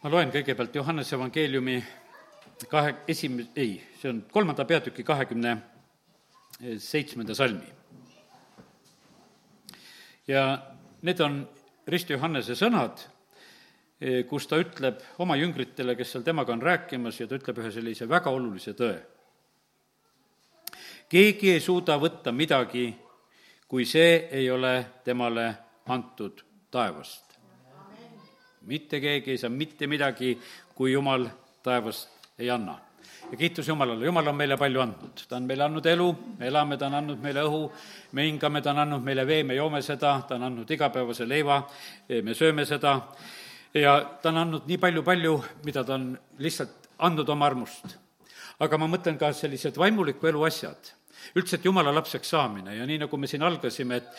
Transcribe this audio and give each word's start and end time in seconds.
ma 0.00 0.08
loen 0.08 0.30
kõigepealt 0.32 0.74
Johannese 0.74 1.12
evangeeliumi 1.18 1.76
kahe, 2.70 2.94
esim-, 3.12 3.42
ei, 3.56 3.74
see 4.00 4.08
on 4.08 4.22
kolmanda 4.32 4.64
peatüki 4.64 5.04
kahekümne 5.04 5.56
seitsmenda 6.80 7.36
salmi. 7.36 7.68
ja 10.28 10.44
need 11.02 11.20
on 11.20 11.40
Risto 11.90 12.14
Johannese 12.14 12.56
sõnad, 12.56 13.00
kus 14.28 14.46
ta 14.48 14.56
ütleb 14.60 15.00
oma 15.20 15.36
jüngritele, 15.36 15.96
kes 15.96 16.14
seal 16.14 16.24
temaga 16.24 16.54
on 16.54 16.62
rääkimas, 16.62 17.20
ja 17.20 17.26
ta 17.28 17.36
ütleb 17.36 17.60
ühe 17.60 17.72
sellise 17.72 18.08
väga 18.08 18.32
olulise 18.32 18.72
tõe. 18.72 18.96
keegi 21.08 21.52
ei 21.52 21.60
suuda 21.60 21.98
võtta 22.00 22.32
midagi, 22.32 22.94
kui 23.68 23.84
see 23.84 24.28
ei 24.32 24.48
ole 24.50 25.02
temale 25.04 25.50
antud 25.88 26.40
taevast 26.70 27.29
mitte 28.70 29.00
keegi 29.02 29.34
ei 29.34 29.40
saa 29.40 29.50
mitte 29.50 29.88
midagi, 29.90 30.36
kui 30.74 30.92
Jumal 30.94 31.26
taevast 31.62 32.08
ei 32.38 32.50
anna. 32.50 32.78
ja 33.30 33.36
kiitus 33.36 33.68
Jumalale, 33.68 34.04
Jumal 34.04 34.26
on 34.26 34.36
meile 34.36 34.56
palju 34.58 34.80
andnud, 34.80 35.22
ta 35.28 35.36
on 35.36 35.44
meile 35.46 35.64
andnud 35.66 35.86
elu, 35.86 36.06
me 36.38 36.46
elame, 36.48 36.76
ta 36.78 36.86
on 36.88 36.96
andnud 36.98 37.20
meile 37.22 37.44
õhu, 37.46 37.60
me 38.16 38.24
hingame, 38.26 38.62
ta 38.62 38.72
on 38.72 38.80
andnud 38.84 39.04
meile 39.06 39.26
vee, 39.26 39.44
me 39.46 39.54
joome 39.54 39.82
seda, 39.86 40.16
ta 40.26 40.34
on 40.34 40.48
andnud 40.48 40.70
igapäevase 40.70 41.26
leiva, 41.28 41.60
me 42.08 42.34
sööme 42.34 42.66
seda. 42.66 42.96
Ja 43.74 44.00
ta 44.22 44.32
on 44.32 44.40
andnud 44.40 44.66
nii 44.66 44.80
palju-palju, 44.82 45.34
mida 45.66 45.84
ta 45.86 45.94
on 45.94 46.08
lihtsalt 46.42 46.90
andnud 47.06 47.28
oma 47.28 47.46
armust. 47.46 47.98
aga 48.60 48.76
ma 48.76 48.86
mõtlen 48.92 49.16
ka 49.16 49.30
sellised 49.32 49.78
vaimuliku 49.80 50.26
elu 50.28 50.42
asjad, 50.44 50.90
üldse, 51.38 51.56
et 51.56 51.64
jumala 51.64 51.94
lapseks 51.94 52.28
saamine. 52.28 52.74
Ja 52.76 52.86
nii, 52.86 52.98
nagu 53.06 53.16
me 53.16 53.26
siin 53.30 53.42
algasime, 53.46 53.96
et 53.96 54.10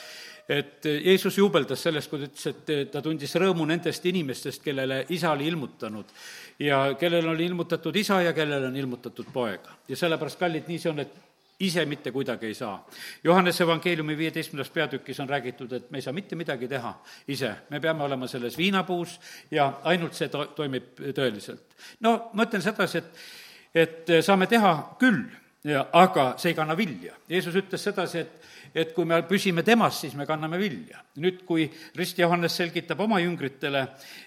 et 0.50 0.86
Jeesus 0.86 1.38
juubeldas 1.38 1.84
sellest, 1.84 2.09
kui 2.09 2.20
ta 2.20 2.30
ütles, 2.30 2.48
et 2.52 2.91
ta 2.91 3.02
tundis 3.02 3.36
rõõmu 3.40 3.66
nendest 3.70 4.05
inimestest, 4.05 4.63
kellele 4.63 5.05
isa 5.09 5.32
oli 5.32 5.48
ilmutanud 5.48 6.13
ja 6.60 6.84
kellele 6.99 7.29
oli 7.29 7.46
ilmutatud 7.46 7.96
isa 7.96 8.21
ja 8.21 8.34
kellele 8.34 8.68
on 8.68 8.76
ilmutatud 8.76 9.29
poeg. 9.34 9.68
ja 9.88 9.98
sellepärast, 9.98 10.40
kallid, 10.40 10.68
nii 10.68 10.79
see 10.79 10.91
on, 10.91 10.99
et 11.05 11.20
ise 11.62 11.85
mitte 11.85 12.12
kuidagi 12.12 12.46
ei 12.46 12.54
saa. 12.54 12.88
Johannese 13.24 13.63
evangeeliumi 13.63 14.18
viieteistkümnendas 14.18 14.71
peatükis 14.74 15.20
on 15.20 15.29
räägitud, 15.29 15.71
et 15.71 15.91
me 15.91 15.98
ei 15.98 16.01
saa 16.01 16.13
mitte 16.13 16.35
midagi 16.35 16.68
teha 16.68 16.94
ise, 17.27 17.51
me 17.70 17.79
peame 17.79 18.04
olema 18.04 18.27
selles 18.27 18.57
viinapuus 18.57 19.20
ja 19.51 19.71
ainult 19.84 20.18
see 20.18 20.29
to-, 20.29 20.48
toimib 20.57 20.98
tõeliselt. 21.18 21.77
no 21.99 22.32
ma 22.34 22.48
ütlen 22.49 22.66
sedasi, 22.66 22.98
et, 22.98 23.23
et 23.76 24.13
saame 24.26 24.48
teha 24.49 24.73
küll, 24.99 25.23
aga 25.94 26.34
see 26.41 26.51
ei 26.51 26.57
kanna 26.57 26.77
vilja. 26.77 27.13
Jeesus 27.29 27.55
ütles 27.55 27.84
sedasi, 27.84 28.26
et 28.26 28.41
et 28.74 28.94
kui 28.96 29.05
me 29.08 29.22
püsime 29.27 29.64
temas, 29.68 30.00
siis 30.04 30.16
me 30.16 30.26
kanname 30.27 30.60
vilja. 30.62 31.02
nüüd, 31.22 31.44
kui 31.48 31.68
Rist 31.98 32.20
Johannes 32.20 32.55
selgitab 32.55 33.00
oma 33.04 33.20
jüngritele, 33.20 33.86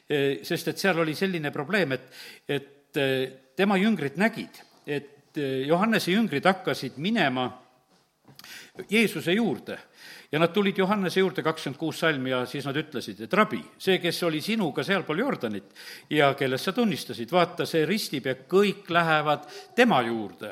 eh, 0.08 0.44
sest 0.44 0.68
et 0.68 0.78
seal 0.78 0.98
oli 1.00 1.14
selline 1.14 1.50
probleem, 1.50 1.92
et, 1.92 2.08
et 2.48 2.96
eh, 3.00 3.32
tema 3.56 3.78
jüngrid 3.80 4.18
nägid, 4.20 4.60
et 4.86 5.38
eh, 5.38 5.64
Johannese 5.68 6.12
jüngrid 6.12 6.44
hakkasid 6.44 6.98
minema 6.98 7.48
Jeesuse 8.90 9.32
juurde 9.32 9.78
ja 10.32 10.38
nad 10.38 10.50
tulid 10.52 10.78
Johannese 10.78 11.20
juurde, 11.20 11.42
kakskümmend 11.46 11.78
kuus 11.78 12.00
salm, 12.02 12.26
ja 12.26 12.42
siis 12.46 12.66
nad 12.66 12.76
ütlesid, 12.76 13.20
et 13.24 13.34
rabi, 13.38 13.60
see, 13.78 14.00
kes 14.02 14.18
oli 14.26 14.40
sinuga 14.42 14.82
sealpool 14.84 15.22
Jordanit 15.22 15.70
ja 16.10 16.32
kellest 16.34 16.68
sa 16.68 16.74
tunnistasid, 16.76 17.30
vaata, 17.32 17.68
see 17.70 17.86
ristib 17.86 18.26
ja 18.26 18.34
kõik 18.50 18.90
lähevad 18.92 19.46
tema 19.78 20.02
juurde 20.04 20.50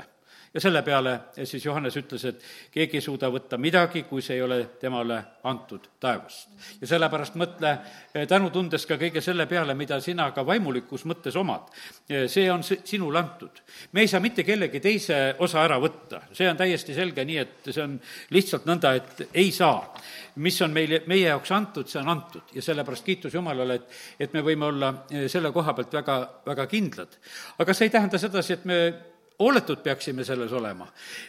ja 0.54 0.60
selle 0.60 0.82
peale 0.82 1.18
siis 1.44 1.64
Johannes 1.64 1.96
ütles, 1.96 2.24
et 2.28 2.42
keegi 2.72 2.98
ei 2.98 3.04
suuda 3.04 3.30
võtta 3.32 3.58
midagi, 3.58 4.04
kui 4.08 4.22
see 4.22 4.36
ei 4.36 4.42
ole 4.44 4.58
temale 4.80 5.18
antud 5.48 5.86
taevast. 6.00 6.50
ja 6.80 6.86
sellepärast 6.90 7.36
mõtle 7.40 7.70
eh, 7.72 8.26
tänutundes 8.28 8.84
ka 8.86 8.98
kõige 9.00 9.22
selle 9.24 9.46
peale, 9.48 9.74
mida 9.74 10.00
sina 10.00 10.30
ka 10.32 10.44
vaimulikus 10.46 11.06
mõttes 11.08 11.36
omad. 11.40 11.70
Eh, 12.08 12.26
see 12.28 12.50
on 12.52 12.62
sinule 12.62 13.18
antud. 13.18 13.62
me 13.92 14.04
ei 14.04 14.08
saa 14.08 14.20
mitte 14.20 14.44
kellegi 14.44 14.80
teise 14.80 15.20
osa 15.38 15.62
ära 15.64 15.78
võtta, 15.80 16.22
see 16.32 16.50
on 16.50 16.56
täiesti 16.56 16.94
selge, 16.94 17.24
nii 17.24 17.38
et 17.38 17.70
see 17.70 17.82
on 17.82 17.96
lihtsalt 18.30 18.68
nõnda, 18.68 18.94
et 18.96 19.28
ei 19.32 19.50
saa. 19.52 19.88
mis 20.36 20.60
on 20.62 20.72
meile, 20.72 21.02
meie 21.06 21.26
jaoks 21.28 21.50
antud, 21.52 21.88
see 21.88 22.00
on 22.00 22.08
antud 22.08 22.52
ja 22.52 22.62
sellepärast 22.62 23.04
kiitus 23.04 23.34
Jumalale, 23.34 23.74
et, 23.74 23.88
et 24.20 24.32
me 24.32 24.40
võime 24.40 24.68
olla 24.68 24.92
eh, 25.10 25.28
selle 25.28 25.52
koha 25.52 25.72
pealt 25.74 25.92
väga, 25.92 26.18
väga 26.46 26.66
kindlad. 26.66 27.16
aga 27.58 27.74
see 27.74 27.88
ei 27.88 27.96
tähenda 27.96 28.18
sedasi, 28.18 28.52
et 28.52 28.64
me 28.64 28.78
hooletud 29.38 29.82
peaksime 29.82 30.24
selles 30.24 30.52
olema. 30.52 30.86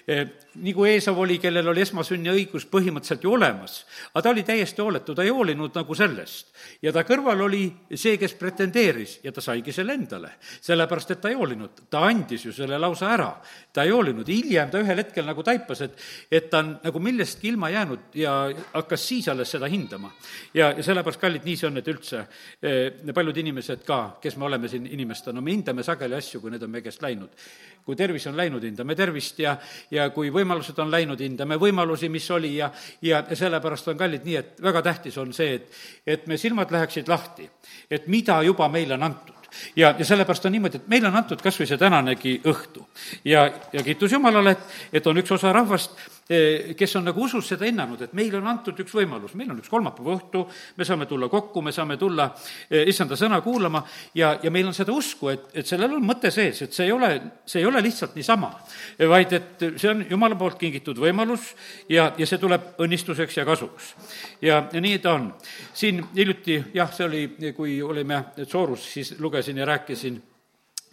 E, 0.08 0.24
nagu 0.64 0.86
Eesav 0.86 1.18
oli, 1.20 1.38
kellel 1.42 1.68
oli 1.72 1.84
esmasünniõigus 1.84 2.66
põhimõtteliselt 2.72 3.26
ju 3.26 3.34
olemas, 3.34 3.80
aga 4.12 4.24
ta 4.26 4.34
oli 4.34 4.44
täiesti 4.48 4.84
hooletu, 4.84 5.16
ta 5.16 5.26
ei 5.26 5.34
hoolinud 5.34 5.76
nagu 5.76 5.96
sellest. 5.98 6.52
ja 6.82 6.94
ta 6.94 7.04
kõrval 7.08 7.42
oli 7.48 7.64
see, 7.96 8.18
kes 8.18 8.36
pretendeeris 8.40 9.20
ja 9.24 9.32
ta 9.32 9.42
saigi 9.42 9.74
selle 9.74 9.96
endale, 9.98 10.36
sellepärast 10.62 11.16
et 11.16 11.22
ta 11.22 11.32
ei 11.32 11.40
hoolinud, 11.40 11.86
ta 11.90 12.04
andis 12.08 12.46
ju 12.46 12.54
selle 12.54 12.78
lausa 12.78 13.12
ära. 13.14 13.32
ta 13.74 13.84
ei 13.84 13.92
hoolinud, 13.92 14.28
hiljem 14.28 14.70
ta 14.70 14.82
ühel 14.84 15.02
hetkel 15.02 15.26
nagu 15.26 15.44
taipas, 15.44 15.82
et, 15.82 15.98
et 16.32 16.50
ta 16.50 16.60
on 16.64 16.76
nagu 16.84 17.00
millestki 17.00 17.50
ilma 17.50 17.70
jäänud 17.70 18.14
ja 18.14 18.36
hakkas 18.74 19.08
siis 19.08 19.28
alles 19.28 19.52
seda 19.52 19.68
hindama. 19.68 20.12
ja, 20.54 20.72
ja 20.72 20.84
sellepärast, 20.84 21.22
kallid, 21.22 21.46
nii 21.46 21.58
see 21.58 21.70
on, 21.70 21.78
et 21.78 21.88
üldse 21.88 22.26
e, 22.62 23.14
paljud 23.14 23.38
inimesed 23.38 23.86
ka, 23.88 24.20
kes 24.22 24.38
me 24.38 24.46
oleme 24.46 24.70
siin 24.70 24.88
inimestena, 24.88 25.42
me 25.42 25.52
hindame 25.52 25.84
sageli 25.84 26.16
asju, 26.16 26.42
kui 26.42 26.52
need 26.54 26.64
on 26.64 26.72
meie 26.74 26.86
käest 26.86 27.02
läinud 27.02 27.32
kui 27.84 27.93
tervis 28.00 28.28
on 28.28 28.38
läinud, 28.38 28.64
hindame 28.64 28.96
tervist 28.96 29.40
ja, 29.40 29.58
ja 29.92 30.10
kui 30.16 30.32
võimalused 30.34 30.80
on 30.84 30.92
läinud, 30.92 31.22
hindame 31.22 31.60
võimalusi, 31.62 32.10
mis 32.14 32.30
oli 32.32 32.56
ja, 32.58 32.72
ja, 33.02 33.24
sellepärast 33.34 33.94
on 33.94 34.00
kallid 34.00 34.26
nii, 34.28 34.40
et 34.40 34.64
väga 34.64 34.82
tähtis 34.90 35.18
on 35.22 35.34
see, 35.34 35.60
et, 35.60 35.80
et 36.06 36.28
me 36.28 36.38
silmad 36.38 36.72
läheksid 36.72 37.10
lahti, 37.12 37.50
et 37.92 38.08
mida 38.08 38.42
juba 38.44 38.70
meile 38.72 38.98
on 38.98 39.10
antud 39.12 39.44
ja, 39.76 39.96
ja 40.00 40.06
sellepärast 40.06 40.46
on 40.46 40.52
niimoodi, 40.52 40.82
et 40.82 40.88
meile 40.92 41.08
on 41.10 41.18
antud 41.18 41.42
kas 41.44 41.58
või 41.60 41.70
see 41.70 41.80
tänanegi 41.82 42.36
õhtu. 42.50 42.86
ja, 43.26 43.46
ja 43.74 43.84
kiitus 43.84 44.12
Jumalale, 44.12 44.56
et, 44.58 44.78
et 45.00 45.08
on 45.08 45.18
üks 45.22 45.32
osa 45.36 45.54
rahvast, 45.54 45.98
kes 46.78 46.96
on 46.96 47.04
nagu 47.10 47.24
usus 47.26 47.48
seda 47.52 47.68
hinnanud, 47.68 48.02
et 48.06 48.14
meile 48.16 48.40
on 48.40 48.48
antud 48.48 48.78
üks 48.80 48.94
võimalus, 48.96 49.34
meil 49.36 49.52
on 49.52 49.60
üks 49.60 49.72
kolmapäeva 49.72 50.16
õhtu, 50.16 50.44
me 50.78 50.88
saame 50.88 51.08
tulla 51.10 51.28
kokku, 51.32 51.62
me 51.62 51.74
saame 51.76 51.98
tulla 52.00 52.30
eh, 52.70 52.88
issanda 52.88 53.18
sõna 53.20 53.42
kuulama 53.44 53.84
ja, 54.16 54.38
ja 54.44 54.52
meil 54.54 54.70
on 54.70 54.76
seda 54.78 54.96
usku, 54.96 55.34
et, 55.34 55.50
et 55.54 55.68
sellel 55.68 55.98
on 55.98 56.08
mõte 56.08 56.32
sees, 56.32 56.64
et 56.64 56.76
see 56.76 56.88
ei 56.88 56.96
ole, 56.96 57.12
see 57.46 57.60
ei 57.60 57.68
ole 57.68 57.84
lihtsalt 57.84 58.16
niisama, 58.16 58.54
vaid 59.12 59.36
et 59.36 59.68
see 59.76 59.92
on 59.92 60.06
Jumala 60.10 60.40
poolt 60.40 60.60
kingitud 60.62 61.00
võimalus 61.04 61.54
ja, 61.92 62.12
ja 62.18 62.28
see 62.30 62.40
tuleb 62.40 62.74
õnnistuseks 62.84 63.42
ja 63.42 63.48
kasuks. 63.48 63.94
ja, 64.42 64.64
ja 64.72 64.84
nii 64.84 65.00
ta 65.04 65.18
on. 65.20 65.34
siin 65.74 66.04
hiljuti, 66.16 66.62
jah, 66.74 66.92
see 66.94 67.06
oli, 67.06 67.54
kui 67.56 67.82
olime 67.84 68.24
Soorus, 68.48 68.94
siis 68.94 69.16
lugesin 69.20 69.58
ja 69.58 69.66
rääkisin 69.66 70.22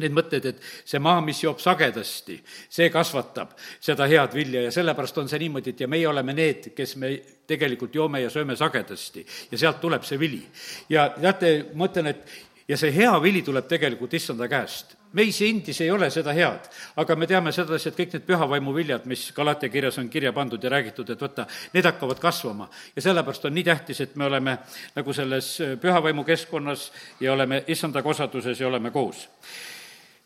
need 0.01 0.15
mõtted, 0.17 0.47
et 0.51 0.61
see 0.85 1.01
maa, 1.03 1.21
mis 1.25 1.43
joob 1.43 1.61
sagedasti, 1.63 2.39
see 2.69 2.91
kasvatab 2.93 3.57
seda 3.81 4.09
head 4.11 4.35
vilja 4.37 4.67
ja 4.67 4.75
sellepärast 4.75 5.19
on 5.23 5.29
see 5.31 5.43
niimoodi, 5.45 5.75
et 5.75 5.85
ja 5.85 5.89
meie 5.91 6.09
oleme 6.09 6.35
need, 6.37 6.71
kes 6.77 6.97
me 7.01 7.15
tegelikult 7.51 7.95
joome 7.95 8.23
ja 8.23 8.31
sööme 8.31 8.57
sagedasti 8.57 9.27
ja 9.51 9.59
sealt 9.59 9.81
tuleb 9.81 10.07
see 10.07 10.19
vili. 10.21 10.43
ja 10.89 11.11
teate, 11.19 11.71
ma 11.75 11.91
ütlen, 11.91 12.15
et 12.15 12.25
ja 12.69 12.79
see 12.81 12.93
hea 12.95 13.13
vili 13.23 13.43
tuleb 13.47 13.69
tegelikult 13.69 14.15
issanda 14.15 14.49
käest 14.49 14.97
meis 15.13 15.41
endis 15.43 15.81
ei 15.81 15.91
ole 15.91 16.11
seda 16.11 16.33
head, 16.35 16.69
aga 17.03 17.17
me 17.19 17.27
teame 17.31 17.53
sedasi, 17.55 17.91
et 17.91 17.99
kõik 17.99 18.15
need 18.15 18.27
pühavaimu 18.29 18.75
viljad, 18.75 19.07
mis 19.11 19.27
Galatia 19.35 19.73
kirjas 19.73 19.99
on 19.99 20.11
kirja 20.13 20.33
pandud 20.37 20.63
ja 20.63 20.71
räägitud, 20.71 21.11
et 21.11 21.23
võta, 21.23 21.47
need 21.75 21.87
hakkavad 21.87 22.23
kasvama. 22.23 22.69
ja 22.97 23.03
sellepärast 23.03 23.45
on 23.45 23.55
nii 23.55 23.67
tähtis, 23.67 24.01
et 24.01 24.17
me 24.17 24.29
oleme 24.31 24.59
nagu 24.95 25.13
selles 25.13 25.57
pühavaimu 25.83 26.25
keskkonnas 26.25 26.91
ja 27.21 27.33
oleme 27.33 27.65
issanda 27.67 28.03
kosaduses 28.03 28.61
ja 28.61 28.69
oleme 28.69 28.91
koos 28.91 29.29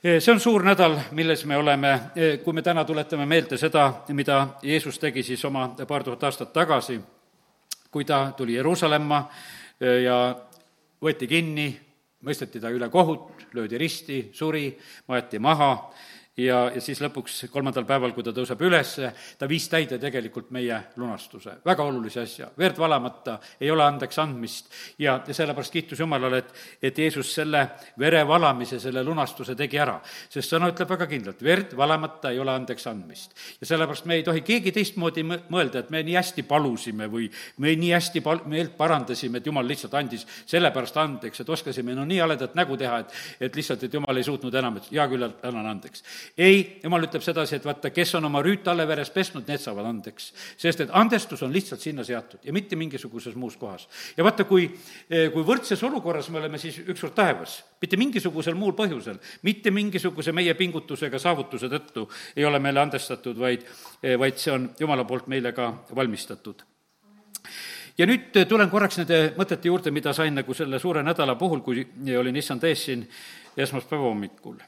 see 0.05 0.33
on 0.33 0.41
suur 0.41 0.61
nädal, 0.61 0.99
milles 1.17 1.47
me 1.49 1.57
oleme, 1.57 1.93
kui 2.45 2.53
me 2.53 2.63
täna 2.63 2.83
tuletame 2.85 3.25
meelde 3.27 3.57
seda, 3.57 3.87
mida 4.13 4.59
Jeesus 4.63 4.99
tegi 5.01 5.23
siis 5.25 5.45
oma 5.49 5.71
paar 5.89 6.05
tuhat 6.05 6.27
aastat 6.29 6.53
tagasi, 6.53 6.99
kui 7.91 8.05
ta 8.05 8.35
tuli 8.37 8.59
Jeruusalemma 8.59 9.23
ja 10.05 10.19
võeti 11.01 11.29
kinni, 11.31 11.71
mõisteti 12.21 12.61
ta 12.61 12.69
üle 12.69 12.91
kohut, 12.93 13.47
löödi 13.57 13.81
risti, 13.81 14.19
suri, 14.37 14.67
maeti 15.09 15.41
maha 15.41 15.71
ja, 16.37 16.59
ja 16.75 16.81
siis 16.83 16.99
lõpuks 17.03 17.45
kolmandal 17.53 17.87
päeval, 17.87 18.13
kui 18.15 18.25
ta 18.27 18.33
tõuseb 18.35 18.63
üles, 18.67 18.95
ta 19.39 19.49
viis 19.51 19.67
täide 19.71 19.99
tegelikult 20.03 20.51
meie 20.55 20.81
lunastuse, 20.99 21.59
väga 21.67 21.87
olulise 21.87 22.25
asja. 22.25 22.49
verd 22.59 22.79
valamata 22.79 23.39
ei 23.61 23.71
ole 23.71 23.85
andeks 23.85 24.19
andmist 24.19 24.73
ja, 24.99 25.21
ja 25.27 25.35
sellepärast 25.35 25.73
kiitus 25.73 26.01
Jumalale, 26.01 26.43
et, 26.43 26.55
et 26.83 26.99
Jeesus 26.99 27.31
selle 27.35 27.63
vere 27.99 28.25
valamise, 28.27 28.81
selle 28.83 29.05
lunastuse 29.05 29.55
tegi 29.55 29.79
ära. 29.79 30.01
sest 30.29 30.51
sõna 30.51 30.71
ütleb 30.73 30.91
väga 30.91 31.07
kindlalt, 31.11 31.43
verd 31.43 31.77
valamata 31.77 32.33
ei 32.35 32.39
ole 32.43 32.55
andeks 32.55 32.87
andmist. 32.91 33.35
ja 33.61 33.71
sellepärast 33.71 34.11
me 34.11 34.19
ei 34.19 34.27
tohi 34.27 34.43
keegi 34.43 34.73
teistmoodi 34.73 35.23
mõelda, 35.25 35.85
et 35.85 35.91
me 35.91 36.03
nii 36.03 36.19
hästi 36.19 36.43
palusime 36.43 37.09
või 37.11 37.31
me 37.59 37.77
nii 37.77 37.93
hästi 37.95 38.25
pal-, 38.25 38.43
meelt 38.51 38.77
parandasime, 38.77 39.39
et 39.39 39.47
Jumal 39.47 39.69
lihtsalt 39.69 39.95
andis 39.95 40.27
sellepärast 40.47 40.97
andeks, 40.99 41.41
et 41.41 41.49
oskasime 41.49 41.95
no 41.95 42.05
nii 42.05 42.19
haledat 42.19 42.59
nägu 42.59 42.77
teha, 42.77 42.99
et, 43.05 43.15
et 43.41 43.57
lihtsalt, 43.57 43.87
et 43.87 43.95
Jumal 43.95 44.19
ei 44.19 44.27
suutnud 44.27 44.55
enam, 44.55 44.83
et 44.83 44.91
hea 44.91 45.07
küll, 45.09 45.31
annan 45.45 45.71
andeks 45.77 46.03
ei, 46.39 46.81
jumal 46.83 47.07
ütleb 47.07 47.23
sedasi, 47.25 47.59
et 47.59 47.67
vaata, 47.67 47.91
kes 47.95 48.15
on 48.19 48.29
oma 48.29 48.43
rüüt 48.45 48.67
alle 48.71 48.87
veres 48.89 49.11
pesnud, 49.15 49.47
need 49.49 49.63
saavad 49.63 49.87
andeks. 49.89 50.33
sest 50.57 50.85
et 50.85 50.93
andestus 50.93 51.43
on 51.43 51.53
lihtsalt 51.53 51.81
sinna 51.81 52.05
seatud 52.05 52.45
ja 52.45 52.53
mitte 52.53 52.77
mingisuguses 52.77 53.35
muus 53.35 53.57
kohas. 53.57 53.89
ja 54.17 54.25
vaata, 54.25 54.45
kui, 54.45 54.67
kui 55.09 55.47
võrdses 55.47 55.83
olukorras 55.87 56.31
me 56.31 56.39
oleme 56.43 56.59
siis 56.59 56.79
ükskord 56.85 57.15
taevas, 57.15 57.63
mitte 57.81 57.97
mingisugusel 58.01 58.55
muul 58.55 58.73
põhjusel, 58.73 59.19
mitte 59.43 59.71
mingisuguse 59.71 60.33
meie 60.33 60.55
pingutusega 60.55 61.19
saavutuse 61.19 61.69
tõttu 61.69 62.09
ei 62.37 62.45
ole 62.45 62.59
meile 62.59 62.81
andestatud, 62.81 63.39
vaid, 63.39 63.67
vaid 64.19 64.39
see 64.39 64.53
on 64.53 64.71
Jumala 64.81 65.05
poolt 65.05 65.27
meile 65.31 65.53
ka 65.53 65.73
valmistatud 65.95 66.65
ja 67.99 68.07
nüüd 68.09 68.35
tulen 68.49 68.71
korraks 68.71 68.99
nende 69.01 69.21
mõtete 69.39 69.71
juurde, 69.71 69.93
mida 69.95 70.15
sain 70.17 70.35
nagu 70.35 70.55
selle 70.55 70.81
suure 70.83 71.03
nädala 71.07 71.37
puhul, 71.39 71.63
kui 71.63 71.87
olin 72.19 72.37
issand 72.37 72.65
ees 72.67 72.87
siin 72.89 73.05
esmaspäeva 73.57 74.11
hommikul. 74.11 74.59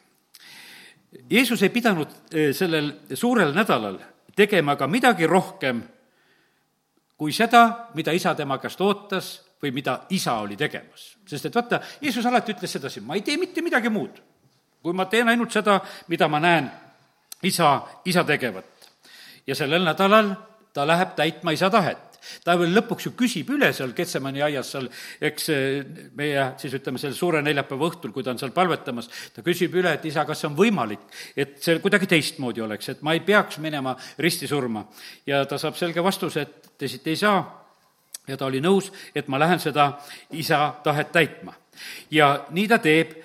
Jeesus 1.31 1.63
ei 1.63 1.71
pidanud 1.71 2.09
eh, 2.33 2.53
sellel 2.55 2.93
suurel 3.15 3.55
nädalal 3.55 3.99
tegema 4.37 4.77
ka 4.77 4.87
midagi 4.87 5.27
rohkem 5.27 5.83
kui 7.17 7.33
seda, 7.33 7.89
mida 7.95 8.13
isa 8.13 8.35
tema 8.37 8.59
käest 8.61 8.81
ootas 8.81 9.31
või 9.63 9.73
mida 9.73 10.03
isa 10.13 10.37
oli 10.45 10.57
tegemas. 10.57 11.17
sest 11.27 11.47
et 11.47 11.55
vaata, 11.55 11.81
Jeesus 12.01 12.27
alati 12.27 12.53
ütles 12.53 12.73
sedasi, 12.73 13.01
ma 13.01 13.15
ei 13.15 13.23
tee 13.23 13.37
mitte 13.37 13.63
midagi 13.63 13.89
muud, 13.89 14.21
kui 14.83 14.93
ma 14.93 15.07
teen 15.07 15.29
ainult 15.29 15.53
seda, 15.53 15.81
mida 16.09 16.29
ma 16.29 16.41
näen 16.41 16.71
isa, 17.43 17.81
isa 18.05 18.25
tegevat. 18.25 18.65
ja 19.47 19.55
sellel 19.55 19.85
nädalal 19.85 20.35
ta 20.73 20.87
läheb 20.87 21.15
täitma 21.17 21.51
isa 21.51 21.71
tahet 21.71 22.06
ta 22.45 22.57
veel 22.59 22.75
lõpuks 22.77 23.09
ju 23.09 23.13
küsib 23.19 23.51
üle 23.57 23.73
seal 23.77 23.93
Ketsemani 23.97 24.43
aias 24.47 24.71
seal, 24.75 24.89
eks 25.21 25.51
meie 26.19 26.47
siis 26.61 26.77
ütleme, 26.79 27.01
selle 27.03 27.17
suure 27.17 27.43
neljapäeva 27.45 27.91
õhtul, 27.91 28.15
kui 28.15 28.27
ta 28.27 28.35
on 28.35 28.41
seal 28.41 28.55
palvetamas, 28.57 29.11
ta 29.35 29.45
küsib 29.47 29.77
üle, 29.79 29.97
et 29.97 30.09
isa, 30.09 30.25
kas 30.29 30.43
see 30.43 30.51
on 30.51 30.59
võimalik, 30.59 31.07
et 31.37 31.59
see 31.63 31.79
kuidagi 31.85 32.09
teistmoodi 32.11 32.65
oleks, 32.65 32.91
et 32.93 33.05
ma 33.07 33.17
ei 33.17 33.23
peaks 33.27 33.61
minema 33.63 33.97
risti 34.23 34.49
surma. 34.51 34.87
ja 35.27 35.45
ta 35.45 35.59
saab 35.59 35.77
selge 35.77 36.03
vastuse, 36.05 36.47
et 36.47 36.79
teisiti 36.79 37.15
ei 37.15 37.23
saa 37.23 37.41
ja 38.27 38.37
ta 38.37 38.47
oli 38.47 38.61
nõus, 38.61 38.91
et 39.15 39.29
ma 39.29 39.39
lähen 39.39 39.61
seda 39.63 39.93
isa 40.33 40.75
tahet 40.85 41.13
täitma. 41.13 41.55
ja 42.11 42.47
nii 42.51 42.69
ta 42.69 42.79
teeb 42.79 43.17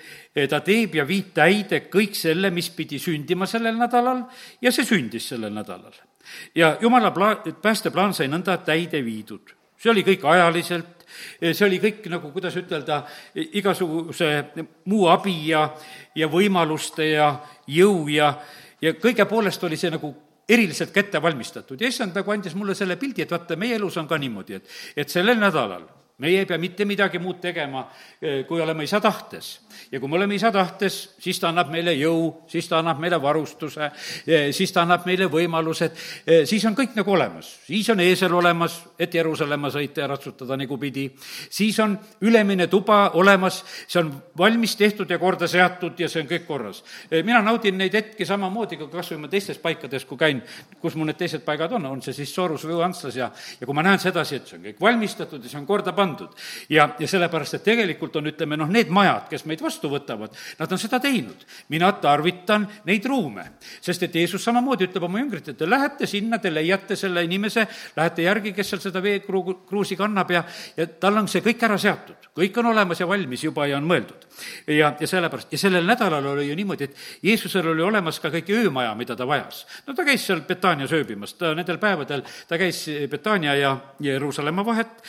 ta 0.48 0.60
teeb 0.64 0.94
ja 0.96 1.04
viib 1.08 1.32
täide 1.36 1.82
kõik 1.92 2.16
selle, 2.16 2.50
mis 2.50 2.70
pidi 2.72 2.98
sündima 2.98 3.46
sellel 3.46 3.76
nädalal 3.76 4.24
ja 4.62 4.72
see 4.72 4.86
sündis 4.88 5.28
sellel 5.28 5.52
nädalal 5.52 5.92
ja 6.54 6.76
jumala 6.80 7.10
pla-, 7.10 7.36
päästeplaan 7.62 8.14
sai 8.14 8.28
nõnda 8.28 8.58
täide 8.64 9.04
viidud. 9.04 9.54
see 9.82 9.90
oli 9.90 10.04
kõik 10.06 10.24
ajaliselt, 10.30 11.06
see 11.40 11.64
oli 11.66 11.78
kõik 11.82 12.06
nagu, 12.10 12.30
kuidas 12.32 12.56
ütelda, 12.56 13.02
igasuguse 13.34 14.28
muu 14.84 15.08
abi 15.10 15.48
ja, 15.48 15.64
ja 16.14 16.28
võimaluste 16.30 17.08
ja 17.10 17.32
jõu 17.66 18.06
ja, 18.08 18.34
ja 18.80 18.94
kõige 18.94 19.26
poolest 19.26 19.64
oli 19.64 19.76
see 19.76 19.90
nagu 19.90 20.14
eriliselt 20.48 20.92
ka 20.94 21.00
ette 21.00 21.22
valmistatud 21.22 21.80
ja 21.80 21.88
issand 21.88 22.14
nagu 22.14 22.30
andis 22.30 22.54
mulle 22.54 22.74
selle 22.74 22.96
pildi, 22.96 23.22
et 23.22 23.30
vaata, 23.30 23.56
meie 23.56 23.74
elus 23.74 23.96
on 23.98 24.06
ka 24.06 24.18
niimoodi, 24.18 24.54
et, 24.54 24.70
et 24.96 25.10
sellel 25.10 25.38
nädalal 25.40 25.86
meie 26.22 26.42
ei 26.42 26.46
pea 26.46 26.58
mitte 26.60 26.86
midagi 26.86 27.18
muud 27.22 27.40
tegema, 27.42 27.86
kui 28.48 28.60
oleme 28.62 28.84
isa 28.86 29.00
tahtes. 29.02 29.56
Ja 29.92 30.00
kui 30.00 30.08
me 30.08 30.16
oleme 30.16 30.34
isa 30.34 30.52
tahtes, 30.52 30.98
siis 31.20 31.40
ta 31.40 31.48
annab 31.48 31.70
meile 31.72 31.94
jõu, 31.96 32.44
siis 32.50 32.68
ta 32.68 32.78
annab 32.78 33.00
meile 33.02 33.18
varustuse, 33.22 33.90
eh, 34.26 34.50
siis 34.52 34.72
ta 34.72 34.82
annab 34.82 35.06
meile 35.06 35.28
võimalused, 35.30 35.98
eh, 36.26 36.44
siis 36.46 36.64
on 36.64 36.76
kõik 36.76 36.96
nagu 36.96 37.12
olemas. 37.12 37.58
siis 37.66 37.88
on 37.90 38.00
eesel 38.00 38.34
olemas, 38.34 38.82
et 38.98 39.14
Jeruusalemma 39.14 39.68
sõita 39.68 40.00
ja 40.00 40.06
ratsutada 40.06 40.56
nagu 40.56 40.78
pidi, 40.78 41.10
siis 41.50 41.78
on 41.80 41.98
ülemine 42.20 42.66
tuba 42.66 43.10
olemas, 43.14 43.64
see 43.86 44.00
on 44.00 44.12
valmis 44.38 44.76
tehtud 44.76 45.10
ja 45.10 45.18
korda 45.18 45.48
seatud 45.48 46.00
ja 46.00 46.08
see 46.08 46.22
on 46.22 46.28
kõik 46.28 46.46
korras. 46.46 46.82
mina 47.24 47.42
naudin 47.42 47.78
neid 47.78 47.94
hetki 47.94 48.26
samamoodi, 48.26 48.76
kui 48.76 48.88
kas 48.88 49.10
või 49.12 49.18
ma 49.24 49.28
teistes 49.28 49.58
paikades, 49.58 50.04
kui 50.04 50.18
käin, 50.18 50.42
kus 50.80 50.94
mul 50.94 51.06
need 51.06 51.16
teised 51.16 51.44
paigad 51.46 51.72
on, 51.72 51.86
on 51.86 52.02
see 52.02 52.14
siis 52.16 52.34
Soorus 52.34 52.64
või 52.68 52.82
Antslas 52.84 53.16
ja, 53.16 53.30
ja 53.60 53.68
kui 53.68 53.76
ma 53.76 53.84
näen 53.86 54.00
sedasi, 54.02 54.36
et 54.36 54.48
see 54.48 54.58
on 54.58 54.64
kõik 54.66 54.80
valmistatud 54.82 55.42
ja 55.42 55.52
see 55.52 55.60
on 55.60 55.66
korda 55.68 55.94
pandud. 55.96 56.34
ja, 56.68 56.88
ja 56.98 57.08
sellepärast, 57.08 57.58
et 57.58 57.64
tegelikult 57.66 58.16
on, 58.20 58.30
ütleme 58.32 58.58
noh, 58.60 58.70
need 58.72 58.90
majad, 58.92 59.28
kes 59.30 59.46
meid 59.50 59.61
vastu 59.62 59.90
võtavad, 59.92 60.34
nad 60.58 60.72
on 60.72 60.78
seda 60.78 61.00
teinud. 61.00 61.46
mina 61.68 61.92
tarvitan 61.92 62.66
neid 62.84 63.04
ruume, 63.06 63.44
sest 63.80 64.02
et 64.02 64.14
Jeesus 64.14 64.44
samamoodi 64.44 64.88
ütleb 64.88 65.06
oma 65.06 65.20
jüngritele, 65.20 65.56
te 65.56 65.68
lähete 65.68 66.06
sinna, 66.06 66.38
te 66.38 66.50
leiate 66.54 66.96
selle 66.96 67.24
inimese, 67.24 67.66
lähete 67.96 68.22
järgi, 68.22 68.52
kes 68.52 68.70
seal 68.72 68.82
seda 68.82 69.02
veekruusi 69.02 69.96
kannab 69.96 70.30
ja, 70.30 70.44
ja 70.76 70.86
tal 70.86 71.22
on 71.22 71.28
see 71.28 71.42
kõik 71.44 71.62
ära 71.64 71.78
seatud. 71.78 72.30
kõik 72.36 72.58
on 72.58 72.70
olemas 72.72 73.00
ja 73.00 73.08
valmis 73.08 73.44
juba 73.44 73.66
ja 73.66 73.76
on 73.76 73.86
mõeldud. 73.88 74.26
ja, 74.66 74.94
ja 75.00 75.06
sellepärast, 75.06 75.52
ja 75.52 75.58
sellel 75.58 75.86
nädalal 75.86 76.26
oli 76.32 76.48
ju 76.48 76.56
niimoodi, 76.56 76.84
et 76.84 76.96
Jeesusel 77.22 77.68
oli 77.68 77.82
olemas 77.82 78.20
ka 78.20 78.30
kõik 78.32 78.50
öömaja, 78.50 78.94
mida 78.94 79.16
ta 79.16 79.26
vajas. 79.26 79.66
no 79.86 79.94
ta 79.94 80.04
käis 80.04 80.26
seal 80.26 80.42
Betanias 80.48 80.92
ööbimas, 80.92 81.34
ta 81.34 81.54
nendel 81.54 81.78
päevadel, 81.78 82.24
ta 82.48 82.58
käis 82.58 82.84
Betania 83.10 83.54
ja 83.54 83.76
Jeruusalemma 84.00 84.64
vahet, 84.66 85.02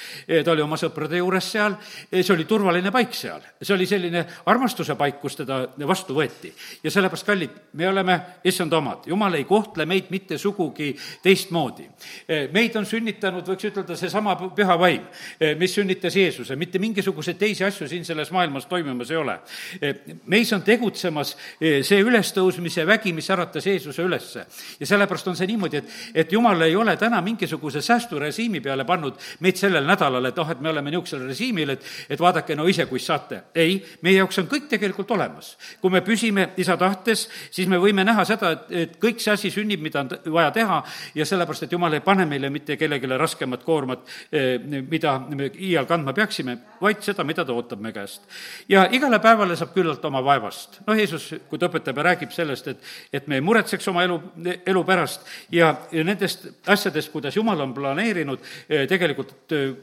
ta 0.45 0.51
oli 0.51 0.61
oma 0.61 0.77
sõprade 0.79 1.17
juures 1.17 1.51
seal, 1.51 1.77
see 2.11 2.33
oli 2.33 2.45
turvaline 2.45 2.91
paik 2.91 3.15
seal. 3.15 3.41
see 3.61 3.75
oli 3.75 3.87
selline 3.89 4.25
armastuse 4.45 4.95
paik, 4.99 5.19
kus 5.21 5.37
teda 5.39 5.59
vastu 5.87 6.15
võeti. 6.17 6.51
ja 6.83 6.91
sellepärast, 6.91 7.25
kallid, 7.25 7.55
me 7.73 7.87
oleme 7.89 8.19
issand 8.43 8.73
omad, 8.73 9.07
jumal 9.07 9.33
ei 9.33 9.43
kohtle 9.47 9.85
meid 9.85 10.09
mitte 10.09 10.37
sugugi 10.37 10.93
teistmoodi. 11.23 11.87
meid 12.51 12.75
on 12.75 12.85
sünnitanud, 12.85 13.47
võiks 13.47 13.69
ütelda, 13.69 13.95
seesama 13.95 14.35
püha 14.55 14.77
vaim, 14.79 15.05
mis 15.59 15.75
sünnitas 15.75 16.15
Jeesuse, 16.15 16.55
mitte 16.55 16.79
mingisuguseid 16.79 17.37
teisi 17.37 17.63
asju 17.63 17.87
siin 17.87 18.05
selles 18.05 18.31
maailmas 18.31 18.65
toimumas 18.65 19.11
ei 19.11 19.17
ole. 19.17 19.39
meis 20.25 20.53
on 20.53 20.61
tegutsemas 20.61 21.35
see 21.59 22.01
ülestõusmise 22.03 22.87
vägi, 22.87 23.13
mis 23.13 23.29
äratas 23.29 23.65
Jeesuse 23.65 24.03
ülesse. 24.03 24.45
ja 24.79 24.85
sellepärast 24.85 25.27
on 25.27 25.35
see 25.35 25.47
niimoodi, 25.47 25.77
et, 25.77 25.97
et 26.15 26.31
jumal 26.31 26.61
ei 26.61 26.75
ole 26.75 26.97
täna 26.97 27.21
mingisuguse 27.21 27.81
säästurežiimi 27.81 28.61
peale 28.61 28.85
pannud 28.85 29.19
meid 29.39 29.57
sellel 29.57 29.85
nädalal, 29.87 30.25
et 30.25 30.39
oh, 30.39 30.49
et 30.49 30.61
me 30.61 30.69
oleme 30.69 30.91
niisugusel 30.91 31.27
režiimil, 31.27 31.75
et, 31.75 31.85
et 32.09 32.19
vaadake 32.19 32.55
no 32.55 32.67
ise, 32.67 32.85
kuis 32.89 33.05
saate. 33.05 33.43
ei, 33.55 33.77
meie 34.01 34.17
jaoks 34.17 34.32
on 34.41 34.47
kõik 34.49 34.67
tegelikult 34.71 35.11
olemas. 35.11 35.57
kui 35.81 35.91
me 35.91 36.01
püsime 36.01 36.49
isa 36.57 36.77
tahtes, 36.77 37.27
siis 37.51 37.67
me 37.67 37.77
võime 37.77 38.03
näha 38.05 38.25
seda, 38.25 38.51
et, 38.51 38.71
et 38.71 38.97
kõik 39.01 39.21
see 39.23 39.33
asi 39.33 39.51
sünnib, 39.51 39.81
mida 39.81 40.01
on 40.03 40.09
vaja 40.33 40.51
teha 40.51 40.79
ja 41.15 41.25
sellepärast, 41.25 41.63
et 41.63 41.71
jumal 41.71 41.93
ei 41.93 42.03
pane 42.05 42.25
meile 42.29 42.49
mitte 42.49 42.77
kellelegi 42.77 43.07
raskemat 43.17 43.63
koormat, 43.63 44.07
eh, 44.31 44.57
mida 44.59 45.17
me 45.29 45.49
iial 45.53 45.87
kandma 45.89 46.13
peaksime, 46.13 46.57
vaid 46.81 47.03
seda, 47.05 47.23
mida 47.23 47.45
ta 47.45 47.53
ootab 47.53 47.81
me 47.81 47.93
käest. 47.93 48.21
ja 48.69 48.87
igale 48.91 49.19
päevale 49.19 49.55
saab 49.55 49.73
küllalt 49.73 50.05
oma 50.05 50.23
vaevast. 50.23 50.81
noh, 50.87 50.97
Jeesus, 50.97 51.33
kui 51.49 51.59
ta 51.59 51.69
õpetab 51.71 51.97
ja 51.97 52.09
räägib 52.11 52.31
sellest, 52.31 52.67
et, 52.67 52.83
et 53.13 53.27
me 53.27 53.35
ei 53.35 53.41
muretseks 53.41 53.87
oma 53.87 54.03
elu, 54.03 54.21
elu 54.65 54.83
pärast 54.83 55.27
ja, 55.51 55.75
ja 55.91 56.03
nendest 56.03 56.47
asjadest, 56.67 57.11
kuidas 57.11 57.35
Jumal 57.35 57.59
on 57.61 57.73
planeerinud, 57.73 58.39
eh, 58.69 58.87
tegelikult 58.87 59.51
eh, 59.51 59.73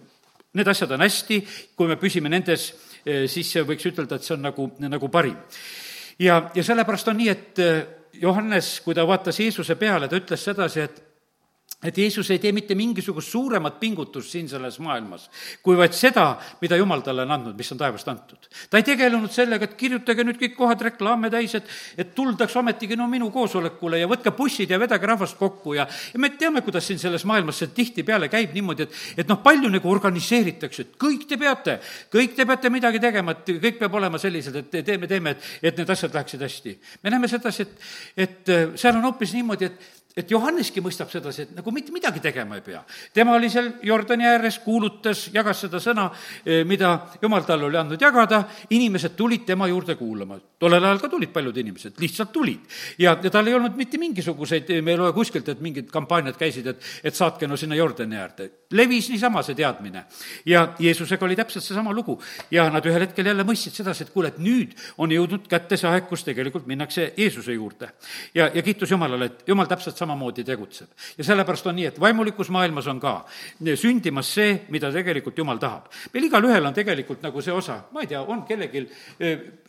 Need 0.50 0.66
asjad 0.66 0.90
on 0.90 1.04
hästi, 1.04 1.36
kui 1.78 1.86
me 1.86 1.94
püsime 1.94 2.30
nendes, 2.32 2.72
siis 3.04 3.52
võiks 3.66 3.86
ütelda, 3.88 4.16
et 4.16 4.26
see 4.26 4.34
on 4.36 4.44
nagu, 4.44 4.70
nagu 4.82 5.08
parim. 5.08 5.36
ja, 6.18 6.42
ja 6.54 6.64
sellepärast 6.64 7.08
on 7.08 7.20
nii, 7.20 7.28
et 7.32 7.62
eh, 7.64 7.78
Johannes, 8.20 8.80
kui 8.84 8.94
ta 8.94 9.06
vaatas 9.08 9.38
Jeesuse 9.40 9.76
peale, 9.80 10.08
ta 10.08 10.18
ütles 10.18 10.44
sedasi, 10.44 10.80
et 10.84 11.02
et 11.82 11.96
Jeesus 11.96 12.28
ei 12.30 12.38
tee 12.38 12.52
mitte 12.52 12.74
mingisugust 12.76 13.32
suuremat 13.32 13.78
pingutust 13.80 14.34
siin 14.34 14.48
selles 14.48 14.76
maailmas, 14.84 15.30
kui 15.64 15.78
vaid 15.78 15.94
seda, 15.96 16.34
mida 16.60 16.76
Jumal 16.76 17.00
talle 17.00 17.24
on 17.24 17.30
andnud, 17.32 17.54
mis 17.56 17.70
on 17.72 17.78
taevast 17.80 18.08
antud. 18.12 18.48
ta 18.70 18.76
ei 18.76 18.84
tegelenud 18.84 19.32
sellega, 19.32 19.64
et 19.64 19.76
kirjutage 19.80 20.24
nüüd 20.26 20.36
kõik 20.42 20.58
kohad 20.58 20.82
reklaame 20.84 21.30
täis, 21.32 21.54
et, 21.56 21.70
et 21.96 22.10
tuldaks 22.14 22.56
ometigi 22.60 22.98
no 23.00 23.06
minu 23.08 23.30
koosolekule 23.32 24.02
ja 24.02 24.08
võtke 24.10 24.32
bussid 24.36 24.70
ja 24.70 24.78
vedage 24.80 25.08
rahvast 25.08 25.38
kokku 25.40 25.78
ja, 25.78 25.86
ja 26.12 26.20
me 26.20 26.28
teame, 26.36 26.60
kuidas 26.66 26.84
siin 26.90 27.00
selles 27.00 27.24
maailmas 27.24 27.62
see 27.62 27.72
tihtipeale 27.72 28.28
käib 28.28 28.52
niimoodi, 28.56 28.84
et, 28.84 28.98
et 29.24 29.32
noh, 29.32 29.40
palju 29.40 29.72
nagu 29.72 29.90
organiseeritakse, 29.90 30.84
et 30.84 31.00
kõik 31.00 31.24
te 31.30 31.40
peate, 31.40 31.78
kõik 32.12 32.36
te 32.36 32.44
peate 32.50 32.72
midagi 32.72 33.00
tegema, 33.00 33.32
et 33.32 33.54
kõik 33.56 33.80
peab 33.80 33.96
olema 33.96 34.20
sellised, 34.20 34.60
et 34.60 34.84
teeme, 34.84 35.08
teeme, 35.08 35.32
et, 35.32 35.48
et 35.72 35.80
need 35.80 35.96
asjad 35.96 36.12
läheksid 36.12 36.44
hästi. 36.44 36.76
me 37.02 37.16
näeme 37.16 37.32
sedasi, 37.32 37.64
et, 37.64 37.88
et 38.28 38.54
seal 38.76 39.00
on 39.00 39.08
hoopis 39.08 39.32
niimoodi, 39.38 39.72
et 39.72 39.99
et 40.16 40.30
Johanneski 40.30 40.82
mõistab 40.82 41.10
sedasi, 41.10 41.44
et 41.44 41.52
nagu 41.54 41.70
mitte 41.74 41.92
midagi 41.94 42.20
tegema 42.22 42.56
ei 42.58 42.64
pea. 42.66 42.82
tema 43.14 43.36
oli 43.36 43.50
seal 43.50 43.70
Jordani 43.82 44.26
ääres, 44.26 44.58
kuulutas, 44.64 45.28
jagas 45.32 45.60
seda 45.66 45.78
sõna, 45.78 46.10
eh, 46.44 46.64
mida 46.64 47.06
jumal 47.22 47.44
talle 47.46 47.64
oli 47.64 47.78
andnud 47.78 48.00
jagada, 48.00 48.42
inimesed 48.70 49.14
tulid 49.16 49.46
tema 49.46 49.68
juurde 49.68 49.94
kuulama. 49.94 50.40
tollel 50.58 50.84
ajal 50.84 50.98
ka 51.00 51.08
tulid 51.08 51.30
paljud 51.32 51.56
inimesed, 51.56 51.92
lihtsalt 51.98 52.32
tulid. 52.32 52.60
ja, 52.98 53.16
ja 53.22 53.30
tal 53.30 53.46
ei 53.46 53.54
olnud 53.54 53.76
mitte 53.76 53.98
mingisuguseid, 53.98 54.82
me 54.82 54.90
ei 54.90 54.98
loe 54.98 55.12
kuskilt, 55.12 55.48
et 55.48 55.60
mingid 55.60 55.90
kampaaniad 55.90 56.36
käisid, 56.36 56.66
et, 56.66 56.82
et 57.04 57.14
saatke 57.14 57.46
no 57.46 57.56
sinna 57.56 57.74
Jordani 57.74 58.16
äärde. 58.16 58.50
levis 58.70 59.10
niisama 59.10 59.42
see 59.42 59.54
teadmine. 59.54 60.04
ja 60.46 60.74
Jeesusega 60.78 61.24
oli 61.24 61.36
täpselt 61.36 61.64
seesama 61.64 61.92
lugu. 61.92 62.20
ja 62.50 62.68
nad 62.70 62.84
ühel 62.84 63.06
hetkel 63.06 63.26
jälle 63.26 63.44
mõistsid 63.44 63.78
sedasi, 63.78 64.04
et 64.04 64.10
kuule, 64.10 64.28
et 64.28 64.38
nüüd 64.38 64.74
on 64.98 65.10
jõudnud 65.10 65.46
kätte 65.48 65.76
see 65.76 65.88
aeg, 65.88 66.08
kus 66.08 66.24
tegelikult 66.24 66.66
minnakse 66.66 67.12
Jeesuse 67.16 67.52
juurde. 67.52 67.92
ja, 68.34 68.50
ja 68.54 68.62
kiitus 68.62 68.90
Jumalale, 68.90 69.24
et 69.24 69.48
Jumal 69.48 69.66
täpselt 69.66 69.99
samamoodi 70.00 70.44
tegutseb. 70.46 70.88
ja 71.18 71.24
sellepärast 71.24 71.66
on 71.70 71.76
nii, 71.78 71.86
et 71.92 72.00
vaimulikus 72.00 72.50
maailmas 72.50 72.88
on 72.90 73.00
ka 73.00 73.14
sündimas 73.76 74.32
see, 74.34 74.56
mida 74.74 74.90
tegelikult 74.92 75.38
Jumal 75.38 75.60
tahab. 75.62 75.90
meil 76.14 76.26
igalühel 76.28 76.66
on 76.66 76.74
tegelikult 76.74 77.22
nagu 77.22 77.42
see 77.42 77.54
osa, 77.54 77.80
ma 77.92 78.04
ei 78.04 78.10
tea, 78.10 78.22
on 78.22 78.42
kellelgi, 78.48 78.84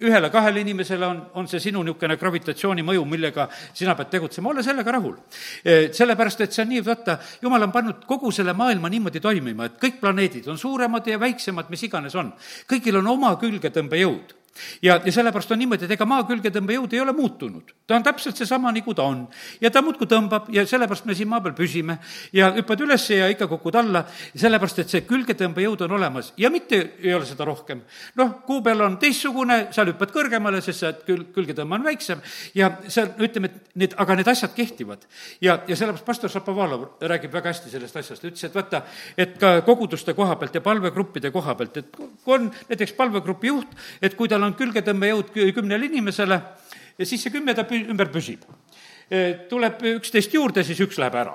ühele-kahele 0.01 0.63
inimesele 0.65 1.07
on, 1.07 1.21
on 1.41 1.47
see 1.51 1.59
sinu 1.67 1.83
niisugune 1.83 2.17
gravitatsiooni 2.17 2.85
mõju, 2.87 3.05
millega 3.05 3.47
sina 3.73 3.95
pead 3.95 4.11
tegutsema, 4.15 4.49
ole 4.49 4.63
sellega 4.63 4.97
rahul. 4.97 5.17
sellepärast, 5.63 6.45
et 6.45 6.55
see 6.55 6.65
on 6.65 6.73
nii, 6.75 6.83
vaata, 6.85 7.17
Jumal 7.41 7.67
on 7.67 7.71
pannud 7.71 8.05
kogu 8.09 8.31
selle 8.31 8.53
maailma 8.57 8.89
niimoodi 8.89 9.21
toimima, 9.23 9.69
et 9.69 9.79
kõik 9.81 9.99
planeedid 10.01 10.47
on 10.51 10.59
suuremad 10.61 11.07
ja 11.07 11.19
väiksemad, 11.19 11.69
mis 11.69 11.87
iganes 11.87 12.15
on. 12.15 12.33
kõigil 12.69 12.99
on 13.01 13.07
oma 13.15 13.35
külgetõmbejõud 13.41 14.40
ja, 14.81 14.99
ja 15.05 15.11
sellepärast 15.11 15.51
on 15.51 15.59
niimoodi, 15.61 15.85
et 15.85 15.95
ega 15.95 16.05
maa 16.07 16.23
külgetõmbejõud 16.27 16.93
ei 16.95 17.01
ole 17.01 17.13
muutunud. 17.15 17.73
ta 17.87 17.95
on 17.95 18.03
täpselt 18.03 18.37
seesama, 18.37 18.71
nagu 18.71 18.93
ta 18.93 19.03
on. 19.03 19.27
ja 19.61 19.71
ta 19.71 19.81
muudkui 19.81 20.07
tõmbab 20.07 20.49
ja 20.53 20.65
sellepärast 20.67 21.05
me 21.05 21.15
siin 21.15 21.29
maa 21.29 21.41
peal 21.41 21.55
püsime 21.57 21.97
ja 22.33 22.51
hüppad 22.55 22.81
üles 22.85 23.09
ja 23.09 23.29
ikka 23.31 23.47
kukud 23.47 23.75
alla, 23.75 24.03
sellepärast 24.35 24.83
et 24.83 24.89
see 24.93 25.05
külgetõmbejõud 25.07 25.85
on 25.87 25.97
olemas 25.99 26.33
ja 26.37 26.49
mitte 26.53 26.81
ei 27.01 27.13
ole 27.13 27.25
seda 27.25 27.45
rohkem. 27.45 27.81
noh, 28.15 28.33
kuu 28.45 28.61
peal 28.61 28.81
on 28.81 28.97
teistsugune, 29.01 29.67
sa 29.71 29.85
hüppad 29.87 30.13
kõrgemale, 30.13 30.61
sest 30.61 30.83
see 30.83 30.93
kül-, 31.07 31.27
külgetõmme 31.35 31.79
on 31.79 31.87
väiksem 31.87 32.21
ja 32.55 32.71
seal, 32.87 33.13
ütleme, 33.19 33.51
et 33.51 33.75
need, 33.75 33.95
aga 33.97 34.15
need 34.19 34.27
asjad 34.27 34.53
kehtivad. 34.55 35.05
ja, 35.41 35.59
ja 35.67 35.75
sellepärast 35.75 36.05
pastor 36.05 36.33
Šapovalov 36.33 36.87
räägib 37.01 37.33
väga 37.33 37.51
hästi 37.53 37.71
sellest 37.71 37.97
asjast, 37.97 38.23
ütles, 38.25 38.43
et 38.47 38.55
vaata, 38.55 38.83
et 39.17 39.37
ka 39.39 39.53
koguduste 39.67 40.13
koha 40.17 40.35
pealt 40.39 40.55
ja 40.55 40.61
palvegruppide 40.61 41.31
koha 41.31 41.55
pealt, 41.55 41.77
et 41.77 41.95
kui 41.95 42.35
on 42.35 42.49
näiteks 42.69 42.93
palvegrupi 42.97 43.51
juht, 43.51 43.75
et 44.01 44.15
kui 44.17 44.29
tal 44.31 44.40
on 44.47 44.57
külgetõmbejõud 44.57 45.31
kümnele 45.55 45.89
inimesele 45.89 46.41
ja 46.97 47.05
siis 47.05 47.23
see 47.23 47.33
kümme 47.33 47.55
ta 47.57 47.65
pü-, 47.67 47.87
ümber 47.91 48.11
püsib 48.13 48.45
tuleb 49.49 49.81
üksteist 49.97 50.31
juurde, 50.31 50.63
siis 50.63 50.79
üks 50.79 50.95
läheb 51.01 51.15
ära. 51.19 51.33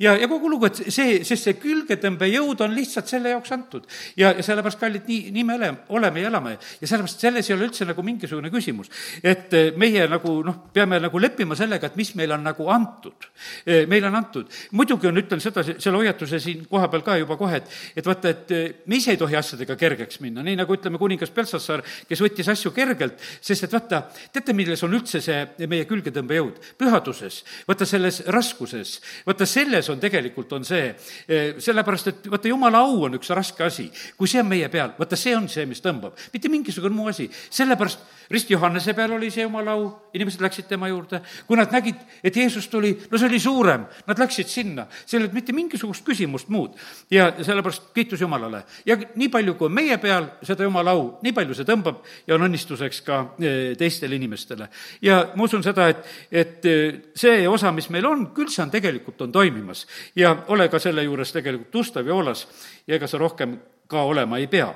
ja, 0.00 0.14
ja 0.16 0.28
kogu 0.30 0.48
lugu, 0.48 0.64
et 0.66 0.78
see, 0.88 1.18
sest 1.28 1.44
see 1.44 1.56
külgetõmbejõud 1.60 2.62
on 2.64 2.72
lihtsalt 2.72 3.10
selle 3.10 3.34
jaoks 3.34 3.52
antud. 3.52 3.84
ja, 4.16 4.30
ja 4.32 4.44
sellepärast, 4.44 4.80
kallid, 4.80 5.04
nii, 5.08 5.28
nii 5.36 5.44
me 5.44 5.58
oleme, 5.58 5.82
oleme 5.92 6.22
ja 6.22 6.30
elame. 6.32 6.54
ja 6.80 6.88
sellepärast 6.88 7.20
selles 7.20 7.50
ei 7.50 7.56
ole 7.56 7.66
üldse 7.68 7.84
nagu 7.84 8.02
mingisugune 8.02 8.48
küsimus. 8.54 8.88
et 9.22 9.52
meie 9.76 10.06
nagu 10.08 10.38
noh, 10.46 10.56
peame 10.72 11.00
nagu 11.04 11.20
leppima 11.20 11.56
sellega, 11.58 11.90
et 11.90 11.98
mis 12.00 12.14
meile 12.16 12.38
on 12.38 12.48
nagu 12.48 12.70
antud. 12.72 13.28
meile 13.66 14.08
on 14.08 14.16
antud. 14.22 14.48
muidugi 14.72 15.12
on, 15.12 15.20
ütlen 15.20 15.44
seda, 15.44 15.66
selle 15.68 16.00
hoiatuse 16.00 16.40
siin 16.40 16.64
kohapeal 16.70 17.04
ka 17.04 17.18
juba 17.20 17.36
kohe, 17.36 17.60
et, 17.60 17.76
et 17.96 18.08
vaata, 18.08 18.32
et 18.32 18.88
me 18.88 19.02
ise 19.02 19.12
ei 19.12 19.20
tohi 19.20 19.36
asjadega 19.36 19.76
kergeks 19.76 20.22
minna, 20.24 20.46
nii 20.46 20.56
nagu 20.62 20.78
ütleme, 20.78 20.96
kuningas 20.96 21.34
Peltsassar, 21.36 21.84
kes 22.08 22.24
võttis 22.24 22.48
asju 22.48 22.72
kergelt, 22.72 23.20
sest 23.44 23.68
et 23.68 23.76
vaata, 23.76 24.06
teate, 24.32 24.56
milles 24.56 24.80
on 24.88 24.96
üldse 24.96 25.20
see 25.20 25.68
meie 25.68 25.84
külgetõmbejõud? 25.84 26.64
pühadus 26.78 27.17
rahutuses, 27.18 27.44
vaata 27.66 27.86
selles 27.86 28.22
raskuses, 28.26 29.00
vaata 29.26 29.46
selles 29.46 29.88
on 29.90 30.00
tegelikult, 30.00 30.52
on 30.52 30.64
see, 30.64 30.94
eh, 31.28 31.54
sellepärast 31.58 32.08
et 32.08 32.30
vaata, 32.30 32.48
jumala 32.48 32.78
au 32.78 33.04
on 33.04 33.14
üks 33.14 33.30
raske 33.30 33.64
asi. 33.64 33.90
kui 34.16 34.28
see 34.28 34.40
on 34.40 34.48
meie 34.48 34.68
peal, 34.68 34.94
vaata, 34.98 35.16
see 35.16 35.36
on 35.36 35.48
see, 35.48 35.66
mis 35.66 35.80
tõmbab, 35.80 36.16
mitte 36.32 36.48
mingisugune 36.48 36.94
muu 36.94 37.08
asi. 37.08 37.30
sellepärast 37.50 37.98
Rist 38.30 38.50
Johannese 38.50 38.92
peal 38.94 39.12
oli 39.12 39.30
see 39.30 39.42
jumala 39.42 39.72
au, 39.72 40.10
inimesed 40.12 40.40
läksid 40.40 40.66
tema 40.68 40.88
juurde, 40.88 41.22
kui 41.46 41.56
nad 41.56 41.72
nägid, 41.72 41.96
et 42.22 42.36
Jeesus 42.36 42.68
tuli, 42.68 42.92
no 43.10 43.18
see 43.18 43.28
oli 43.28 43.40
suurem, 43.40 43.86
nad 44.06 44.18
läksid 44.18 44.48
sinna, 44.48 44.86
seal 45.06 45.22
ei 45.22 45.24
olnud 45.24 45.34
mitte 45.38 45.54
mingisugust 45.56 46.04
küsimust 46.04 46.48
muud. 46.48 46.76
ja 47.10 47.32
sellepärast 47.40 47.92
kiitus 47.94 48.20
Jumalale. 48.20 48.64
ja 48.86 48.96
nii 48.96 49.28
palju, 49.28 49.54
kui 49.54 49.66
on 49.66 49.74
meie 49.74 49.96
peal 49.98 50.28
seda 50.42 50.64
jumala 50.64 50.92
au, 50.92 51.18
nii 51.22 51.32
palju 51.32 51.54
see 51.54 51.68
tõmbab 51.68 52.04
ja 52.26 52.34
on 52.36 52.44
õnnistuseks 52.48 53.00
ka 53.04 53.20
eh, 53.40 53.76
teistele 53.78 54.16
inimestele. 54.16 54.68
ja 55.02 55.32
ma 55.34 55.44
usun 55.44 55.62
seda, 55.64 55.88
et, 55.88 56.04
et 56.30 56.68
eh, 56.68 57.00
see 57.14 57.48
osa, 57.48 57.72
mis 57.72 57.88
meil 57.90 58.06
on, 58.06 58.26
küll 58.34 58.50
see 58.52 58.62
on 58.62 58.70
tegelikult, 58.70 59.20
on 59.20 59.32
toimimas. 59.32 59.86
ja 60.16 60.36
ole 60.48 60.68
ka 60.68 60.78
selle 60.78 61.02
juures 61.02 61.32
tegelikult 61.32 61.74
ustav 61.74 62.06
ja 62.06 62.14
hoolas 62.14 62.46
ja 62.86 62.96
ega 62.96 63.06
sa 63.06 63.18
rohkem 63.18 63.58
ka 63.88 64.02
olema 64.02 64.38
ei 64.38 64.46
pea. 64.46 64.74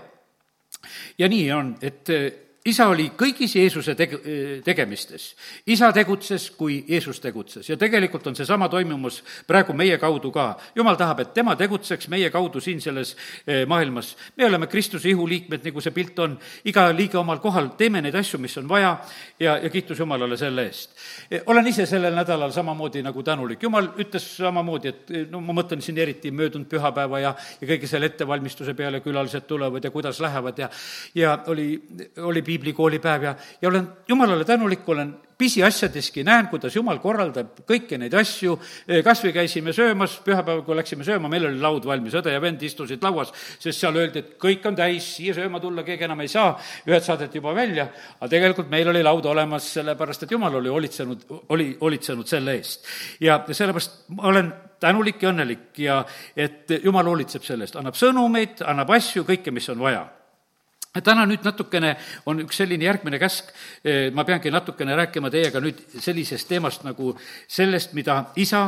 ja 1.18 1.28
nii 1.28 1.52
on, 1.52 1.76
et 1.82 2.08
isa 2.66 2.86
oli 2.88 3.10
kõigis 3.18 3.56
Jeesuse 3.56 3.94
teg-, 3.98 4.18
tegemistes. 4.64 5.34
isa 5.66 5.92
tegutses, 5.92 6.50
kui 6.50 6.84
Jeesus 6.88 7.20
tegutses 7.20 7.68
ja 7.68 7.76
tegelikult 7.76 8.26
on 8.26 8.36
seesama 8.36 8.68
toimumas 8.68 9.22
praegu 9.46 9.72
meie 9.72 9.98
kaudu 9.98 10.30
ka. 10.32 10.56
jumal 10.74 10.96
tahab, 10.96 11.20
et 11.20 11.34
tema 11.34 11.56
tegutseks 11.56 12.08
meie 12.08 12.30
kaudu 12.30 12.60
siin 12.60 12.80
selles 12.80 13.16
eh, 13.46 13.66
maailmas. 13.66 14.16
me 14.36 14.46
oleme 14.46 14.66
Kristuse 14.66 15.08
ihuliikmed, 15.08 15.64
nagu 15.64 15.80
see 15.80 15.94
pilt 15.94 16.18
on, 16.18 16.38
iga 16.64 16.88
liige 16.92 17.18
omal 17.18 17.40
kohal, 17.42 17.72
teeme 17.78 18.02
neid 18.02 18.14
asju, 18.14 18.38
mis 18.38 18.56
on 18.58 18.68
vaja 18.68 18.96
ja, 19.40 19.56
ja 19.56 19.70
kiitus 19.70 19.98
Jumalale 19.98 20.36
selle 20.36 20.66
eest. 20.66 20.94
Eh, 21.30 21.42
olen 21.46 21.66
ise 21.66 21.86
sellel 21.86 22.14
nädalal 22.14 22.52
samamoodi 22.52 23.02
nagu 23.02 23.22
tänulik. 23.22 23.62
jumal 23.62 23.92
ütles 23.98 24.28
samamoodi, 24.36 24.88
et 24.88 25.10
eh, 25.10 25.26
no 25.30 25.40
ma 25.40 25.56
mõtlen 25.62 25.82
siin 25.82 25.98
eriti 25.98 26.30
möödunud 26.30 26.68
pühapäeva 26.70 27.20
ja, 27.20 27.34
ja 27.60 27.68
kõige 27.74 27.90
selle 27.90 28.12
ettevalmistuse 28.12 28.74
peale, 28.74 29.00
külalised 29.00 29.46
tulevad 29.48 29.84
ja 29.84 29.90
kuidas 29.90 30.20
lähevad 30.20 30.58
ja, 30.58 30.70
ja 31.14 31.36
oli, 31.46 31.68
oli 32.22 32.42
piiblikoolipäev 32.52 33.28
ja, 33.30 33.34
ja 33.62 33.72
olen 33.72 33.88
jumalale 34.08 34.44
tänulik, 34.44 34.88
olen 34.88 35.14
pisiasjadeski 35.42 36.22
näen, 36.24 36.46
kuidas 36.52 36.76
jumal 36.76 37.00
korraldab 37.02 37.64
kõiki 37.66 37.98
neid 37.98 38.14
asju, 38.14 38.54
kas 39.04 39.22
või 39.24 39.32
käisime 39.34 39.74
söömas, 39.74 40.14
pühapäeval, 40.22 40.62
kui 40.66 40.76
läksime 40.78 41.06
sööma, 41.06 41.30
meil 41.32 41.48
oli 41.48 41.58
laud 41.62 41.86
valmis, 41.88 42.14
õde 42.20 42.34
ja 42.34 42.42
vend 42.42 42.62
istusid 42.62 43.02
lauas, 43.02 43.32
sest 43.58 43.82
seal 43.82 43.98
öeldi, 43.98 44.22
et 44.22 44.36
kõik 44.42 44.68
on 44.70 44.78
täis, 44.78 45.08
siia 45.16 45.34
sööma 45.34 45.60
tulla 45.62 45.82
keegi 45.86 46.06
enam 46.06 46.22
ei 46.22 46.30
saa, 46.30 46.52
ühed 46.86 47.02
saadeti 47.02 47.40
juba 47.40 47.56
välja, 47.58 47.88
aga 48.20 48.30
tegelikult 48.36 48.70
meil 48.70 48.92
oli 48.92 49.02
laud 49.02 49.26
olemas, 49.32 49.66
sellepärast 49.80 50.26
et 50.26 50.36
jumal 50.36 50.60
oli 50.60 50.70
hoolitsenud, 50.70 51.26
oli 51.56 51.72
hoolitsenud 51.80 52.30
selle 52.30 52.58
eest. 52.60 52.86
ja 53.20 53.40
sellepärast 53.50 54.02
ma 54.14 54.30
olen 54.30 54.54
tänulik 54.82 55.22
ja 55.22 55.34
õnnelik 55.34 55.78
ja 55.82 56.02
et 56.36 56.70
jumal 56.82 57.10
hoolitseb 57.10 57.42
selle 57.46 57.66
eest, 57.66 57.78
annab 57.80 57.98
sõnumeid, 57.98 58.62
annab 58.66 58.94
asju, 58.94 59.26
kõike, 59.26 59.54
mis 59.54 59.70
on 59.74 59.82
vaja 59.82 60.06
täna 61.00 61.24
nüüd 61.24 61.44
natukene 61.46 61.94
on 62.28 62.42
üks 62.44 62.58
selline 62.60 62.84
järgmine 62.84 63.16
käsk, 63.20 63.48
ma 64.12 64.26
peangi 64.28 64.50
natukene 64.52 64.96
rääkima 64.98 65.30
teiega 65.32 65.62
nüüd 65.64 65.80
sellisest 65.96 66.50
teemast 66.50 66.84
nagu 66.84 67.14
sellest, 67.48 67.94
mida 67.96 68.18
isa 68.36 68.66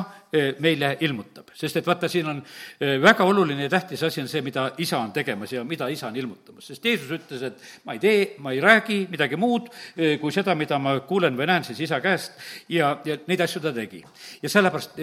meile 0.65 0.97
ilmutab. 1.05 1.53
sest 1.55 1.77
et 1.77 1.87
vaata, 1.87 2.09
siin 2.09 2.27
on 2.27 2.41
väga 2.81 3.25
oluline 3.25 3.69
ja 3.69 3.71
tähtis 3.77 4.03
asi 4.03 4.23
on 4.23 4.29
see, 4.29 4.43
mida 4.43 4.71
isa 4.79 4.99
on 4.99 5.13
tegemas 5.13 5.53
ja 5.53 5.65
mida 5.65 5.89
isa 5.89 6.09
on 6.09 6.17
ilmutamas. 6.17 6.67
sest 6.67 6.85
Jeesus 6.85 7.11
ütles, 7.11 7.43
et 7.43 7.61
ma 7.85 7.93
ei 7.93 7.99
tee, 7.99 8.35
ma 8.39 8.53
ei 8.53 8.61
räägi 8.61 9.07
midagi 9.11 9.37
muud 9.37 9.69
kui 10.21 10.33
seda, 10.33 10.55
mida 10.55 10.79
ma 10.79 11.01
kuulen 11.01 11.37
või 11.37 11.47
näen 11.47 11.65
siis 11.65 11.81
isa 11.81 12.01
käest 12.01 12.41
ja, 12.69 12.99
ja 13.05 13.19
neid 13.27 13.41
asju 13.41 13.61
ta 13.61 13.73
tegi. 13.73 14.03
ja 14.43 14.49
sellepärast 14.49 14.99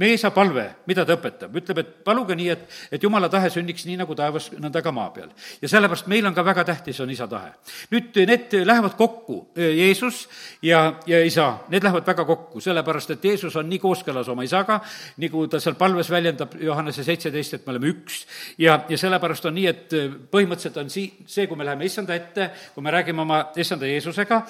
meie 0.00 0.16
isa 0.16 0.30
palve, 0.32 0.64
mida 0.88 1.04
ta 1.04 1.14
õpetab, 1.18 1.52
ütleb, 1.60 1.80
et 1.82 1.90
paluge 2.06 2.36
nii, 2.38 2.48
et, 2.54 2.62
et 2.96 3.02
jumala 3.04 3.28
tahe 3.32 3.50
sünniks 3.52 3.84
nii 3.84 3.98
nagu 4.00 4.14
taevas, 4.16 4.48
nõnda 4.56 4.80
ka 4.84 4.92
maa 4.96 5.10
peal. 5.12 5.28
ja 5.60 5.68
sellepärast 5.68 6.08
meil 6.08 6.24
on 6.26 6.36
ka 6.36 6.44
väga 6.46 6.64
tähtis, 6.70 7.00
on 7.04 7.10
isa 7.12 7.26
tahe. 7.28 7.52
nüüd 7.92 8.16
need 8.30 8.54
lähevad 8.64 8.96
kokku, 8.96 9.50
Jeesus 9.56 10.22
ja, 10.64 10.96
ja 11.06 11.20
isa, 11.24 11.50
need 11.68 11.84
lähevad 11.84 12.06
väga 12.08 12.24
kokku, 12.24 12.62
sellepärast 12.64 13.12
et 13.16 13.24
Jeesus 13.28 13.56
on 13.60 13.68
nii 13.68 13.80
kooskõlas 13.82 14.30
oma 14.32 14.46
isaga, 14.46 14.78
nagu 15.20 15.44
ta 15.52 15.60
seal 15.60 15.76
palves 15.76 16.08
väljendab 16.10 16.56
Johannese 16.60 17.04
seitseteist, 17.04 17.58
et 17.58 17.66
me 17.66 17.76
oleme 17.76 17.92
üks. 17.92 18.24
ja, 18.58 18.80
ja 18.88 18.98
sellepärast 18.98 19.50
on 19.50 19.56
nii, 19.58 19.66
et 19.68 19.96
põhimõtteliselt 20.32 20.80
on 20.80 20.88
sii-, 20.92 21.26
see, 21.28 21.44
kui 21.50 21.60
me 21.60 21.68
läheme 21.68 21.84
issanda 21.84 22.16
ette, 22.16 22.48
kui 22.74 22.86
me 22.86 22.94
räägime 22.96 23.20
oma 23.26 23.42
issanda 23.60 23.88
Jeesusega, 23.90 24.40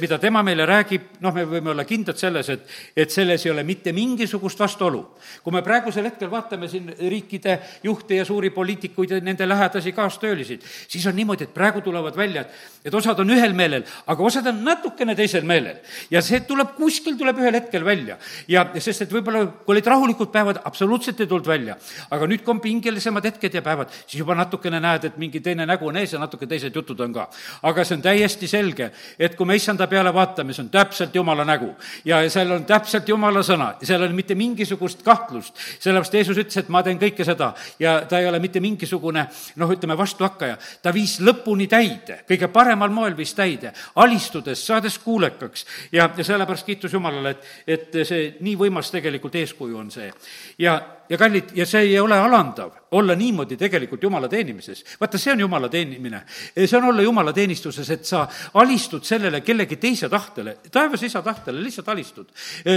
mida 0.00 0.22
tema 0.22 0.46
meile 0.46 0.70
räägib, 0.70 1.18
noh, 1.24 1.34
me 1.34 1.48
võime 1.50 1.74
olla 1.74 1.86
kindlad 1.88 2.20
selles, 2.20 2.54
et, 2.54 2.70
et 2.94 3.10
selles 3.10 3.42
ei 3.46 3.50
ole 3.50 3.66
mitte 3.66 3.90
mingisugust 3.96 4.62
vastu 4.62 4.83
vastuolu. 4.84 5.10
kui 5.42 5.52
me 5.52 5.62
praegusel 5.62 6.04
hetkel 6.04 6.30
vaatame 6.30 6.68
siin 6.68 6.90
riikide 6.98 7.58
juhte 7.82 8.14
ja 8.16 8.24
suuri 8.24 8.50
poliitikuid 8.50 9.10
ja 9.10 9.20
nende 9.20 9.48
lähedasi 9.48 9.92
kaastöölisi, 9.92 10.58
siis 10.88 11.06
on 11.06 11.16
niimoodi, 11.16 11.44
et 11.44 11.54
praegu 11.54 11.80
tulevad 11.80 12.16
välja, 12.16 12.42
et, 12.42 12.52
et 12.84 12.94
osad 12.94 13.18
on 13.20 13.30
ühel 13.30 13.52
meelel, 13.56 13.84
aga 14.06 14.22
osad 14.24 14.46
on 14.46 14.62
natukene 14.64 15.14
teisel 15.14 15.44
meelel. 15.44 15.76
ja 16.10 16.22
see 16.22 16.40
tuleb, 16.40 16.74
kuskil 16.76 17.16
tuleb 17.16 17.40
ühel 17.40 17.56
hetkel 17.56 17.84
välja. 17.84 18.18
ja 18.48 18.66
sest, 18.78 19.02
et 19.02 19.12
võib-olla 19.12 19.46
kui 19.64 19.74
olid 19.74 19.86
rahulikud 19.86 20.32
päevad, 20.32 20.60
absoluutselt 20.64 21.20
ei 21.20 21.26
tulnud 21.26 21.46
välja. 21.46 21.76
aga 22.10 22.26
nüüd, 22.26 22.44
kui 22.44 22.54
on 22.54 22.60
pingelisemad 22.60 23.24
hetked 23.24 23.54
ja 23.54 23.62
päevad, 23.62 23.92
siis 24.06 24.20
juba 24.20 24.36
natukene 24.36 24.80
näed, 24.80 25.08
et 25.08 25.16
mingi 25.16 25.40
teine 25.40 25.66
nägu 25.66 25.88
on 25.88 25.96
ees 25.96 26.12
ja 26.12 26.20
natuke 26.20 26.46
teised 26.46 26.74
jutud 26.74 27.00
on 27.00 27.12
ka. 27.12 27.28
aga 27.62 27.84
see 27.84 27.96
on 27.96 28.04
täiesti 28.04 28.48
selge, 28.48 28.90
et 29.18 29.36
kui 29.36 29.46
me 29.46 29.56
issanda 29.56 29.88
peale 29.88 30.12
vaatame, 30.14 30.52
see 30.52 30.64
on 30.64 30.72
täpselt 30.72 31.14
Jumala 31.14 31.44
nägu. 31.44 31.74
ja 32.04 32.20
seal 32.30 32.52
on 32.52 32.64
täpselt 32.68 33.08
Jumala 33.08 33.42
sõna 33.42 33.72
seal 33.82 34.02
on 34.02 34.14
mitte 34.14 34.34
mingisugune 34.34 34.73
mingisugust 34.74 35.02
kahtlust, 35.04 35.54
sellepärast 35.78 36.14
Jeesus 36.14 36.38
ütles, 36.38 36.56
et 36.58 36.68
ma 36.68 36.82
teen 36.82 36.98
kõike 36.98 37.24
seda. 37.24 37.52
Ja 37.78 38.04
ta 38.08 38.18
ei 38.18 38.28
ole 38.28 38.40
mitte 38.42 38.60
mingisugune 38.60 39.26
noh, 39.56 39.70
ütleme 39.70 39.96
vastuhakkaja, 39.96 40.56
ta 40.82 40.92
viis 40.92 41.20
lõpuni 41.20 41.68
täide, 41.68 42.22
kõige 42.28 42.48
paremal 42.52 42.90
moel 42.90 43.16
viis 43.16 43.34
täide, 43.34 43.72
alistudes, 43.96 44.64
saades 44.66 44.98
kuulekaks. 44.98 45.66
Ja, 45.92 46.10
ja 46.16 46.24
sellepärast 46.24 46.66
kiitus 46.66 46.92
Jumalale, 46.92 47.36
et, 47.36 47.46
et 47.66 48.02
see 48.06 48.34
nii 48.40 48.56
võimas 48.58 48.90
tegelikult 48.90 49.34
eeskuju 49.34 49.78
on 49.78 49.90
see. 49.90 50.10
ja 50.58 50.80
ja 51.08 51.18
kallid, 51.18 51.52
ja 51.54 51.66
see 51.66 51.80
ei 51.80 52.00
ole 52.00 52.18
alandav 52.18 52.84
olla 52.94 53.14
niimoodi 53.14 53.56
tegelikult 53.56 54.02
Jumala 54.02 54.28
teenimises. 54.28 54.84
vaata, 55.00 55.18
see 55.18 55.32
on 55.32 55.40
Jumala 55.40 55.68
teenimine. 55.68 56.22
see 56.66 56.78
on 56.78 56.84
olla 56.84 57.02
Jumala 57.02 57.32
teenistuses, 57.32 57.90
et 57.90 58.04
sa 58.04 58.28
alistud 58.54 59.02
sellele 59.04 59.40
kellegi 59.40 59.76
teise 59.76 60.08
tahtele, 60.08 60.56
taevas 60.72 61.02
isa 61.02 61.22
tahtele 61.22 61.62
lihtsalt 61.62 61.88
alistud. 61.88 62.28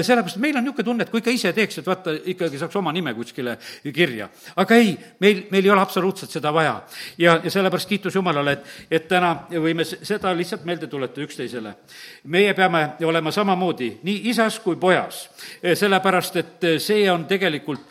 sellepärast 0.01 0.38
meil 0.38 0.57
on 0.57 0.63
niisugune 0.63 0.84
tunne, 0.84 1.03
et 1.03 1.10
kui 1.10 1.22
ikka 1.22 1.31
ise 1.31 1.53
teeks, 1.53 1.77
et 1.77 1.88
vaata, 1.88 2.15
ikkagi 2.34 2.57
saaks 2.57 2.75
oma 2.75 2.91
nime 2.91 3.13
kuskile 3.13 3.57
kirja. 3.93 4.29
aga 4.55 4.75
ei, 4.75 4.98
meil, 5.19 5.43
meil 5.51 5.65
ei 5.65 5.72
ole 5.72 5.81
absoluutselt 5.81 6.31
seda 6.31 6.53
vaja. 6.53 6.81
ja, 7.17 7.39
ja 7.43 7.51
sellepärast 7.51 7.89
kiitus 7.89 8.15
Jumalale, 8.15 8.51
et, 8.57 8.65
et 8.91 9.07
täna 9.07 9.34
võime 9.51 9.86
seda 9.86 10.34
lihtsalt 10.34 10.65
meelde 10.65 10.88
tuletada 10.88 11.22
üksteisele. 11.22 11.75
meie 12.24 12.53
peame 12.53 12.89
olema 13.05 13.31
samamoodi 13.31 14.00
nii 14.03 14.29
isas 14.34 14.60
kui 14.60 14.75
pojas, 14.75 15.27
sellepärast 15.62 16.36
et 16.41 16.69
see 16.81 17.05
on 17.12 17.25
tegelikult 17.29 17.86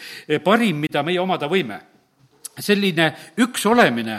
parim, 0.44 0.80
mida 0.80 1.02
meie 1.06 1.20
omada 1.20 1.48
võime. 1.50 1.80
Selline 2.56 3.10
üks 3.44 3.66
olemine, 3.68 4.16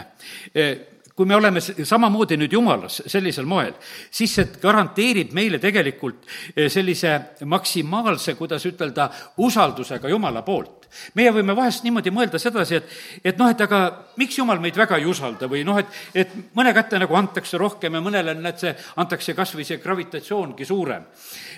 eh, 0.54 0.78
kui 1.14 1.26
me 1.26 1.34
oleme 1.34 1.60
samamoodi 1.60 2.36
nüüd 2.38 2.52
Jumalas 2.52 3.02
sellisel 3.06 3.44
moel, 3.44 3.72
siis 4.10 4.34
see 4.34 4.46
garanteerib 4.62 5.32
meile 5.34 5.58
tegelikult 5.58 6.22
eh, 6.54 6.68
sellise 6.70 7.16
maksimaalse, 7.44 8.36
kuidas 8.38 8.66
ütelda, 8.70 9.10
usaldusega 9.36 10.08
Jumala 10.08 10.44
poolt 10.46 10.77
meie 11.18 11.32
võime 11.34 11.56
vahest 11.56 11.84
niimoodi 11.84 12.12
mõelda 12.14 12.40
sedasi, 12.40 12.80
et, 12.80 12.96
et 13.32 13.38
noh, 13.38 13.50
et 13.50 13.60
aga 13.60 13.82
miks 14.20 14.38
jumal 14.38 14.60
meid 14.62 14.76
väga 14.78 14.98
ei 14.98 15.06
usalda 15.08 15.48
või 15.50 15.64
noh, 15.66 15.78
et, 15.80 15.98
et 16.14 16.34
mõne 16.56 16.72
kätte 16.76 16.98
nagu 17.00 17.14
antakse 17.18 17.58
rohkem 17.60 17.94
ja 17.94 18.02
mõnele, 18.04 18.34
näed, 18.38 18.58
see 18.60 18.74
antakse 19.00 19.34
kas 19.36 19.54
või 19.56 19.66
see 19.68 19.80
gravitatsioongi 19.82 20.66
suurem. 20.68 21.06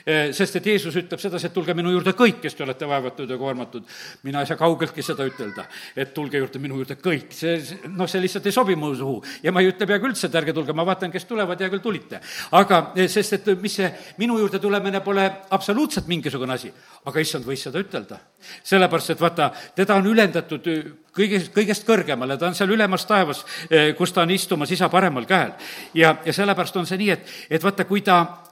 Eh, 0.07 0.31
sest 0.37 0.57
et 0.61 0.67
Jeesus 0.67 0.97
ütleb 0.97 1.21
sedasi, 1.21 1.49
et 1.49 1.55
tulge 1.55 1.75
minu 1.77 1.93
juurde 1.93 2.15
kõik, 2.17 2.41
kes 2.45 2.57
te 2.57 2.65
olete 2.65 2.89
vaevatud 2.89 3.31
ja 3.31 3.39
koormatud. 3.39 3.85
mina 4.23 4.41
ei 4.41 4.49
saa 4.49 4.57
kaugeltki 4.57 5.03
seda 5.03 5.27
ütelda, 5.29 5.67
et 5.97 6.15
tulge 6.15 6.39
juurde 6.39 6.59
minu 6.59 6.79
juurde 6.81 6.97
kõik, 7.01 7.33
see, 7.37 7.59
noh, 7.89 8.09
see 8.09 8.23
lihtsalt 8.23 8.47
ei 8.47 8.53
sobi 8.53 8.77
mu 8.77 8.95
suhu. 8.95 9.23
ja 9.43 9.53
ma 9.53 9.61
ei 9.61 9.69
ütle 9.73 9.87
peaaegu 9.87 10.09
üldse, 10.09 10.27
et 10.27 10.35
ärge 10.35 10.55
tulge, 10.57 10.73
ma 10.73 10.87
vaatan, 10.87 11.13
kes 11.13 11.25
tulevad, 11.25 11.61
hea 11.61 11.69
küll, 11.69 11.85
tulite. 11.85 12.21
aga 12.53 12.81
eh, 12.97 13.09
sest, 13.09 13.33
et 13.41 13.53
mis 13.61 13.75
see 13.81 13.91
minu 14.19 14.39
juurde 14.39 14.59
tulemine 14.59 15.01
pole 15.01 15.27
absoluutselt 15.51 16.09
mingisugune 16.09 16.55
asi, 16.55 16.73
aga 17.05 17.21
issand 17.21 17.45
võis 17.45 17.63
seda 17.63 17.81
ütelda. 17.81 18.21
sellepärast, 18.65 19.11
et 19.11 19.20
et 19.21 19.25
vaata, 19.29 19.51
teda 19.77 19.99
on 20.01 20.07
ülendatud 20.09 20.69
kõigest, 21.17 21.53
kõigest 21.55 21.87
kõrgemale, 21.89 22.39
ta 22.39 22.49
on 22.49 22.57
seal 22.57 22.73
ülemas 22.73 23.05
taevas, 23.09 23.45
eh, 23.69 23.93
kus 23.97 24.13
ta 24.13 24.23
on 24.23 24.31
istumas 24.31 24.71
isa 24.71 24.89
paremal 24.89 25.27
käel. 25.27 25.53
ja, 25.95 26.17
ja 26.25 26.33
sellepärast 26.33 26.77
on 26.77 26.87
see 26.87 26.99
nii, 26.99 27.11
et, 27.11 27.27
et 27.51 27.63
vaata, 27.63 27.85
kui 27.85 28.01
ta 28.01 28.45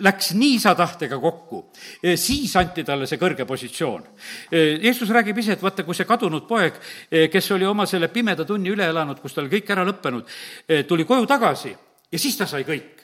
läks 0.00 0.34
nii 0.34 0.54
isa 0.56 0.74
tahtega 0.74 1.18
kokku, 1.18 1.72
eh, 2.02 2.16
siis 2.16 2.56
anti 2.56 2.84
talle 2.84 3.06
see 3.06 3.18
kõrge 3.18 3.44
positsioon. 3.44 4.04
Eh, 4.52 4.78
Jeesus 4.82 5.10
räägib 5.10 5.38
ise, 5.38 5.52
et 5.52 5.62
vaata, 5.62 5.84
kui 5.84 5.94
see 5.94 6.08
kadunud 6.08 6.46
poeg, 6.48 6.74
kes 7.32 7.50
oli 7.52 7.66
oma 7.66 7.86
selle 7.86 8.08
pimeda 8.08 8.44
tunni 8.44 8.70
üle 8.70 8.88
elanud, 8.88 9.20
kus 9.20 9.34
tal 9.34 9.48
kõik 9.48 9.70
ära 9.70 9.84
lõppenud, 9.84 10.24
tuli 10.88 11.04
koju 11.04 11.26
tagasi 11.26 11.76
ja 12.12 12.18
siis 12.18 12.36
ta 12.36 12.46
sai 12.46 12.64
kõik 12.64 12.95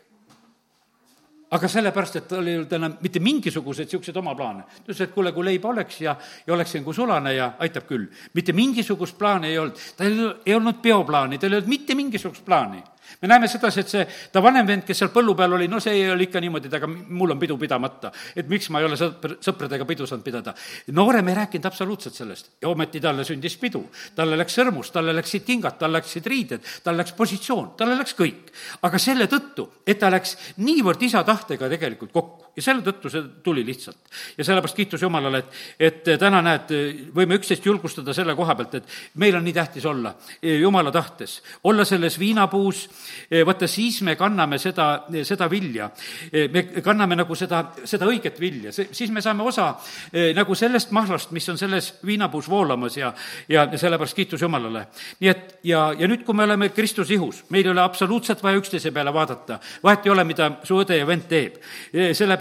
aga 1.53 1.69
sellepärast, 1.69 2.17
et 2.17 2.29
tal 2.31 2.47
ei 2.49 2.57
olnud 2.57 2.73
enam 2.73 2.95
mitte 3.05 3.21
mingisuguseid 3.21 3.91
niisuguseid 3.91 4.17
oma 4.17 4.35
plaane. 4.35 4.63
ta 4.63 4.87
ütles, 4.87 5.03
et 5.05 5.13
kuule, 5.13 5.33
kui 5.33 5.45
leiba 5.45 5.69
oleks 5.69 6.01
ja, 6.01 6.17
ja 6.47 6.55
oleks 6.55 6.73
siin 6.73 6.85
kui 6.85 6.95
sulane 6.95 7.35
ja 7.35 7.53
aitab 7.59 7.87
küll. 7.89 8.07
mitte 8.35 8.53
mingisugust 8.53 9.19
plaani 9.19 9.53
ei 9.53 9.59
olnud, 9.59 9.83
tal 9.97 10.23
ei 10.47 10.55
olnud 10.55 10.81
peoplaani, 10.83 11.39
tal 11.39 11.53
ei 11.53 11.61
olnud 11.61 11.75
mitte 11.75 11.95
mingisugust 11.99 12.45
plaani 12.45 12.83
me 13.23 13.29
näeme 13.29 13.49
sedasi, 13.49 13.81
et 13.81 13.93
see, 13.93 14.07
ta 14.33 14.43
vanem 14.43 14.67
vend, 14.67 14.85
kes 14.87 14.99
seal 14.99 15.13
põllu 15.15 15.35
peal 15.39 15.55
oli, 15.55 15.69
no 15.71 15.79
see 15.81 15.95
ole 16.11 16.27
ikka 16.27 16.43
niimoodi, 16.43 16.69
et 16.69 16.77
aga 16.79 16.89
mul 16.91 17.35
on 17.35 17.39
pidu 17.39 17.57
pidamata. 17.59 18.11
et 18.37 18.49
miks 18.51 18.69
ma 18.75 18.83
ei 18.83 18.89
ole 18.89 18.99
sõpr, 18.99 19.37
sõpradega 19.41 19.87
pidu 19.87 20.07
saanud 20.07 20.25
pidada. 20.27 20.55
noorem 20.93 21.29
ei 21.29 21.39
rääkinud 21.39 21.71
absoluutselt 21.71 22.19
sellest 22.19 22.53
ja 22.63 22.69
ometi 22.69 23.01
talle 23.01 23.25
sündis 23.25 23.57
pidu. 23.57 23.85
talle 24.15 24.37
läks 24.37 24.59
sõrmus, 24.59 24.91
talle 24.93 25.15
läksid 25.15 25.47
kingad, 25.47 25.79
tal 25.79 25.93
läksid 25.93 26.27
riided, 26.27 26.67
tal 26.83 26.99
läks 26.99 27.13
positsioon, 27.13 27.75
talle 27.77 27.99
läks 27.99 28.19
kõik. 28.19 28.53
aga 28.83 28.99
selle 28.99 29.31
tõttu, 29.31 29.69
et 29.87 29.99
ta 29.99 30.11
läks 30.11 30.37
niivõrd 30.57 31.03
isa 31.03 31.23
tahtega 31.25 31.69
tegelikult 31.69 32.13
kokku 32.13 32.42
ja 32.57 32.63
selle 32.63 32.85
tõttu 32.87 33.11
see 33.11 33.23
tuli 33.43 33.65
lihtsalt. 33.67 33.99
ja 34.39 34.45
sellepärast 34.45 34.77
kiitus 34.77 35.03
Jumalale, 35.03 35.39
et, 35.39 35.61
et 35.79 36.21
täna 36.21 36.43
näed, 36.43 36.73
võime 37.15 37.39
üksteist 37.41 37.67
julgustada 37.67 38.15
selle 38.15 38.35
koha 38.37 38.55
pealt, 38.55 38.75
et 38.81 38.97
meil 39.15 39.37
on 39.37 39.45
nii 39.45 39.57
tähtis 39.57 39.87
olla 39.87 40.15
Jumala 40.43 40.93
tahtes, 40.93 41.41
olla 41.65 41.85
selles 41.85 42.19
viinapuus 42.19 42.89
Eh, 43.31 43.47
vaata, 43.47 43.67
siis 43.67 44.03
me 44.03 44.15
kanname 44.17 44.59
seda, 44.61 45.07
seda 45.25 45.49
vilja. 45.51 45.89
Eh, 46.33 46.49
me 46.53 46.65
kanname 46.85 47.17
nagu 47.17 47.37
seda, 47.39 47.63
seda 47.89 48.07
õiget 48.11 48.39
vilja, 48.41 48.73
see, 48.75 48.91
siis 48.93 49.13
me 49.13 49.23
saame 49.25 49.45
osa 49.49 49.71
eh, 50.13 50.33
nagu 50.37 50.55
sellest 50.59 50.93
mahlast, 50.93 51.33
mis 51.33 51.49
on 51.49 51.59
selles 51.61 51.93
viinapuus 52.07 52.49
voolamas 52.51 52.97
ja, 52.99 53.13
ja 53.49 53.67
sellepärast 53.73 54.17
kiitus 54.19 54.43
Jumalale. 54.43 54.87
nii 55.21 55.31
et 55.31 55.57
ja, 55.69 55.87
ja 55.99 56.09
nüüd, 56.11 56.27
kui 56.27 56.37
me 56.37 56.45
oleme 56.45 56.69
Kristuse 56.75 57.15
ihus, 57.15 57.43
meil 57.51 57.67
ei 57.67 57.73
ole 57.73 57.83
absoluutselt 57.83 58.43
vaja 58.43 58.61
üksteise 58.61 58.93
peale 58.93 59.15
vaadata, 59.15 59.59
vahet 59.85 60.07
ei 60.07 60.13
ole, 60.13 60.25
mida 60.29 60.51
su 60.69 60.83
õde 60.83 60.99
ja 60.99 61.07
vend 61.09 61.25
teeb. 61.31 61.57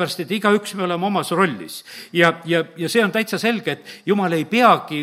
Sellepärast, 0.01 0.19
et 0.23 0.31
igaüks 0.31 0.73
me 0.75 0.83
oleme 0.83 1.05
omas 1.05 1.31
rollis. 1.31 1.83
ja, 2.13 2.33
ja, 2.45 2.63
ja 2.77 2.89
see 2.89 3.03
on 3.03 3.11
täitsa 3.11 3.37
selge, 3.39 3.71
et 3.71 3.85
Jumal 4.05 4.33
ei 4.33 4.45
peagi 4.45 5.01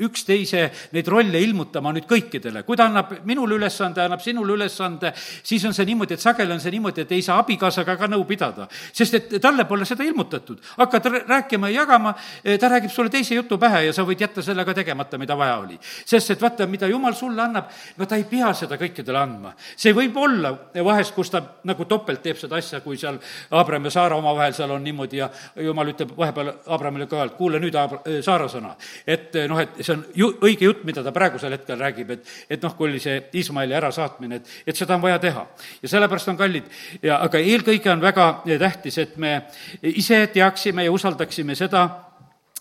üksteise 0.00 0.70
neid 0.92 1.08
rolle 1.08 1.40
ilmutama 1.40 1.92
nüüd 1.92 2.06
kõikidele, 2.08 2.62
kui 2.64 2.76
ta 2.76 2.86
annab 2.88 3.12
minule 3.24 3.56
ülesande, 3.58 4.02
annab 4.04 4.22
sinule 4.24 4.54
ülesande, 4.54 5.12
siis 5.16 5.64
on 5.64 5.74
see 5.74 5.86
niimoodi, 5.88 6.14
et 6.14 6.22
sageli 6.24 6.52
on 6.52 6.60
see 6.60 6.72
niimoodi, 6.72 7.04
et 7.04 7.12
ei 7.12 7.22
saa 7.22 7.38
abikaasaga 7.42 7.96
ka 7.96 8.08
nõu 8.08 8.24
pidada. 8.28 8.68
sest 8.92 9.14
et 9.14 9.40
talle 9.40 9.64
pole 9.64 9.84
seda 9.84 10.04
ilmutatud. 10.04 10.58
hakkad 10.78 11.06
rääkima 11.28 11.68
ja 11.68 11.82
jagama, 11.82 12.14
eh, 12.44 12.58
ta 12.58 12.68
räägib 12.68 12.90
sulle 12.90 13.10
teise 13.10 13.34
jutu 13.34 13.58
pähe 13.58 13.84
ja 13.86 13.92
sa 13.92 14.02
võid 14.02 14.20
jätta 14.20 14.42
selle 14.42 14.64
ka 14.64 14.74
tegemata, 14.74 15.18
mida 15.18 15.36
vaja 15.36 15.58
oli. 15.58 15.78
sest 16.04 16.30
et 16.30 16.40
vaata, 16.40 16.66
mida 16.66 16.86
jumal 16.86 17.14
sulle 17.14 17.42
annab, 17.42 17.68
no 17.96 18.06
ta 18.06 18.16
ei 18.16 18.24
pea 18.24 18.52
seda 18.54 18.76
kõikidele 18.76 19.18
andma. 19.22 19.54
see 19.76 19.92
võib 19.92 20.16
olla 20.16 20.56
vahest, 20.84 21.14
kus 21.14 21.30
ta 21.30 21.42
nagu 21.64 21.84
topelt 21.84 22.22
teeb 22.22 22.36
seda 22.36 22.56
asja, 22.56 22.80
kui 22.80 22.96
seal 22.96 23.18
Abram 23.50 23.84
ja 23.84 23.90
Saara 23.90 24.16
omavahel 24.16 24.37
seal 24.56 24.70
on 24.74 24.84
niimoodi 24.84 25.20
ja 25.20 25.28
jumal 25.64 25.92
ütleb 25.92 26.14
vahepeal 26.16 26.52
Abramile 26.74 27.06
ka, 27.10 27.24
et 27.24 27.36
kuule 27.38 27.60
nüüd, 27.62 27.76
Abra-, 27.78 28.00
eh, 28.06 28.20
Saara 28.24 28.48
sõna. 28.48 28.74
et 29.06 29.36
eh, 29.36 29.48
noh, 29.48 29.60
et 29.60 29.80
see 29.80 29.94
on 29.94 30.04
ju 30.14 30.30
õige 30.40 30.68
jutt, 30.68 30.84
mida 30.88 31.04
ta 31.04 31.12
praegusel 31.12 31.52
hetkel 31.56 31.78
räägib, 31.78 32.10
et, 32.16 32.34
et 32.50 32.62
noh, 32.62 32.74
kui 32.76 32.88
oli 32.88 33.00
see 33.02 33.20
Iismaeli 33.34 33.74
ärasaatmine, 33.74 34.40
et, 34.40 34.50
et 34.66 34.76
seda 34.76 34.96
on 34.96 35.02
vaja 35.02 35.18
teha. 35.18 35.46
ja 35.82 35.88
sellepärast 35.88 36.34
on 36.34 36.40
kallid 36.40 36.68
ja, 37.02 37.20
aga 37.22 37.38
eelkõige 37.38 37.92
on 37.92 38.02
väga 38.02 38.28
tähtis, 38.58 38.98
et 38.98 39.16
me 39.16 39.40
ise 39.82 40.26
teaksime 40.32 40.84
ja 40.84 40.92
usaldaksime 40.92 41.54
seda, 41.58 41.88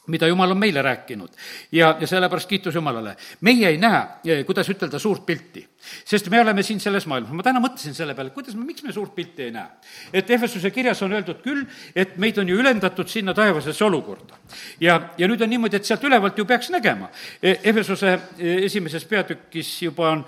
mida 0.07 0.27
Jumal 0.27 0.51
on 0.51 0.57
meile 0.57 0.81
rääkinud. 0.81 1.29
ja, 1.71 1.95
ja 1.99 2.07
sellepärast 2.07 2.49
kiitus 2.49 2.75
Jumalale. 2.75 3.15
meie 3.41 3.69
ei 3.69 3.77
näe, 3.77 4.43
kuidas 4.45 4.69
ütelda, 4.69 4.99
suurt 4.99 5.25
pilti 5.25 5.67
sest 6.05 6.29
me 6.29 6.41
oleme 6.41 6.63
siin 6.63 6.79
selles 6.83 7.07
maailmas, 7.09 7.33
ma 7.35 7.45
täna 7.45 7.61
mõtlesin 7.63 7.95
selle 7.97 8.15
peale, 8.17 8.31
kuidas 8.35 8.55
me, 8.57 8.65
miks 8.67 8.83
me 8.85 8.93
suurt 8.95 9.13
pilti 9.15 9.47
ei 9.47 9.51
näe. 9.55 9.67
et 10.13 10.29
Efesuse 10.29 10.71
kirjas 10.71 11.01
on 11.05 11.13
öeldud 11.13 11.41
küll, 11.43 11.63
et 11.95 12.17
meid 12.17 12.37
on 12.37 12.49
ju 12.49 12.57
ülendatud 12.59 13.07
sinna 13.09 13.33
taevasesse 13.33 13.85
olukorda. 13.85 14.39
ja, 14.79 14.99
ja 15.17 15.27
nüüd 15.27 15.41
on 15.41 15.49
niimoodi, 15.49 15.77
et 15.77 15.85
sealt 15.85 16.03
ülevalt 16.03 16.37
ju 16.37 16.45
peaks 16.45 16.69
nägema. 16.73 17.09
E, 17.41 17.57
Efesuse 17.63 18.13
e, 18.37 18.57
esimeses 18.65 19.05
peatükis 19.05 19.71
juba 19.81 20.11
on 20.11 20.25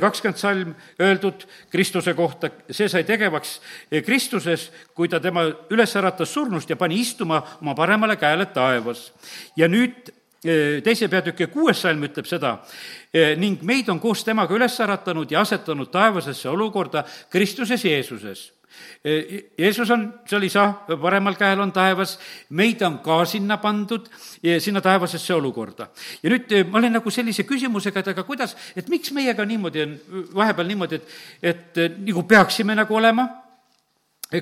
kakskümmend 0.00 0.38
salm 0.38 0.74
öeldud 1.00 1.46
Kristuse 1.70 2.14
kohta, 2.14 2.50
see 2.70 2.88
sai 2.88 3.04
tegevaks 3.08 3.58
e, 3.90 4.02
Kristuses, 4.02 4.68
kui 4.94 5.08
ta 5.08 5.20
tema 5.20 5.46
üles 5.70 5.96
äratas 5.96 6.32
surnust 6.34 6.70
ja 6.70 6.76
pani 6.76 7.00
istuma 7.00 7.42
oma 7.60 7.74
paremale 7.78 8.16
käele 8.16 8.46
taevas. 8.52 9.12
ja 9.56 9.68
nüüd 9.68 10.17
teise 10.42 11.08
peatüki 11.10 11.48
kuues 11.50 11.80
salm 11.82 12.04
ütleb 12.06 12.28
seda, 12.28 12.58
ning 13.40 13.62
meid 13.66 13.88
on 13.90 13.98
koos 14.02 14.22
temaga 14.26 14.54
üles 14.54 14.76
äratanud 14.84 15.30
ja 15.30 15.42
asetanud 15.42 15.90
taevasesse 15.90 16.48
olukorda 16.48 17.04
Kristuses 17.30 17.84
Jeesuses. 17.84 18.52
Jeesus 19.58 19.90
on 19.90 20.04
seal 20.28 20.44
isa, 20.46 20.68
paremal 21.00 21.34
käel 21.38 21.58
on 21.62 21.72
taevas, 21.74 22.18
meid 22.54 22.82
on 22.86 23.00
ka 23.02 23.24
sinna 23.26 23.56
pandud, 23.58 24.06
sinna 24.60 24.82
taevasesse 24.84 25.34
olukorda. 25.34 25.88
ja 26.22 26.30
nüüd 26.30 26.54
ma 26.70 26.78
olen 26.78 26.92
nagu 27.00 27.10
sellise 27.10 27.42
küsimusega, 27.48 28.00
et 28.00 28.12
aga 28.14 28.22
kuidas, 28.22 28.54
et 28.76 28.88
miks 28.88 29.10
meiega 29.16 29.44
niimoodi 29.44 29.82
on, 29.82 29.98
vahepeal 30.34 30.70
niimoodi, 30.70 31.00
et, 31.00 31.12
et 31.42 31.84
nagu 31.98 32.22
peaksime 32.22 32.74
nagu 32.78 32.94
olema 32.94 33.26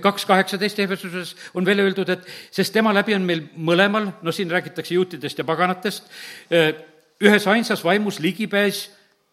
kaks 0.03 0.27
kaheksateist 0.27 0.79
Ehvesuses 0.83 1.35
on 1.55 1.67
veel 1.67 1.85
öeldud, 1.85 2.09
et 2.11 2.25
sest 2.51 2.75
tema 2.75 2.95
läbi 2.95 3.15
on 3.15 3.27
meil 3.27 3.45
mõlemal, 3.55 4.11
no 4.23 4.35
siin 4.35 4.51
räägitakse 4.51 4.97
juutidest 4.97 5.39
ja 5.39 5.47
paganatest, 5.47 6.11
ühes 7.23 7.47
ainsas 7.47 7.85
vaimus 7.85 8.19
ligipääs 8.21 8.89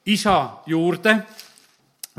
isa 0.05 0.37
juurde, 0.69 1.17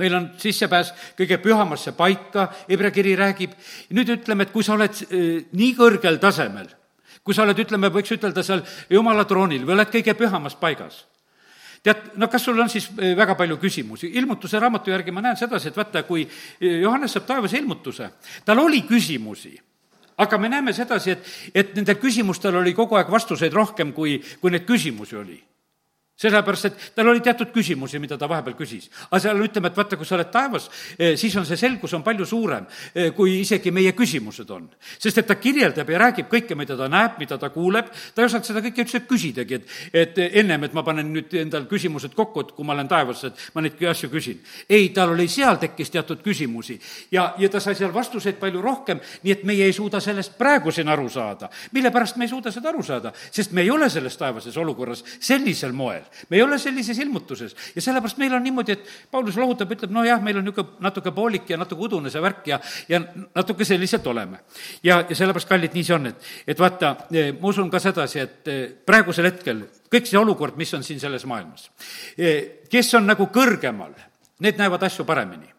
meil 0.00 0.18
on 0.18 0.28
sissepääs 0.42 0.90
kõige 1.18 1.38
pühamasse 1.38 1.94
paika, 1.94 2.48
Hebra 2.66 2.90
kiri 2.90 3.14
räägib, 3.16 3.54
nüüd 3.94 4.10
ütleme, 4.16 4.48
et 4.48 4.54
kui 4.54 4.66
sa 4.66 4.74
oled 4.74 5.04
nii 5.54 5.72
kõrgel 5.78 6.18
tasemel, 6.18 6.66
kui 7.22 7.36
sa 7.36 7.46
oled, 7.46 7.58
ütleme, 7.62 7.92
võiks 7.94 8.10
ütelda 8.18 8.42
seal 8.42 8.64
jumala 8.90 9.24
troonil 9.30 9.62
või 9.62 9.78
oled 9.78 9.94
kõige 9.94 10.18
pühamas 10.18 10.58
paigas 10.58 11.04
tead, 11.84 12.10
no 12.16 12.28
kas 12.32 12.46
sul 12.46 12.58
on 12.60 12.70
siis 12.72 12.88
eh, 12.98 13.12
väga 13.16 13.36
palju 13.38 13.58
küsimusi? 13.60 14.10
ilmutuse 14.18 14.60
raamatu 14.60 14.90
järgi 14.90 15.12
ma 15.14 15.22
näen 15.24 15.38
sedasi, 15.38 15.70
et 15.70 15.76
vaata, 15.76 16.02
kui 16.08 16.24
eh, 16.24 16.80
Johannes 16.82 17.12
saab 17.14 17.28
taevas 17.28 17.54
ilmutuse, 17.54 18.10
tal 18.44 18.64
oli 18.64 18.82
küsimusi 18.88 19.54
aga 20.18 20.38
me 20.38 20.48
näeme 20.48 20.72
sedasi, 20.72 21.10
et, 21.10 21.32
et 21.54 21.74
nendel 21.74 21.98
küsimustel 21.98 22.54
oli 22.60 22.74
kogu 22.74 22.96
aeg 22.98 23.10
vastuseid 23.10 23.52
rohkem, 23.52 23.92
kui, 23.92 24.20
kui 24.40 24.52
neid 24.54 24.66
küsimusi 24.68 25.18
oli 25.18 25.40
sellepärast, 26.16 26.64
et 26.64 26.92
tal 26.94 27.08
oli 27.10 27.20
teatud 27.20 27.50
küsimusi, 27.50 27.98
mida 27.98 28.16
ta 28.18 28.28
vahepeal 28.30 28.54
küsis. 28.54 28.86
aga 29.10 29.18
seal 29.20 29.40
ütleme, 29.42 29.66
et 29.66 29.76
vaata, 29.76 29.96
kui 29.98 30.06
sa 30.06 30.14
oled 30.14 30.30
taevas, 30.30 30.68
eh, 30.98 31.16
siis 31.18 31.34
on 31.36 31.46
see 31.46 31.56
selgus 31.56 31.92
on 31.94 32.02
palju 32.02 32.26
suurem, 32.26 32.66
eh, 32.94 33.10
kui 33.10 33.40
isegi 33.40 33.70
meie 33.70 33.92
küsimused 33.92 34.50
on. 34.50 34.68
sest 34.98 35.18
et 35.18 35.26
ta 35.26 35.34
kirjeldab 35.34 35.90
ja 35.90 35.98
räägib 35.98 36.28
kõike, 36.30 36.54
mida 36.54 36.76
ta 36.76 36.88
näeb, 36.88 37.18
mida 37.18 37.38
ta 37.38 37.50
kuuleb, 37.50 37.86
ta 38.14 38.22
ei 38.22 38.26
osanud 38.26 38.44
seda 38.44 38.60
kõike 38.60 38.84
üldse 38.84 39.00
küsidagi, 39.00 39.54
et, 39.54 39.66
et 39.92 40.18
ennem, 40.38 40.64
et 40.64 40.72
ma 40.72 40.82
panen 40.82 41.12
nüüd 41.12 41.34
endal 41.34 41.66
küsimused 41.66 42.14
kokku, 42.14 42.40
et 42.40 42.52
kui 42.52 42.64
ma 42.64 42.72
olen 42.74 42.88
taevas, 42.88 43.24
et 43.24 43.34
ma 43.54 43.60
neid 43.60 43.82
asju 43.82 44.08
küsin. 44.08 44.38
ei, 44.68 44.88
tal 44.90 45.10
oli, 45.10 45.28
seal 45.28 45.56
tekkis 45.56 45.90
teatud 45.90 46.22
küsimusi 46.22 46.78
ja, 47.10 47.34
ja 47.38 47.48
ta 47.48 47.60
sai 47.60 47.74
seal 47.74 47.92
vastuseid 47.94 48.38
palju 48.38 48.62
rohkem, 48.62 49.00
nii 49.22 49.32
et 49.32 49.44
meie 49.44 49.64
ei 49.64 49.72
suuda 49.72 50.00
sellest 50.00 50.38
praegu 50.38 50.70
siin 50.70 50.88
aru 50.88 51.08
saada. 51.08 51.50
mille 51.72 51.90
pärast 51.90 52.16
me 52.16 52.24
ei 52.24 52.28
suuda 52.28 52.52
seda 52.52 52.68
aru 52.68 52.82
saada? 52.82 53.12
sest 53.30 53.52
me 53.52 53.62
ei 53.62 53.70
ole 53.70 53.90
selles 53.90 54.16
taevases 54.16 54.56
olukorras 54.56 55.04
sellisel 55.20 55.72
moel 55.72 56.03
vahel. 56.04 56.26
me 56.30 56.36
ei 56.36 56.42
ole 56.42 56.58
sellises 56.58 56.98
ilmutuses 56.98 57.56
ja 57.74 57.82
sellepärast 57.82 58.18
meil 58.18 58.34
on 58.34 58.42
niimoodi, 58.42 58.72
et 58.72 58.88
Paulus 59.10 59.36
lohutab, 59.36 59.72
ütleb, 59.72 59.90
nojah, 59.90 60.20
meil 60.22 60.38
on 60.38 60.44
niisugune 60.44 60.80
natuke 60.80 61.12
poolik 61.12 61.50
ja 61.50 61.56
natuke 61.56 61.82
udune 61.88 62.10
see 62.10 62.22
värk 62.22 62.46
ja, 62.46 62.60
ja 62.88 63.00
natuke 63.34 63.64
selliselt 63.64 64.06
oleme. 64.06 64.38
ja, 64.82 65.04
ja 65.08 65.16
sellepärast, 65.16 65.48
kallid, 65.48 65.74
nii 65.74 65.84
see 65.84 65.94
on, 65.94 66.06
et, 66.06 66.28
et 66.46 66.60
vaata, 66.60 66.94
eh, 67.12 67.32
ma 67.32 67.48
usun 67.48 67.70
ka 67.70 67.80
sedasi, 67.82 68.20
et 68.20 68.48
eh, 68.48 68.62
praegusel 68.86 69.30
hetkel 69.30 69.64
kõik 69.90 70.08
see 70.10 70.18
olukord, 70.18 70.56
mis 70.56 70.74
on 70.74 70.84
siin 70.84 71.00
selles 71.00 71.24
maailmas, 71.30 71.70
eh, 72.18 72.64
kes 72.70 72.94
on 72.98 73.06
nagu 73.06 73.28
kõrgemal, 73.32 73.94
need 74.44 74.58
näevad 74.58 74.82
asju 74.82 75.04
paremini. 75.04 75.50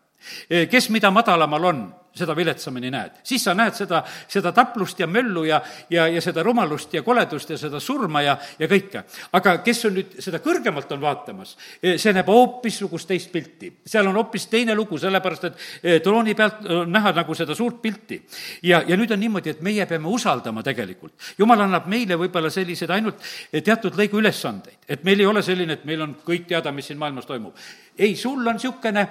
kes 0.72 0.90
mida 0.90 1.12
madalamal 1.14 1.66
on, 1.66 1.82
seda 2.16 2.36
viletsamini 2.36 2.92
näed. 2.92 3.20
siis 3.24 3.44
sa 3.44 3.54
näed 3.54 3.76
seda, 3.76 4.02
seda 4.28 4.52
taplust 4.56 5.00
ja 5.00 5.08
möllu 5.08 5.44
ja, 5.44 5.62
ja, 5.90 6.08
ja 6.08 6.22
seda 6.22 6.44
rumalust 6.44 6.94
ja 6.94 7.04
koledust 7.04 7.50
ja 7.50 7.58
seda 7.58 7.80
surma 7.80 8.22
ja, 8.22 8.38
ja 8.60 8.68
kõike. 8.72 9.04
aga 9.36 9.58
kes 9.66 9.86
on 9.90 9.98
nüüd 10.00 10.16
seda 10.24 10.40
kõrgemalt 10.44 10.92
on 10.96 11.02
vaatamas, 11.02 11.56
eh, 11.82 11.98
see 12.02 12.14
näeb 12.16 12.30
hoopissugust 12.32 13.08
teist 13.08 13.32
pilti. 13.32 13.72
seal 13.86 14.08
on 14.08 14.16
hoopis 14.16 14.48
teine 14.52 14.76
lugu, 14.76 14.98
sellepärast 15.02 15.50
et 15.50 15.66
eh, 15.84 16.00
trooni 16.04 16.36
pealt 16.36 16.64
on 16.72 16.92
näha 16.92 17.12
nagu 17.20 17.36
seda 17.36 17.56
suurt 17.56 17.82
pilti. 17.82 18.22
ja, 18.64 18.84
ja 18.88 18.98
nüüd 18.98 19.12
on 19.12 19.20
niimoodi, 19.20 19.56
et 19.56 19.62
meie 19.62 19.86
peame 19.86 20.08
usaldama 20.08 20.64
tegelikult. 20.64 21.14
jumal 21.38 21.66
annab 21.68 21.90
meile 21.92 22.16
võib-olla 22.20 22.50
selliseid 22.50 22.92
ainult 22.96 23.20
eh, 23.52 23.62
teatud 23.62 23.98
lõigu 24.00 24.22
ülesandeid, 24.24 24.88
et 24.88 25.04
meil 25.04 25.20
ei 25.20 25.26
ole 25.26 25.44
selline, 25.44 25.74
et 25.74 25.86
meil 25.86 26.02
on 26.02 26.16
kõik 26.26 26.48
teada, 26.48 26.72
mis 26.72 26.88
siin 26.88 27.00
maailmas 27.02 27.28
toimub 27.28 27.60
ei, 27.98 28.16
sul 28.16 28.48
on 28.48 28.58
niisugune 28.58 29.08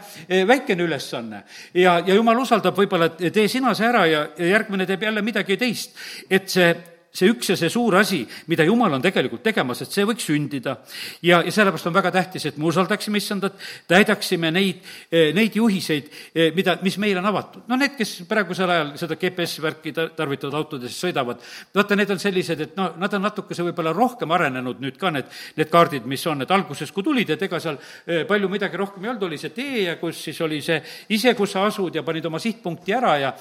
väikene 0.46 0.82
ülesanne 0.84 1.42
ja, 1.74 1.98
ja 2.06 2.14
jumal 2.14 2.38
usaldab 2.42 2.76
võib-olla, 2.76 3.12
et 3.18 3.32
tee 3.32 3.48
sina 3.48 3.74
see 3.74 3.88
ära 3.88 4.06
ja, 4.06 4.26
ja 4.38 4.50
järgmine 4.54 4.86
teeb 4.86 5.06
jälle 5.08 5.22
midagi 5.22 5.56
teist. 5.60 5.96
et 6.30 6.48
see 6.50 6.74
see 7.14 7.30
üks 7.30 7.52
ja 7.52 7.56
see 7.58 7.70
suur 7.70 7.94
asi, 7.98 8.24
mida 8.50 8.64
Jumal 8.66 8.96
on 8.96 9.02
tegelikult 9.02 9.44
tegemas, 9.44 9.84
et 9.84 9.92
see 9.94 10.06
võiks 10.06 10.26
sündida. 10.26 10.76
ja, 11.22 11.40
ja 11.46 11.52
sellepärast 11.54 11.86
on 11.86 11.94
väga 11.94 12.10
tähtis, 12.14 12.46
et 12.48 12.56
me 12.58 12.66
usaldaksime 12.66 13.20
issandat, 13.20 13.54
täidaksime 13.88 14.50
neid, 14.50 14.80
eh, 15.12 15.30
neid 15.34 15.54
juhiseid, 15.54 16.10
eh, 16.34 16.50
mida, 16.56 16.76
mis 16.82 16.98
meile 16.98 17.22
on 17.22 17.28
avatud. 17.30 17.62
no 17.68 17.78
need, 17.78 17.94
kes 17.98 18.24
praegusel 18.28 18.70
ajal 18.70 18.90
seda 18.98 19.18
GPS-värki 19.20 19.94
tarvitavad 19.94 20.58
autodes 20.58 20.98
sõidavad, 20.98 21.42
vaata, 21.74 21.96
need 21.96 22.10
on 22.10 22.18
sellised, 22.18 22.60
et 22.60 22.76
no 22.76 22.90
nad 22.98 23.14
on 23.14 23.22
natukese 23.22 23.62
võib-olla 23.62 23.94
rohkem 23.94 24.34
arenenud 24.34 24.82
nüüd 24.82 24.98
ka, 24.98 25.10
need, 25.14 25.30
need 25.56 25.70
kaardid, 25.70 26.10
mis 26.10 26.26
on, 26.26 26.42
et 26.42 26.50
alguses, 26.50 26.90
kui 26.90 27.06
tulid, 27.06 27.30
et 27.30 27.46
ega 27.46 27.60
seal 27.62 27.78
eh, 28.06 28.24
palju 28.26 28.50
midagi 28.50 28.80
rohkem 28.80 29.04
ei 29.04 29.12
olnud, 29.12 29.28
oli 29.30 29.38
see 29.38 29.54
tee 29.54 29.86
ja 29.86 29.96
kus 30.02 30.18
siis 30.26 30.40
oli 30.42 30.60
see 30.64 30.80
ise, 31.14 31.36
kus 31.38 31.54
sa 31.54 31.66
asud 31.68 31.94
ja 31.94 32.02
panid 32.02 32.26
oma 32.26 32.42
sihtpunkti 32.42 32.98
ära 32.98 33.16
ja 33.22 33.32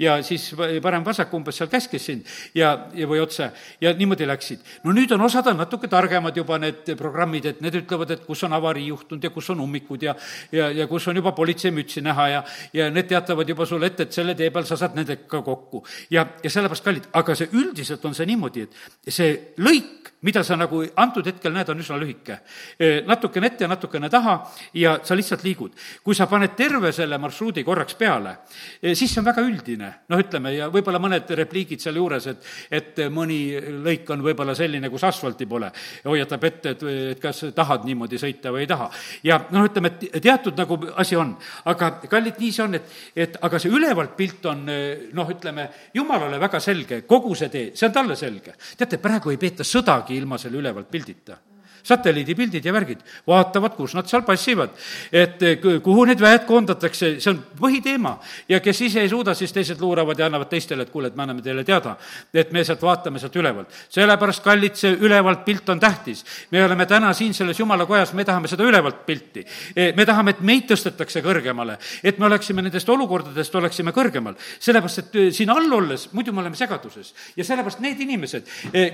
ja 0.00 0.18
siis 0.26 0.50
parem-vasak 0.82 1.32
umbes 1.36 1.60
seal 1.60 1.70
käskis 1.70 2.04
sind 2.10 2.26
ja, 2.56 2.72
ja 2.94 3.06
või 3.06 3.19
otse 3.22 3.50
ja 3.80 3.92
niimoodi 3.96 4.26
läksid. 4.26 4.60
no 4.84 4.94
nüüd 4.96 5.12
on 5.14 5.24
osad 5.26 5.46
on 5.52 5.60
natuke 5.60 5.88
targemad 5.88 6.36
juba, 6.36 6.58
need 6.58 6.94
programmid, 6.98 7.46
et 7.46 7.60
need 7.60 7.80
ütlevad, 7.82 8.10
et 8.10 8.24
kus 8.26 8.44
on 8.44 8.52
avarii 8.52 8.86
juhtunud 8.88 9.24
ja 9.24 9.30
kus 9.30 9.50
on 9.50 9.60
ummikud 9.60 10.02
ja 10.02 10.14
ja, 10.52 10.70
ja 10.70 10.86
kus 10.86 11.08
on 11.08 11.16
juba 11.16 11.32
politseimütsi 11.32 12.00
näha 12.04 12.28
ja, 12.28 12.44
ja 12.72 12.90
need 12.90 13.08
teatavad 13.10 13.48
juba 13.48 13.66
sulle 13.66 13.90
ette, 13.90 14.08
et 14.08 14.12
selle 14.12 14.34
tee 14.34 14.50
peal 14.50 14.66
sa 14.68 14.76
saad 14.76 14.96
nendega 14.98 15.42
kokku. 15.42 15.84
ja, 16.10 16.26
ja 16.42 16.50
sellepärast 16.50 16.84
kallid, 16.84 17.10
aga 17.12 17.34
see 17.34 17.50
üldiselt 17.52 18.04
on 18.04 18.14
see 18.14 18.28
niimoodi, 18.30 18.66
et 18.66 19.12
see 19.14 19.36
lõik, 19.58 20.09
mida 20.22 20.42
sa 20.44 20.56
nagu 20.56 20.82
antud 21.00 21.26
hetkel 21.26 21.52
näed, 21.54 21.68
on 21.72 21.80
üsna 21.80 21.96
lühike. 22.00 22.38
natukene 23.06 23.46
ette 23.46 23.64
ja 23.64 23.68
natukene 23.68 24.10
taha 24.10 24.34
ja 24.74 24.98
sa 25.04 25.16
lihtsalt 25.16 25.44
liigud. 25.44 25.72
kui 26.04 26.14
sa 26.14 26.26
paned 26.26 26.54
terve 26.56 26.92
selle 26.92 27.18
marsruudi 27.18 27.64
korraks 27.64 27.94
peale, 27.94 28.36
siis 28.82 29.12
see 29.12 29.20
on 29.20 29.26
väga 29.26 29.42
üldine, 29.44 29.92
noh, 30.08 30.20
ütleme, 30.20 30.52
ja 30.54 30.68
võib-olla 30.72 31.00
mõned 31.00 31.30
repliigid 31.40 31.80
sealjuures, 31.80 32.26
et, 32.26 32.50
et 32.70 33.00
mõni 33.10 33.40
lõik 33.84 34.10
on 34.12 34.22
võib-olla 34.24 34.54
selline, 34.54 34.90
kus 34.90 35.04
asfalti 35.08 35.46
pole. 35.46 35.70
hoiatab 36.04 36.44
ette, 36.44 36.74
et, 36.76 36.84
et 37.14 37.20
kas 37.22 37.44
tahad 37.54 37.84
niimoodi 37.88 38.18
sõita 38.20 38.52
või 38.52 38.64
ei 38.66 38.70
taha. 38.70 38.90
ja 39.24 39.40
noh, 39.50 39.64
ütleme, 39.64 39.94
et 40.12 40.22
teatud 40.22 40.56
nagu 40.58 40.78
asi 41.00 41.16
on, 41.16 41.34
aga 41.64 41.92
kallid, 42.08 42.36
nii 42.40 42.52
see 42.52 42.64
on, 42.64 42.76
et, 42.76 42.92
et 43.16 43.40
aga 43.40 43.58
see 43.58 43.72
ülevalt 43.72 44.16
pilt 44.16 44.46
on 44.52 44.66
noh, 44.66 45.32
ütleme, 45.32 45.68
jumalale 45.94 46.40
väga 46.40 46.60
selge, 46.60 47.02
kogu 47.08 47.34
see 47.34 47.48
tee, 47.48 47.72
see 47.74 47.88
on 47.88 47.96
talle 47.96 48.16
selge. 48.16 48.54
teate, 48.76 49.00
praegu 49.00 49.32
ei 49.32 49.40
peeta 49.40 49.64
sõdagi 49.64 50.09
ilma 50.10 50.38
selle 50.38 50.56
ülevalt 50.56 50.90
pildita 50.92 51.38
satelliidipildid 51.82 52.64
ja 52.64 52.72
värgid, 52.72 53.02
vaatavad, 53.26 53.74
kus 53.76 53.94
nad 53.94 54.08
seal 54.10 54.22
passivad. 54.26 54.70
et 55.12 55.42
eh, 55.42 55.58
kuhu 55.60 56.04
need 56.04 56.20
väed 56.20 56.44
koondatakse, 56.48 57.12
see 57.20 57.30
on 57.30 57.40
põhiteema. 57.60 58.16
ja 58.48 58.60
kes 58.60 58.80
ise 58.80 59.00
ei 59.00 59.08
suuda, 59.08 59.34
siis 59.34 59.52
teised 59.52 59.80
luuravad 59.80 60.18
ja 60.18 60.26
annavad 60.26 60.48
teistele, 60.48 60.82
et 60.82 60.90
kuule, 60.90 61.08
et 61.08 61.16
me 61.16 61.22
anname 61.22 61.42
teile 61.42 61.64
teada, 61.64 61.96
et 62.34 62.52
me 62.52 62.64
sealt 62.64 62.82
vaatame 62.82 63.18
sealt 63.18 63.36
ülevalt. 63.36 63.68
sellepärast, 63.88 64.42
kallid, 64.44 64.76
see 64.76 64.96
ülevalt 65.00 65.44
pilt 65.44 65.68
on 65.68 65.80
tähtis. 65.80 66.24
me 66.50 66.64
oleme 66.64 66.86
täna 66.86 67.12
siin 67.12 67.34
selles 67.34 67.58
jumala 67.58 67.86
kojas, 67.86 68.12
me 68.14 68.24
tahame 68.24 68.48
seda 68.48 68.64
ülevalt 68.64 69.06
pilti. 69.06 69.44
Eh, 69.76 69.94
me 69.96 70.06
tahame, 70.06 70.30
et 70.30 70.40
meid 70.40 70.68
tõstetakse 70.70 71.22
kõrgemale, 71.22 71.78
et 72.04 72.18
me 72.18 72.26
oleksime 72.26 72.62
nendest 72.62 72.88
olukordadest, 72.88 73.54
oleksime 73.54 73.92
kõrgemal. 73.92 74.34
sellepärast, 74.58 74.98
et 74.98 75.16
eh, 75.16 75.30
siin 75.32 75.50
all 75.50 75.72
olles, 75.72 76.08
muidu 76.12 76.32
me 76.32 76.40
oleme 76.40 76.56
segaduses. 76.56 77.14
ja 77.36 77.44
sellepärast 77.44 77.80
need 77.80 78.00
inimesed, 78.00 78.46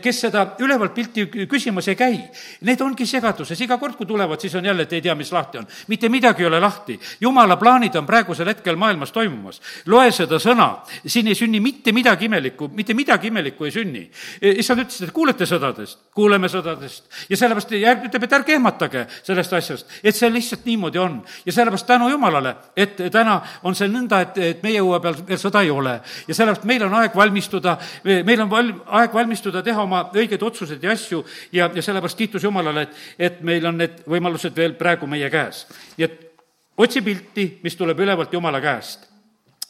kes 0.03 0.21
seda 0.21 0.47
ülevalt 0.61 0.95
pilti 0.95 1.27
küsimas 1.49 1.89
ei 1.89 1.97
käi, 1.99 2.19
need 2.67 2.76
need 2.77 2.85
ongi 2.85 3.07
segaduses, 3.09 3.61
iga 3.65 3.79
kord, 3.81 3.97
kui 3.97 4.07
tulevad, 4.07 4.41
siis 4.41 4.55
on 4.59 4.65
jälle, 4.65 4.85
et 4.85 4.93
ei 4.93 5.03
tea, 5.03 5.15
mis 5.17 5.33
lahti 5.33 5.59
on. 5.59 5.67
mitte 5.89 6.09
midagi 6.09 6.43
ei 6.43 6.47
ole 6.47 6.61
lahti. 6.61 6.99
jumala 7.21 7.57
plaanid 7.57 7.95
on 7.97 8.07
praegusel 8.07 8.49
hetkel 8.49 8.77
maailmas 8.77 9.13
toimumas. 9.13 9.61
loe 9.87 10.11
seda 10.13 10.39
sõna, 10.43 10.83
siin 11.07 11.27
ei 11.27 11.35
sünni 11.35 11.61
mitte 11.61 11.93
midagi 11.93 12.27
imelikku, 12.27 12.69
mitte 12.73 12.95
midagi 12.95 13.29
imelikku 13.29 13.65
ei 13.65 13.71
sünni. 13.71 14.03
E, 14.41 14.53
issand 14.61 14.85
ütles, 14.85 15.01
et 15.03 15.13
kuulete 15.13 15.47
sõdadest, 15.47 15.99
kuuleme 16.15 16.49
sõdadest. 16.49 17.05
ja 17.29 17.37
sellepärast 17.37 17.73
järg 17.73 18.07
ütleb, 18.11 18.25
et 18.25 18.33
ärge 18.33 18.55
ehmatage 18.55 19.07
sellest 19.23 19.53
asjast, 19.53 19.99
et 20.03 20.15
see 20.15 20.31
lihtsalt 20.31 20.67
niimoodi 20.67 20.99
on. 20.99 21.23
ja 21.47 21.53
sellepärast 21.53 21.87
tänu 21.87 22.09
Jumalale, 22.11 22.57
et 22.77 22.97
täna 23.13 23.41
on 23.63 23.75
see 23.75 23.89
nõnda, 23.89 24.21
et, 24.21 24.39
et 24.39 24.63
meie 24.63 24.83
õue 24.83 25.01
peal 25.01 25.17
veel 25.27 25.41
sõda 25.41 25.63
ei 25.63 25.71
ole. 25.71 26.01
ja 26.29 26.35
sellepärast 26.35 26.65
meil 26.65 26.85
on 26.85 26.95
aeg 27.01 27.17
valmistuda, 27.17 27.79
meil 28.05 28.41
on 28.41 28.51
val-, 28.51 28.75
aeg 29.01 29.15
valmistuda, 29.15 29.63
teha 29.63 29.83
oma 29.83 30.05
õigeid 30.13 30.43
otsuseid 30.43 30.83
ja 30.83 30.93
asju 30.93 31.25
ja, 31.53 31.71
ja 31.75 31.83
sellepärast 31.83 32.19
kiitus 32.19 32.43
Jumalale, 32.43 32.66
Jumalale, 32.67 32.83
et, 32.83 32.97
et 33.19 33.43
meil 33.43 33.67
on 33.67 33.79
need 33.79 34.01
võimalused 34.07 34.57
veel 34.57 34.75
praegu 34.79 35.07
meie 35.07 35.31
käes. 35.31 35.67
nii 35.97 36.05
et 36.05 36.23
otsi 36.77 37.03
pilti, 37.03 37.59
mis 37.63 37.77
tuleb 37.77 38.01
ülevalt 38.01 38.33
Jumala 38.33 38.61
käest 38.61 39.07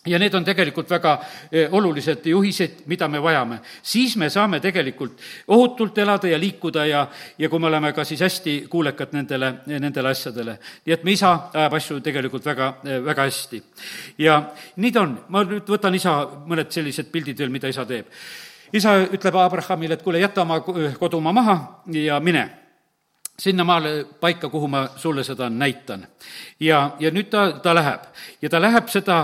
ja 0.07 0.19
need 0.19 0.35
on 0.35 0.45
tegelikult 0.45 0.91
väga 0.91 1.13
eh, 1.51 1.73
olulised 1.75 2.27
juhised, 2.31 2.85
mida 2.87 3.09
me 3.09 3.19
vajame. 3.23 3.59
siis 3.83 4.17
me 4.17 4.31
saame 4.31 4.61
tegelikult 4.61 5.21
ohutult 5.49 5.99
elada 5.99 6.29
ja 6.29 6.39
liikuda 6.39 6.87
ja, 6.87 7.07
ja 7.39 7.49
kui 7.49 7.59
me 7.59 7.67
oleme 7.67 7.93
ka 7.93 8.05
siis 8.05 8.21
hästi 8.21 8.67
kuulekad 8.71 9.13
nendele, 9.13 9.53
nendele 9.67 10.09
asjadele. 10.09 10.59
nii 10.87 10.95
et 10.95 11.05
me 11.05 11.13
isa 11.13 11.51
ajab 11.53 11.75
asju 11.75 12.01
tegelikult 12.01 12.45
väga, 12.45 12.75
eh, 12.85 13.01
väga 13.05 13.23
hästi. 13.23 13.63
ja 14.19 14.43
nii 14.77 14.93
ta 14.93 15.03
on, 15.03 15.19
ma 15.29 15.45
nüüd 15.45 15.67
võtan 15.67 15.95
isa 15.95 16.19
mõned 16.47 16.71
sellised 16.71 17.11
pildid 17.11 17.39
veel, 17.39 17.51
mida 17.51 17.69
isa 17.69 17.85
teeb. 17.85 18.07
isa 18.73 18.99
ütleb 19.07 19.35
Abrahamile, 19.35 19.95
et 19.95 20.03
kuule, 20.03 20.21
jäta 20.21 20.43
oma 20.43 20.61
kodumaa 20.99 21.33
maha 21.33 21.59
ja 21.91 22.21
mine 22.21 22.66
sinnamaale 23.39 24.07
paika, 24.21 24.49
kuhu 24.49 24.69
ma 24.69 24.89
sulle 24.97 25.25
seda 25.25 25.51
näitan. 25.51 26.07
ja, 26.61 26.97
ja 26.99 27.11
nüüd 27.13 27.29
ta, 27.31 27.53
ta 27.63 27.75
läheb 27.75 28.07
ja 28.43 28.49
ta 28.49 28.61
läheb 28.61 28.89
seda 28.89 29.17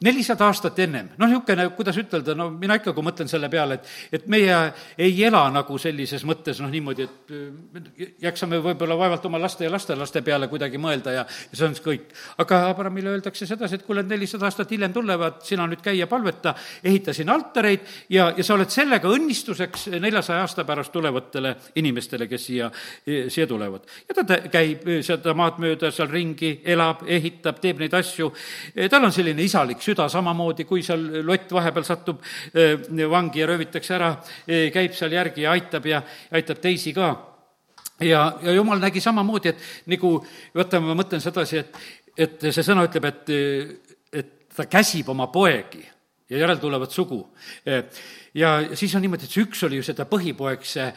nelisada 0.00 0.46
aastat 0.48 0.78
ennem, 0.78 1.10
noh, 1.18 1.28
niisugune, 1.28 1.66
kuidas 1.76 1.98
ütelda, 2.00 2.34
no 2.34 2.48
mina 2.50 2.78
ikka, 2.78 2.94
kui 2.96 3.04
mõtlen 3.04 3.28
selle 3.28 3.50
peale, 3.52 3.76
et, 3.76 3.90
et 4.18 4.24
meie 4.30 4.56
ei 4.98 5.12
ela 5.28 5.42
nagu 5.52 5.76
sellises 5.78 6.24
mõttes 6.24 6.62
noh, 6.64 6.70
niimoodi, 6.72 7.04
et 7.04 8.22
jaksame 8.24 8.62
võib-olla 8.64 8.96
vaevalt 8.98 9.28
oma 9.28 9.40
laste 9.42 9.66
ja 9.66 9.72
lastelaste 9.72 10.22
peale 10.24 10.48
kuidagi 10.48 10.80
mõelda 10.80 11.12
ja, 11.18 11.26
ja 11.28 11.60
see 11.60 11.68
on 11.68 11.76
kõik. 11.84 12.08
aga 12.40 12.62
Abramile 12.70 13.12
öeldakse 13.12 13.46
sedasi, 13.46 13.78
et 13.78 13.86
kuule, 13.86 14.02
nelisada 14.08 14.48
aastat 14.48 14.72
hiljem 14.72 14.96
tulevad, 14.96 15.42
sina 15.44 15.68
nüüd 15.68 15.84
käi 15.84 15.98
ja 16.00 16.08
palveta, 16.08 16.54
ehita 16.82 17.12
siin 17.12 17.28
altareid 17.34 17.84
ja, 18.08 18.32
ja 18.32 18.44
sa 18.44 18.56
oled 18.56 18.72
sellega 18.72 19.12
õnnistuseks 19.12 19.90
neljasaja 20.00 20.40
aasta 20.46 20.64
pärast 20.64 20.94
tulevatele 20.96 21.54
inimestele, 21.76 22.30
kes 22.32 22.48
siia, 22.48 22.72
siia 23.04 23.46
tulevad 23.46 23.57
tulevad. 23.58 23.86
ja 24.08 24.16
ta 24.16 24.38
käib 24.52 24.86
seda 25.04 25.34
maad 25.36 25.58
mööda 25.62 25.90
seal 25.94 26.10
ringi, 26.12 26.60
elab, 26.64 27.04
ehitab, 27.06 27.60
teeb 27.60 27.82
neid 27.82 27.94
asju. 27.98 28.30
tal 28.90 29.04
on 29.04 29.14
selline 29.14 29.42
isalik 29.42 29.82
süda 29.84 30.08
samamoodi, 30.08 30.64
kui 30.68 30.82
seal 30.86 31.22
lott 31.26 31.52
vahepeal 31.52 31.86
satub 31.86 32.22
vangi 33.10 33.42
ja 33.42 33.48
röövitakse 33.50 33.96
ära, 33.98 34.12
käib 34.46 34.94
seal 34.96 35.12
järgi 35.12 35.46
ja 35.46 35.56
aitab 35.56 35.86
ja 35.86 36.02
aitab 36.32 36.62
teisi 36.62 36.94
ka 36.96 37.10
ja, 38.00 38.38
ja 38.42 38.52
jumal 38.52 38.80
nägi 38.82 39.00
samamoodi, 39.02 39.52
et 39.52 39.92
nagu, 39.92 40.18
vaata, 40.54 40.80
ma 40.82 40.96
mõtlen 40.98 41.22
sedasi, 41.22 41.62
et, 41.62 41.78
et 42.16 42.50
see 42.50 42.64
sõna 42.64 42.86
ütleb, 42.88 43.08
et, 43.10 43.32
et 44.12 44.34
ta 44.54 44.68
käsib 44.70 45.10
oma 45.10 45.28
poegi 45.32 45.82
ja 46.28 46.42
järel 46.42 46.60
tulevad 46.60 46.92
sugu. 46.92 47.22
ja 48.34 48.52
siis 48.74 48.94
on 48.94 49.02
niimoodi, 49.02 49.24
et 49.24 49.34
see 49.34 49.46
üks 49.46 49.64
oli 49.66 49.80
ju 49.80 49.86
seda 49.86 50.06
põhipoeg, 50.08 50.64
see 50.66 50.88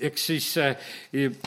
eks 0.00 0.26
siis 0.30 0.48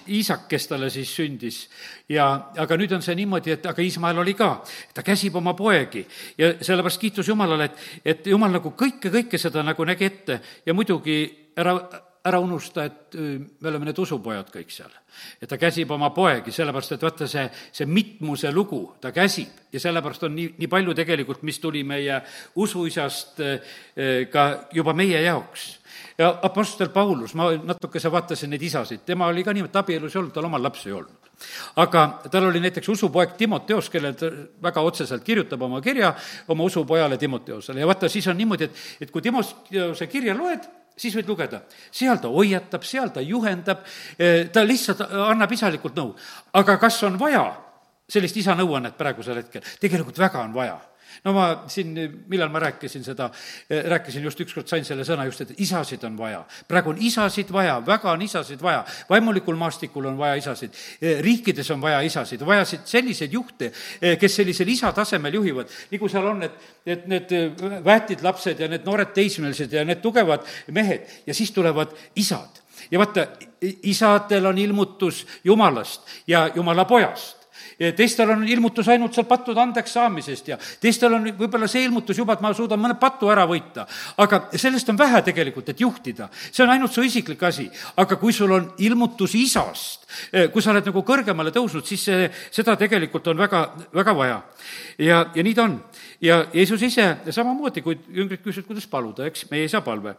Iisak, 0.08 0.48
kes 0.50 0.68
talle 0.68 0.90
siis 0.94 1.16
sündis. 1.16 1.70
ja, 2.10 2.28
aga 2.58 2.78
nüüd 2.78 2.94
on 2.96 3.02
see 3.02 3.16
niimoodi, 3.16 3.56
et 3.56 3.66
aga 3.66 3.82
Iismael 3.82 4.20
oli 4.24 4.34
ka, 4.38 4.64
ta 4.94 5.04
käsib 5.04 5.36
oma 5.36 5.54
poegi. 5.54 6.06
Ja 6.38 6.54
sellepärast 6.62 7.02
kiitus 7.02 7.28
Jumalale, 7.28 7.66
et, 7.66 7.86
et 8.06 8.28
Jumal 8.28 8.52
nagu 8.54 8.74
kõike, 8.78 9.12
kõike 9.14 9.42
seda 9.42 9.64
nagu 9.64 9.86
nägi 9.86 10.06
ette. 10.06 10.40
Ja 10.66 10.74
muidugi 10.74 11.22
ära 11.58 11.78
ära 12.24 12.40
unusta, 12.40 12.86
et 12.88 13.16
me 13.20 13.68
oleme 13.68 13.90
need 13.90 13.98
usupojad 14.00 14.48
kõik 14.52 14.72
seal. 14.72 14.92
et 15.42 15.50
ta 15.50 15.58
käsib 15.60 15.92
oma 15.92 16.10
poegi, 16.10 16.52
sellepärast 16.52 16.96
et 16.96 17.04
vaata, 17.04 17.28
see, 17.28 17.44
see 17.72 17.86
mitmuse 17.86 18.52
lugu, 18.52 18.96
ta 19.02 19.12
käsib. 19.12 19.50
Ja 19.74 19.80
sellepärast 19.80 20.24
on 20.24 20.36
nii, 20.36 20.54
nii 20.58 20.70
palju 20.72 20.96
tegelikult, 20.96 21.44
mis 21.44 21.60
tuli 21.60 21.84
meie 21.84 22.22
usuisast 22.56 23.42
ka 24.32 24.46
juba 24.74 24.94
meie 24.94 25.22
jaoks 25.22 25.83
ja 26.18 26.40
Apostel 26.42 26.90
Paulus, 26.90 27.34
ma 27.36 27.50
natukese 27.64 28.12
vaatasin 28.12 28.52
neid 28.54 28.62
isasid, 28.62 29.04
tema 29.06 29.28
oli 29.32 29.44
ka 29.44 29.54
niimoodi, 29.54 29.78
abielus 29.80 30.16
ei 30.16 30.22
olnud, 30.22 30.34
tal 30.36 30.48
omal 30.50 30.64
lapsi 30.64 30.90
ei 30.90 30.98
olnud. 30.98 31.32
aga 31.82 32.04
tal 32.32 32.46
oli 32.50 32.60
näiteks 32.64 32.90
usupoeg 32.90 33.34
Timoteos, 33.38 33.90
kellel 33.90 34.14
ta 34.18 34.30
väga 34.64 34.82
otseselt 34.82 35.24
kirjutab 35.24 35.62
oma 35.62 35.82
kirja 35.82 36.14
oma 36.48 36.64
usupojale 36.64 37.18
Timoteosele 37.18 37.80
ja 37.80 37.88
vaata, 37.88 38.10
siis 38.10 38.28
on 38.28 38.38
niimoodi, 38.38 38.70
et, 38.70 38.86
et 39.02 39.12
kui 39.12 39.22
Timoteose 39.22 40.08
kirja 40.08 40.38
loed, 40.38 40.70
siis 40.98 41.16
võid 41.18 41.28
lugeda, 41.28 41.64
seal 41.92 42.22
ta 42.22 42.30
hoiatab, 42.30 42.86
seal 42.86 43.10
ta 43.14 43.22
juhendab, 43.22 43.82
eh, 44.20 44.50
ta 44.54 44.64
lihtsalt 44.66 45.02
annab 45.10 45.52
isalikult 45.52 45.96
nõu. 45.98 46.16
aga 46.54 46.78
kas 46.78 47.04
on 47.04 47.20
vaja 47.20 47.63
sellist 48.10 48.38
isa 48.38 48.56
nõuannet 48.56 48.98
praegusel 48.98 49.40
hetkel? 49.42 49.62
tegelikult 49.80 50.20
väga 50.20 50.44
on 50.44 50.54
vaja 50.54 50.80
no 51.24 51.34
ma 51.34 51.46
siin, 51.72 51.94
millal 52.30 52.50
ma 52.52 52.62
rääkisin 52.64 53.04
seda, 53.04 53.30
eh, 53.70 53.84
rääkisin 53.90 54.24
just 54.24 54.40
ükskord, 54.40 54.68
sain 54.68 54.86
selle 54.86 55.06
sõna 55.08 55.26
just, 55.28 55.42
et 55.42 55.54
isasid 55.62 56.04
on 56.04 56.18
vaja. 56.18 56.44
praegu 56.68 56.90
on 56.90 56.98
isasid 57.00 57.52
vaja, 57.54 57.80
väga 57.86 58.12
on 58.12 58.22
isasid 58.22 58.62
vaja. 58.62 58.86
vaimulikul 59.10 59.56
maastikul 59.56 60.06
on 60.06 60.18
vaja 60.18 60.36
isasid, 60.36 60.72
eh, 61.02 61.22
riikides 61.22 61.72
on 61.72 61.82
vaja 61.82 62.02
isasid, 62.02 62.46
vajasid 62.46 62.86
selliseid 62.86 63.34
juhte, 63.34 63.72
eh, 64.02 64.18
kes 64.18 64.36
sellisel 64.36 64.68
isa 64.68 64.92
tasemel 64.92 65.34
juhivad, 65.34 65.70
nagu 65.92 66.10
seal 66.10 66.26
on, 66.26 66.44
et, 66.44 66.52
et 66.86 67.08
need 67.08 67.30
väetid 67.84 68.24
lapsed 68.24 68.60
ja 68.60 68.68
need 68.68 68.86
noored 68.86 69.14
teismelised 69.14 69.74
ja 69.74 69.86
need 69.86 70.02
tugevad 70.02 70.42
mehed 70.72 71.08
ja 71.28 71.34
siis 71.34 71.52
tulevad 71.52 71.94
isad 72.16 72.62
ja 72.92 73.00
vaata, 73.00 73.28
isadel 73.62 74.46
on 74.46 74.58
ilmutus 74.58 75.26
Jumalast 75.44 76.02
ja 76.28 76.50
Jumala 76.56 76.86
pojast 76.86 77.43
teistel 77.98 78.30
on 78.30 78.44
ilmutus 78.48 78.88
ainult 78.92 79.16
seal 79.16 79.28
pattude 79.30 79.62
andeks 79.62 79.94
saamisest 79.98 80.48
ja 80.48 80.58
teistel 80.82 81.14
on 81.18 81.28
võib-olla 81.38 81.68
see 81.72 81.86
ilmutus 81.88 82.18
juba, 82.18 82.38
et 82.38 82.44
ma 82.44 82.54
suudan 82.56 82.82
mõne 82.82 82.98
patu 83.00 83.30
ära 83.34 83.46
võita. 83.50 83.86
aga 84.18 84.44
sellest 84.56 84.90
on 84.90 84.98
vähe 84.98 85.22
tegelikult, 85.22 85.70
et 85.70 85.82
juhtida. 85.82 86.30
see 86.52 86.64
on 86.64 86.70
ainult 86.70 86.94
su 86.94 87.04
isiklik 87.04 87.44
asi. 87.44 87.70
aga 87.98 88.16
kui 88.16 88.34
sul 88.34 88.52
on 88.52 88.74
ilmutus 88.78 89.36
isast, 89.36 90.08
eh, 90.32 90.50
kui 90.52 90.62
sa 90.62 90.72
oled 90.72 90.86
nagu 90.86 91.04
kõrgemale 91.04 91.52
tõusnud, 91.52 91.86
siis 91.86 92.04
see, 92.04 92.30
seda 92.52 92.76
tegelikult 92.76 93.28
on 93.28 93.38
väga, 93.38 93.64
väga 93.94 94.16
vaja. 94.16 94.42
ja, 94.98 95.26
ja 95.36 95.44
nii 95.44 95.54
ta 95.54 95.64
on. 95.64 95.80
ja 96.22 96.46
Jeesus 96.54 96.82
ise 96.82 97.18
samamoodi, 97.30 97.82
kui 97.82 98.00
jüngrid 98.10 98.44
küsivad, 98.44 98.68
kuidas 98.68 98.88
paluda, 98.88 99.26
eks, 99.26 99.50
meie 99.52 99.66
isa 99.66 99.82
palve 99.82 100.16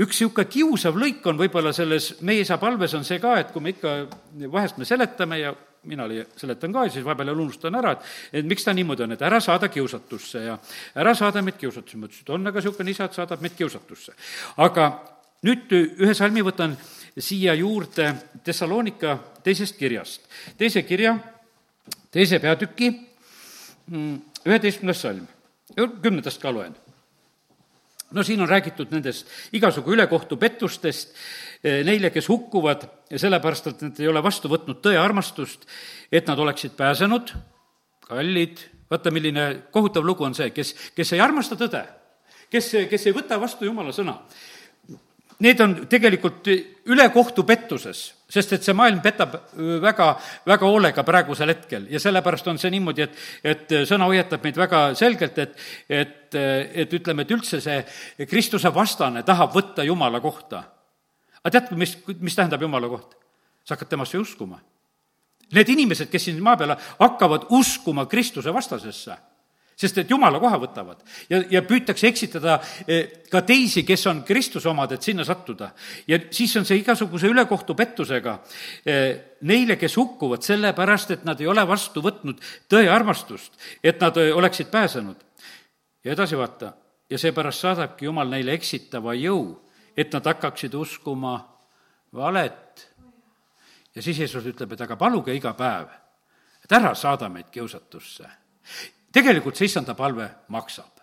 üks 0.00 0.20
niisugune 0.22 0.48
kiusav 0.48 0.96
lõik 0.96 1.26
on 1.28 1.36
võib-olla 1.36 1.72
selles 1.76 2.14
meie 2.24 2.46
isa 2.46 2.56
palves 2.58 2.94
on 2.96 3.04
see 3.04 3.20
ka, 3.20 3.36
et 3.40 3.52
kui 3.52 3.60
me 3.60 3.74
ikka, 3.74 4.06
vahest 4.48 4.78
me 4.80 4.88
seletame 4.88 5.38
ja 5.42 5.52
mina 5.84 6.06
seletan 6.36 6.72
ka 6.72 6.84
ja 6.86 6.92
siis 6.94 7.04
vahepeal 7.04 7.32
jälle 7.32 7.42
unustan 7.42 7.74
ära, 7.74 7.92
et, 7.96 8.10
et 8.32 8.46
miks 8.46 8.64
ta 8.64 8.74
niimoodi 8.74 9.06
on, 9.06 9.14
et 9.16 9.22
ära 9.22 9.40
saada 9.42 9.68
kiusatusse 9.68 10.44
ja 10.44 10.58
ära 10.94 11.14
saada 11.18 11.42
meid 11.42 11.58
kiusatusse. 11.58 11.98
ma 11.98 12.06
ütlesin, 12.06 12.26
et 12.26 12.30
on 12.30 12.46
aga 12.46 12.60
niisugune 12.60 12.90
isa, 12.90 13.08
et 13.08 13.18
saadab 13.18 13.42
meid 13.42 13.56
kiusatusse. 13.58 14.14
aga 14.62 14.88
nüüd 15.42 15.74
ühe 15.74 16.14
salmi 16.14 16.44
võtan 16.46 16.76
siia 17.18 17.54
juurde 17.58 18.12
Thessalonika 18.44 19.18
teisest 19.42 19.76
kirjast. 19.78 20.28
teise 20.58 20.82
kirja, 20.82 21.16
teise 22.10 22.38
peatüki, 22.38 22.92
mm, 23.90 24.16
üheteistkümnes 24.46 25.02
salm, 25.02 25.26
kümnendast 25.76 26.40
ka 26.42 26.54
loen 26.54 26.76
no 28.14 28.24
siin 28.26 28.40
on 28.40 28.50
räägitud 28.50 28.92
nendest 28.94 29.30
igasugu 29.56 29.94
ülekohtupettustest 29.96 31.14
eh, 31.64 31.80
neile, 31.86 32.10
kes 32.14 32.28
hukkuvad 32.28 32.86
sellepärast, 33.16 33.72
et 33.72 33.82
nad 33.86 34.02
ei 34.02 34.10
ole 34.10 34.22
vastu 34.24 34.50
võtnud 34.52 34.82
tõe 34.84 34.98
armastust, 35.00 35.66
et 36.12 36.28
nad 36.28 36.38
oleksid 36.38 36.76
pääsenud, 36.78 37.34
kallid, 38.08 38.62
vaata, 38.92 39.12
milline 39.14 39.48
kohutav 39.74 40.04
lugu 40.06 40.26
on 40.26 40.36
see, 40.36 40.50
kes, 40.54 40.74
kes 40.96 41.14
ei 41.16 41.22
armasta 41.24 41.58
tõde, 41.60 41.84
kes, 42.52 42.72
kes 42.90 43.06
ei 43.08 43.16
võta 43.16 43.40
vastu 43.40 43.68
Jumala 43.68 43.94
sõna. 43.96 44.18
Need 45.40 45.60
on 45.60 45.74
tegelikult 45.90 46.48
ülekohtupettuses 46.86 48.02
sest 48.32 48.54
et 48.56 48.64
see 48.64 48.74
maailm 48.76 49.02
petab 49.04 49.34
väga, 49.82 50.08
väga 50.48 50.68
hoolega 50.68 51.04
praegusel 51.04 51.52
hetkel 51.52 51.86
ja 51.92 52.00
sellepärast 52.00 52.48
on 52.48 52.60
see 52.60 52.70
niimoodi, 52.72 53.04
et, 53.04 53.18
et 53.44 53.74
sõna 53.88 54.08
hoiatab 54.08 54.44
meid 54.46 54.60
väga 54.60 54.82
selgelt, 54.98 55.40
et, 55.42 55.58
et, 55.88 56.38
et 56.84 56.94
ütleme, 56.96 57.26
et 57.26 57.34
üldse 57.36 57.60
see 57.60 57.82
Kristuse 58.30 58.72
vastane 58.74 59.24
tahab 59.28 59.52
võtta 59.56 59.84
Jumala 59.84 60.20
kohta. 60.24 60.62
aga 61.42 61.52
tead, 61.58 61.74
mis, 61.76 61.96
mis 62.20 62.38
tähendab 62.38 62.64
Jumala 62.64 62.88
koht? 62.88 63.18
sa 63.62 63.76
hakkad 63.76 63.92
temasse 63.92 64.18
uskuma. 64.18 64.56
Need 65.54 65.68
inimesed, 65.70 66.08
kes 66.10 66.24
siin 66.26 66.40
maa 66.42 66.56
peal 66.58 66.72
hakkavad 66.98 67.44
uskuma 67.54 68.08
Kristuse 68.10 68.50
vastasesse 68.54 69.14
sest 69.82 69.98
et 70.02 70.10
jumala 70.10 70.38
koha 70.42 70.58
võtavad 70.62 71.00
ja, 71.30 71.40
ja 71.50 71.62
püütakse 71.66 72.06
eksitada 72.08 72.58
eh, 72.86 73.24
ka 73.30 73.42
teisi, 73.46 73.82
kes 73.86 74.06
on 74.10 74.22
Kristuse 74.26 74.70
omad, 74.70 74.94
et 74.94 75.02
sinna 75.02 75.24
sattuda. 75.26 75.72
ja 76.08 76.18
siis 76.30 76.54
on 76.60 76.66
see 76.68 76.82
igasuguse 76.82 77.30
ülekohtupettusega 77.32 78.36
eh, 78.86 79.08
neile, 79.48 79.76
kes 79.80 79.96
hukkuvad 79.98 80.44
sellepärast, 80.46 81.16
et 81.16 81.24
nad 81.28 81.40
ei 81.40 81.50
ole 81.50 81.64
vastu 81.68 82.02
võtnud 82.04 82.42
tõe 82.70 82.86
armastust, 82.92 83.58
et 83.82 84.00
nad 84.02 84.16
eh, 84.22 84.30
oleksid 84.36 84.70
pääsenud. 84.70 85.16
ja 86.04 86.12
edasi 86.12 86.38
vaata, 86.38 86.72
ja 87.10 87.18
seepärast 87.18 87.66
saadabki 87.66 88.06
Jumal 88.06 88.30
neile 88.30 88.54
eksitava 88.58 89.14
jõu, 89.18 89.56
et 89.96 90.12
nad 90.12 90.26
hakkaksid 90.26 90.74
uskuma 90.74 91.36
valet. 92.14 92.88
ja 93.94 94.02
siis 94.02 94.18
Jeesus 94.18 94.46
ütleb, 94.46 94.72
et 94.72 94.86
aga 94.86 94.96
paluge 94.96 95.34
iga 95.34 95.54
päev, 95.58 95.90
et 96.64 96.78
ära 96.78 96.94
saada 96.94 97.28
meid 97.28 97.50
kiusatusse 97.50 98.30
tegelikult 99.12 99.56
see 99.56 99.70
issanda 99.70 99.94
palve 99.94 100.28
maksab 100.48 101.02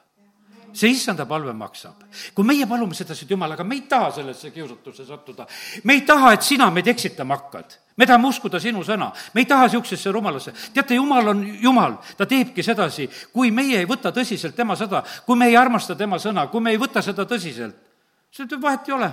see 0.73 0.89
issanda 0.89 1.25
palve 1.25 1.53
maksab. 1.53 2.03
kui 2.33 2.45
meie 2.45 2.65
palume 2.67 2.93
sedasi, 2.93 3.25
et 3.25 3.31
jumal, 3.31 3.51
aga 3.51 3.63
me 3.63 3.75
ei 3.75 3.81
taha 3.89 4.11
sellesse 4.11 4.51
kiusatusse 4.51 5.05
sattuda. 5.05 5.47
me 5.83 5.93
ei 5.93 6.01
taha, 6.01 6.33
et 6.33 6.41
sina 6.41 6.69
meid 6.71 6.87
eksitama 6.87 7.35
hakkad. 7.35 7.77
me 7.97 8.05
tahame 8.05 8.27
uskuda 8.27 8.59
sinu 8.59 8.83
sõna. 8.83 9.11
me 9.33 9.41
ei 9.41 9.45
taha 9.45 9.67
niisugusesse 9.67 10.11
rumalasse. 10.11 10.53
teate, 10.73 10.95
jumal 10.95 11.27
on 11.27 11.45
jumal, 11.61 11.97
ta 12.17 12.25
teebki 12.25 12.63
sedasi, 12.63 13.09
kui 13.33 13.51
meie 13.51 13.79
ei 13.79 13.85
võta 13.85 14.11
tõsiselt 14.11 14.55
tema 14.55 14.75
sõda, 14.75 15.03
kui 15.25 15.35
me 15.35 15.47
ei 15.47 15.57
armasta 15.57 15.95
tema 15.95 16.19
sõna, 16.19 16.47
kui 16.47 16.61
me 16.61 16.71
ei 16.71 16.77
võta 16.77 17.01
seda 17.01 17.25
tõsiselt, 17.25 17.75
siis 18.31 18.61
vahet 18.61 18.87
ei 18.87 18.93
ole 18.93 19.11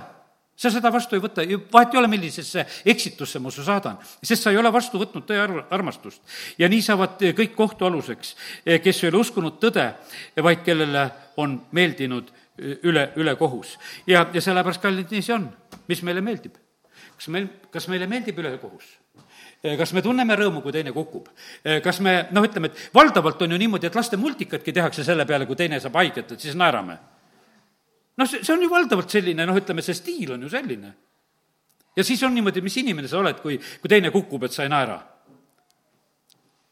sa 0.57 0.71
seda 0.73 0.89
vastu 0.93 1.15
ei 1.15 1.21
võta, 1.21 1.45
vahet 1.73 1.93
ei 1.93 1.99
ole, 2.01 2.09
millisesse 2.09 2.65
eksitusse 2.89 3.39
ma 3.43 3.51
su 3.53 3.63
saadan, 3.65 3.99
sest 4.25 4.47
sa 4.47 4.53
ei 4.53 4.57
ole 4.57 4.71
vastu 4.73 4.99
võtnud 5.01 5.27
tõe 5.29 5.39
ar-, 5.41 5.63
armastust. 5.77 6.21
ja 6.57 6.69
nii 6.69 6.81
saavad 6.81 7.21
kõik 7.37 7.53
kohtu 7.55 7.85
aluseks, 7.85 8.35
kes 8.65 9.03
ei 9.03 9.11
ole 9.11 9.21
uskunud 9.21 9.59
tõde, 9.61 9.91
vaid 10.43 10.63
kellele 10.65 11.07
on 11.37 11.59
meeldinud 11.77 12.31
üle, 12.57 13.11
ülekohus. 13.15 13.77
ja, 14.07 14.25
ja 14.33 14.41
sellepärast, 14.41 14.81
kallid, 14.81 15.11
nii 15.13 15.25
see 15.25 15.35
on. 15.35 15.51
mis 15.87 16.01
meile 16.03 16.25
meeldib? 16.25 16.57
kas 17.17 17.29
meil, 17.33 17.51
kas 17.73 17.87
meile 17.87 18.07
meeldib 18.09 18.39
ülekohus? 18.41 18.95
kas 19.77 19.93
me 19.93 20.01
tunneme 20.01 20.35
rõõmu, 20.37 20.63
kui 20.65 20.73
teine 20.73 20.93
kukub? 20.95 21.29
kas 21.83 22.01
me, 22.01 22.23
noh, 22.33 22.45
ütleme, 22.45 22.73
et 22.73 22.89
valdavalt 22.97 23.45
on 23.45 23.53
ju 23.53 23.61
niimoodi, 23.61 23.91
et 23.91 23.95
laste 23.95 24.17
multikatki 24.17 24.73
tehakse 24.73 25.05
selle 25.05 25.25
peale, 25.29 25.45
kui 25.45 25.59
teine 25.59 25.79
saab 25.83 26.01
haiget, 26.01 26.33
et 26.33 26.47
siis 26.47 26.57
naerame 26.57 26.97
noh, 28.17 28.29
see, 28.29 28.43
see 28.43 28.53
on 28.53 28.63
ju 28.63 28.71
valdavalt 28.71 29.13
selline, 29.13 29.45
noh, 29.47 29.59
ütleme, 29.59 29.85
see 29.85 29.97
stiil 29.97 30.33
on 30.35 30.45
ju 30.45 30.49
selline. 30.51 30.93
ja 31.97 32.05
siis 32.05 32.21
on 32.23 32.33
niimoodi, 32.35 32.61
mis 32.61 32.77
inimene 32.83 33.09
sa 33.09 33.21
oled, 33.21 33.39
kui, 33.41 33.57
kui 33.57 33.89
teine 33.89 34.11
kukub, 34.13 34.43
et 34.45 34.53
sa 34.53 34.65
ei 34.65 34.73
naera. 34.73 34.99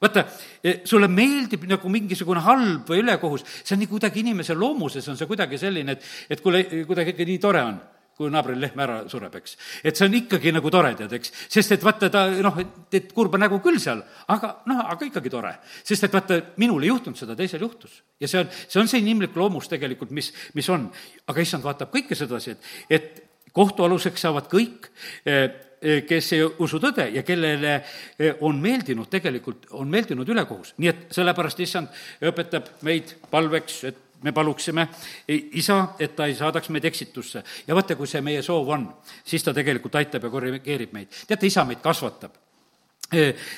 vaata, 0.02 0.26
e, 0.62 0.82
sulle 0.86 1.08
meeldib 1.08 1.64
nagu 1.70 1.90
mingisugune 1.90 2.44
halb 2.46 2.90
või 2.92 3.02
ülekohus, 3.02 3.46
see 3.64 3.74
on 3.78 3.84
nii 3.86 3.90
kuidagi 3.90 4.22
inimese 4.22 4.54
loomuses 4.54 5.08
on 5.10 5.18
see 5.18 5.30
kuidagi 5.30 5.58
selline, 5.58 5.96
et, 5.96 6.10
et 6.30 6.42
kuule, 6.44 6.66
kuidagi 6.86 7.16
ikka 7.16 7.30
nii 7.32 7.42
tore 7.42 7.64
on 7.66 7.80
kui 8.16 8.32
naabril 8.32 8.62
lehm 8.64 8.80
ära 8.80 8.98
sureb, 9.12 9.34
eks. 9.42 9.58
et 9.84 9.98
see 9.98 10.08
on 10.08 10.16
ikkagi 10.22 10.54
nagu 10.56 10.72
tore, 10.72 10.94
tead, 10.96 11.12
eks, 11.18 11.34
sest 11.52 11.76
et 11.76 11.84
vaata, 11.84 12.10
ta 12.12 12.26
noh, 12.46 12.62
et 12.96 13.12
kurba 13.16 13.40
nägu 13.42 13.60
küll 13.64 13.80
seal, 13.82 14.04
aga 14.32 14.54
noh, 14.72 14.82
aga 14.94 15.10
ikkagi 15.10 15.32
tore. 15.34 15.52
sest 15.84 16.08
et 16.08 16.16
vaata, 16.16 16.40
minul 16.62 16.86
ei 16.86 16.94
juhtunud 16.94 17.20
seda, 17.20 17.36
teisel 17.36 17.66
juhtus. 17.66 18.02
ja 18.20 18.32
see 18.32 18.40
on, 18.44 18.50
see 18.68 18.82
on 18.82 18.92
see 18.92 19.04
inimlik 19.04 19.36
loomus 19.36 19.68
tegelikult, 19.72 20.16
mis, 20.16 20.32
mis 20.56 20.70
on. 20.72 20.88
aga 21.28 21.44
issand 21.44 21.68
vaatab 21.68 21.92
kõike 21.92 22.16
sedasi, 22.16 22.56
et, 22.56 22.74
et 22.90 23.24
kohtualuseks 23.56 24.26
saavad 24.28 24.48
kõik, 24.52 24.90
eh, 25.26 25.44
eh, 25.82 26.02
kes 26.08 26.32
ei 26.36 26.44
usu 26.44 26.80
tõde 26.84 27.08
ja 27.14 27.24
kellele 27.28 27.76
eh, 27.76 28.40
on 28.42 28.60
meeldinud 28.62 29.12
tegelikult, 29.12 29.70
on 29.72 29.92
meeldinud 29.92 30.30
ülekohus. 30.30 30.74
nii 30.78 30.92
et 30.92 31.06
sellepärast 31.16 31.60
issand 31.60 31.88
õpetab 32.32 32.72
meid 32.88 33.16
palveks, 33.32 33.84
et 33.92 34.05
me 34.24 34.32
paluksime 34.34 34.88
isa, 35.28 35.96
et 36.00 36.16
ta 36.16 36.26
ei 36.26 36.36
saadaks 36.36 36.70
meid 36.70 36.86
eksitusse. 36.86 37.44
ja 37.68 37.76
vaata, 37.76 37.96
kui 37.96 38.08
see 38.08 38.22
meie 38.22 38.42
soov 38.42 38.70
on, 38.70 38.88
siis 39.24 39.44
ta 39.44 39.54
tegelikult 39.54 39.96
aitab 39.96 40.24
ja 40.24 40.30
korrigeerib 40.30 40.94
meid. 40.94 41.14
teate, 41.28 41.48
isa 41.48 41.66
meid 41.66 41.84
kasvatab 41.84 42.42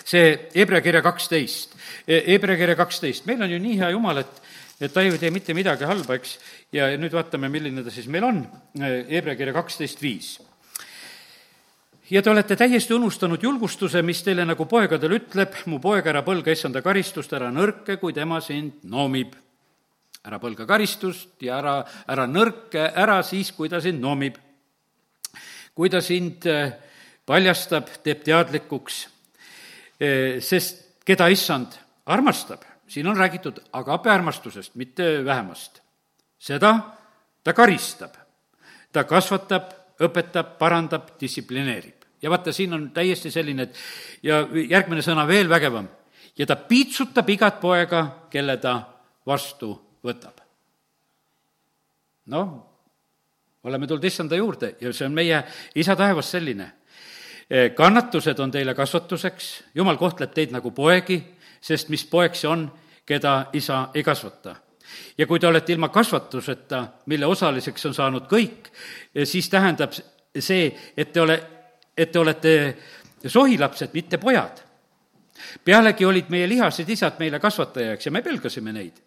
see 0.04 0.50
Hebra 0.56 0.82
kirja 0.84 1.02
kaksteist, 1.02 1.76
Hebra 2.08 2.58
kirja 2.60 2.76
kaksteist, 2.76 3.26
meil 3.26 3.42
on 3.42 3.52
ju 3.52 3.60
nii 3.64 3.78
hea 3.80 3.92
Jumal, 3.96 4.24
et 4.26 4.42
et 4.78 4.94
ta 4.94 5.02
ei 5.02 5.16
tee 5.18 5.32
mitte 5.34 5.56
midagi 5.58 5.88
halba, 5.90 6.20
eks, 6.20 6.36
ja 6.76 6.92
nüüd 7.02 7.16
vaatame, 7.16 7.50
milline 7.50 7.82
ta 7.82 7.90
siis 7.90 8.06
meil 8.12 8.28
on, 8.28 8.44
Hebra 8.78 9.34
kirja 9.40 9.56
kaksteist 9.56 10.04
viis 10.04 10.36
ja 12.10 12.22
te 12.22 12.30
olete 12.30 12.56
täiesti 12.56 12.94
unustanud 12.94 13.44
julgustuse, 13.44 14.02
mis 14.02 14.22
teile 14.24 14.46
nagu 14.48 14.66
poegadele 14.66 15.20
ütleb, 15.20 15.58
mu 15.68 15.82
poeg, 15.84 16.08
ära 16.08 16.24
põlga 16.24 16.54
issanda 16.56 16.82
karistust, 16.86 17.34
ära 17.36 17.50
nõrke, 17.52 17.98
kui 18.00 18.16
tema 18.16 18.40
sind 18.42 18.84
noomib. 18.88 19.36
Ära 20.28 20.40
põlga 20.40 20.68
karistust 20.68 21.42
ja 21.42 21.58
ära, 21.62 21.80
ära 22.08 22.28
nõrke 22.28 22.92
ära 22.94 23.22
siis, 23.24 23.52
kui 23.52 23.70
ta 23.70 23.82
sind 23.82 24.02
noomib. 24.04 24.38
kui 25.74 25.90
ta 25.90 26.02
sind 26.02 26.46
eh, 26.50 26.72
paljastab, 27.26 27.90
teeb 28.04 28.24
teadlikuks, 28.26 29.08
eh, 30.00 30.40
sest 30.42 31.06
keda 31.06 31.30
issand 31.30 31.78
armastab 32.06 32.66
siin 32.88 33.08
on 33.08 33.18
räägitud 33.18 33.60
agapearmastusest, 33.74 34.76
mitte 34.76 35.26
vähemast. 35.26 35.82
seda 36.40 36.80
ta 37.44 37.54
karistab, 37.54 38.12
ta 38.92 39.04
kasvatab, 39.04 39.72
õpetab, 40.00 40.58
parandab, 40.60 41.10
distsiplineerib. 41.20 41.96
ja 42.22 42.30
vaata, 42.30 42.54
siin 42.54 42.74
on 42.74 42.92
täiesti 42.92 43.32
selline, 43.32 43.64
et 43.64 43.76
ja 44.24 44.48
järgmine 44.70 45.02
sõna 45.02 45.28
veel 45.28 45.50
vägevam, 45.50 45.88
ja 46.38 46.46
ta 46.46 46.56
piitsutab 46.56 47.30
igat 47.30 47.60
poega, 47.60 48.28
kelle 48.30 48.58
ta 48.58 48.82
vastu 49.26 49.87
võtab. 50.08 50.42
noh, 52.26 52.58
oleme 53.64 53.88
tulnud 53.88 54.04
issanda 54.04 54.36
juurde 54.36 54.76
ja 54.82 54.94
see 54.94 55.06
on 55.06 55.14
meie 55.14 55.44
isa 55.76 55.96
taevas 55.96 56.32
selline. 56.32 56.72
kannatused 57.76 58.40
on 58.40 58.52
teile 58.52 58.74
kasvatuseks, 58.76 59.64
jumal 59.76 59.98
kohtleb 59.98 60.34
teid 60.34 60.52
nagu 60.52 60.72
poegi 60.72 61.22
sest 61.62 61.90
mis 61.90 62.06
poeg 62.10 62.36
see 62.36 62.50
on, 62.50 62.68
keda 63.08 63.50
isa 63.54 63.88
ei 63.96 64.04
kasvata. 64.04 64.56
ja 65.18 65.28
kui 65.28 65.40
te 65.40 65.48
olete 65.48 65.74
ilma 65.74 65.90
kasvatuseta, 65.90 66.88
mille 67.06 67.26
osaliseks 67.26 67.86
on 67.86 67.94
saanud 67.94 68.28
kõik, 68.30 68.70
siis 69.24 69.50
tähendab 69.50 69.92
see, 70.40 70.70
et 70.98 71.12
te 71.14 71.22
ole, 71.22 71.36
et 71.98 72.12
te 72.12 72.20
olete 72.20 72.54
sohilapsed, 73.26 73.90
mitte 73.94 74.18
pojad. 74.18 74.64
pealegi 75.64 76.06
olid 76.06 76.30
meie 76.30 76.48
lihased 76.50 76.90
isad 76.90 77.20
meile 77.20 77.40
kasvatajaks 77.40 78.06
ja 78.06 78.12
me 78.12 78.22
pelgasime 78.22 78.74
neid 78.74 79.04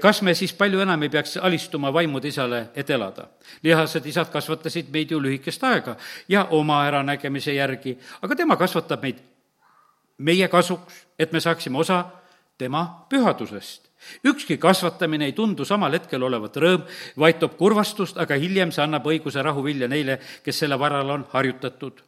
kas 0.00 0.22
me 0.22 0.34
siis 0.34 0.52
palju 0.56 0.80
enam 0.80 1.02
ei 1.02 1.10
peaks 1.12 1.36
alistuma 1.36 1.92
vaimude 1.92 2.28
isale, 2.28 2.68
et 2.74 2.90
elada? 2.90 3.28
lihased 3.62 4.06
isad 4.06 4.30
kasvatasid 4.32 4.88
meid 4.92 5.10
ju 5.10 5.20
lühikest 5.20 5.64
aega 5.64 5.96
ja 6.28 6.46
oma 6.50 6.84
äranägemise 6.86 7.52
järgi, 7.54 7.98
aga 8.22 8.36
tema 8.36 8.56
kasvatab 8.56 9.02
meid 9.02 9.20
meie 10.18 10.48
kasuks, 10.48 11.04
et 11.18 11.32
me 11.32 11.40
saaksime 11.40 11.78
osa 11.78 12.04
tema 12.58 13.06
pühadusest. 13.08 13.88
ükski 14.24 14.58
kasvatamine 14.58 15.24
ei 15.24 15.32
tundu 15.32 15.64
samal 15.64 15.92
hetkel 15.92 16.22
olevat 16.22 16.56
rõõm, 16.56 16.82
vaid 17.18 17.38
toob 17.38 17.56
kurvastust, 17.58 18.18
aga 18.18 18.34
hiljem 18.34 18.72
see 18.72 18.82
annab 18.82 19.06
õiguse 19.06 19.42
rahuvilja 19.42 19.88
neile, 19.88 20.20
kes 20.44 20.58
selle 20.58 20.78
varal 20.78 21.10
on 21.10 21.26
harjutatud 21.32 22.07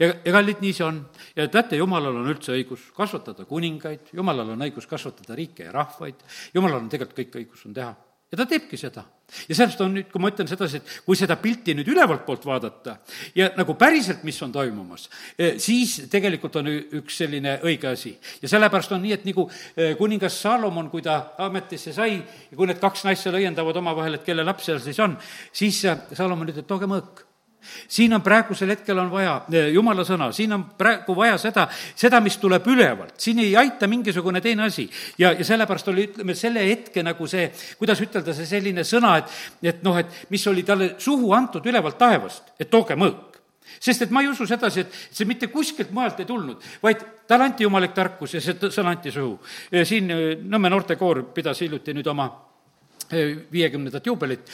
ja, 0.00 0.10
ja 0.12 0.32
kallid, 0.32 0.62
nii 0.64 0.74
see 0.76 0.86
on. 0.86 1.02
ja 1.36 1.48
teate, 1.52 1.80
jumalal 1.80 2.22
on 2.22 2.32
üldse 2.32 2.54
õigus 2.56 2.88
kasvatada 2.96 3.46
kuningaid, 3.48 4.12
jumalal 4.16 4.54
on 4.56 4.66
õigus 4.68 4.88
kasvatada 4.90 5.38
riike 5.38 5.68
ja 5.68 5.76
rahvaid, 5.76 6.26
jumalal 6.54 6.82
on 6.84 6.90
tegelikult 6.92 7.22
kõik 7.22 7.40
õigus 7.42 7.66
on 7.68 7.76
teha 7.76 7.94
ja 8.32 8.38
ta 8.40 8.46
teebki 8.50 8.78
seda. 8.78 9.04
ja 9.48 9.54
sellest 9.58 9.80
on 9.82 9.92
nüüd, 9.96 10.06
kui 10.10 10.22
ma 10.22 10.30
ütlen 10.30 10.46
sedasi, 10.46 10.78
et 10.78 10.90
kui 11.06 11.18
seda 11.18 11.34
pilti 11.42 11.74
nüüd 11.74 11.88
ülevalt 11.90 12.22
poolt 12.26 12.44
vaadata 12.46 12.96
ja 13.34 13.48
nagu 13.58 13.74
päriselt, 13.78 14.22
mis 14.26 14.38
on 14.42 14.52
toimumas, 14.54 15.08
eh, 15.38 15.56
siis 15.62 15.96
tegelikult 16.10 16.58
on 16.60 16.70
üks 16.70 17.20
selline 17.22 17.56
õige 17.66 17.90
asi. 17.90 18.16
ja 18.42 18.50
sellepärast 18.50 18.94
on 18.94 19.02
nii, 19.02 19.14
et 19.18 19.26
nagu 19.26 19.46
eh, 19.50 19.94
kuningas 19.98 20.40
Salomon, 20.42 20.90
kui 20.90 21.02
ta 21.06 21.34
ametisse 21.46 21.94
sai 21.94 22.18
ja 22.18 22.56
kui 22.56 22.66
need 22.70 22.82
kaks 22.82 23.06
naist 23.06 23.26
seal 23.26 23.38
õiendavad 23.38 23.78
omavahel, 23.82 24.18
et 24.18 24.26
kelle 24.26 24.46
laps 24.46 24.70
seal 24.70 24.82
siis 24.82 25.00
on, 25.02 25.16
siis 25.52 25.84
eh, 25.84 26.06
Salomon 26.14 26.50
ütleb, 26.50 26.66
tooge 26.66 26.90
mõõk 26.90 27.26
siin 27.88 28.14
on 28.14 28.22
praegusel 28.22 28.70
hetkel 28.74 28.98
on 28.98 29.10
vaja 29.10 29.36
eh, 29.52 29.68
jumala 29.74 30.04
sõna, 30.06 30.30
siin 30.32 30.52
on 30.56 30.64
praegu 30.78 31.16
vaja 31.16 31.38
seda, 31.40 31.66
seda, 31.94 32.20
mis 32.24 32.38
tuleb 32.42 32.66
ülevalt, 32.72 33.14
siin 33.22 33.40
ei 33.44 33.54
aita 33.56 33.88
mingisugune 33.90 34.40
teine 34.40 34.66
asi. 34.66 34.88
ja, 35.18 35.32
ja 35.32 35.44
sellepärast 35.44 35.88
oli, 35.92 36.08
ütleme, 36.10 36.34
selle 36.34 36.64
hetke 36.68 37.02
nagu 37.06 37.28
see, 37.30 37.48
kuidas 37.78 38.00
ütelda, 38.04 38.34
see 38.36 38.48
selline 38.48 38.84
sõna, 38.86 39.16
et, 39.22 39.38
et 39.74 39.82
noh, 39.86 39.98
et 39.98 40.26
mis 40.30 40.46
oli 40.46 40.66
talle 40.66 40.94
suhu 40.98 41.32
antud 41.36 41.66
ülevalt 41.66 41.98
taevast, 41.98 42.54
et 42.60 42.70
tooge 42.70 42.98
mõõk 42.98 43.36
sest 43.80 44.06
et 44.06 44.12
ma 44.14 44.22
ei 44.22 44.30
usu 44.30 44.46
sedasi, 44.48 44.86
et 44.86 44.94
see 45.10 45.26
mitte 45.28 45.50
kuskilt 45.52 45.90
mujalt 45.94 46.20
ei 46.22 46.28
tulnud, 46.28 46.62
vaid 46.82 47.02
talle 47.28 47.50
anti 47.50 47.66
jumalik 47.66 47.92
tarkus 47.96 48.36
ja 48.36 48.40
see 48.40 48.70
sõna 48.70 48.94
anti 48.94 49.12
suhu. 49.12 49.36
siin 49.84 50.12
Nõmme 50.46 50.70
noortekoor 50.70 51.24
pidas 51.34 51.60
hiljuti 51.60 51.94
nüüd 51.94 52.06
oma 52.06 52.28
viiekümnendat 53.52 54.06
juubelit, 54.06 54.50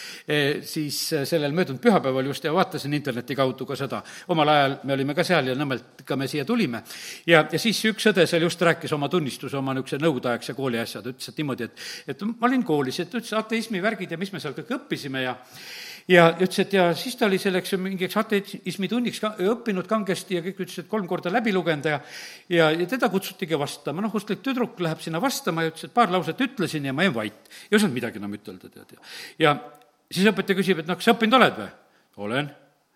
siis 0.67 0.99
sellel 1.29 1.53
möödunud 1.57 1.81
pühapäeval 1.83 2.27
just 2.31 2.45
ja 2.45 2.53
vaatasin 2.55 2.95
interneti 2.95 3.37
kaudu 3.37 3.67
ka 3.67 3.77
seda. 3.77 4.03
omal 4.29 4.49
ajal 4.49 4.77
me 4.85 4.97
olime 4.97 5.15
ka 5.15 5.25
seal 5.25 5.53
ja 5.53 5.57
Nõmmelt 5.59 6.03
ka 6.05 6.17
me 6.17 6.29
siia 6.29 6.45
tulime. 6.45 6.83
ja, 7.27 7.45
ja 7.53 7.59
siis 7.59 7.85
üks 7.89 8.07
õde 8.11 8.27
seal 8.27 8.43
just 8.43 8.63
rääkis 8.63 8.93
oma 8.93 9.09
tunnistuse 9.09 9.57
oma 9.57 9.75
niisuguse 9.75 10.01
nõukogudeaegse 10.03 10.55
kooli 10.55 10.79
asja, 10.79 11.03
ta 11.03 11.13
ütles, 11.13 11.29
et 11.29 11.39
niimoodi, 11.39 11.69
et, 11.71 11.87
et 12.15 12.27
ma 12.27 12.49
olin 12.49 12.65
koolis, 12.65 13.01
et 13.01 13.15
ütles 13.15 13.33
ateismi 13.39 13.83
värgid 13.83 14.13
ja 14.13 14.19
mis 14.21 14.33
me 14.33 14.41
seal 14.43 14.57
kõik 14.57 14.77
õppisime 14.79 15.25
ja 15.25 15.37
ja 16.11 16.29
ütles, 16.35 16.59
et 16.65 16.73
ja 16.75 16.87
siis 16.99 17.17
ta 17.19 17.27
oli 17.29 17.39
selleks 17.39 17.75
mingiks 17.79 18.17
ateismi 18.19 18.89
tunniks 18.91 19.21
ka 19.23 19.35
õppinud 19.53 19.87
kangesti 19.91 20.39
ja 20.39 20.45
kõik 20.45 20.65
ütlesid, 20.65 20.87
et 20.87 20.91
kolm 20.91 21.07
korda 21.11 21.31
läbi 21.33 21.53
lugenud 21.55 21.87
ja 21.87 22.01
ja, 22.49 22.71
ja 22.71 22.87
teda 22.91 23.11
kutsutigi 23.13 23.59
vastama, 23.59 24.03
noh, 24.05 24.15
usklik 24.15 24.43
tüdruk 24.45 24.81
läheb 24.83 25.03
sinna 25.05 25.21
vastama 25.23 25.67
ja 25.67 25.73
ütles, 25.73 25.87
et 25.87 25.95
paar 25.95 26.11
lauset 26.13 26.41
ütlesin 26.41 26.89
ja 26.89 26.97
ma 26.97 27.07
jäin 27.07 27.15
vait. 27.15 27.53
ei 27.71 27.77
osanud 27.79 27.95
midagi 27.95 28.19
enam 28.23 28.35
ütelda, 28.39 28.71
tead, 28.73 28.97
ja 28.97 29.01
ja 29.47 29.57
siis 30.11 30.29
õpetaja 30.29 30.59
küsib, 30.59 30.83
et 30.83 30.91
noh, 30.91 30.99
kas 30.99 31.09
sa 31.09 31.17
õppinud 31.17 31.39
oled 31.39 31.61
või? 31.61 31.71
olen. 32.27 32.51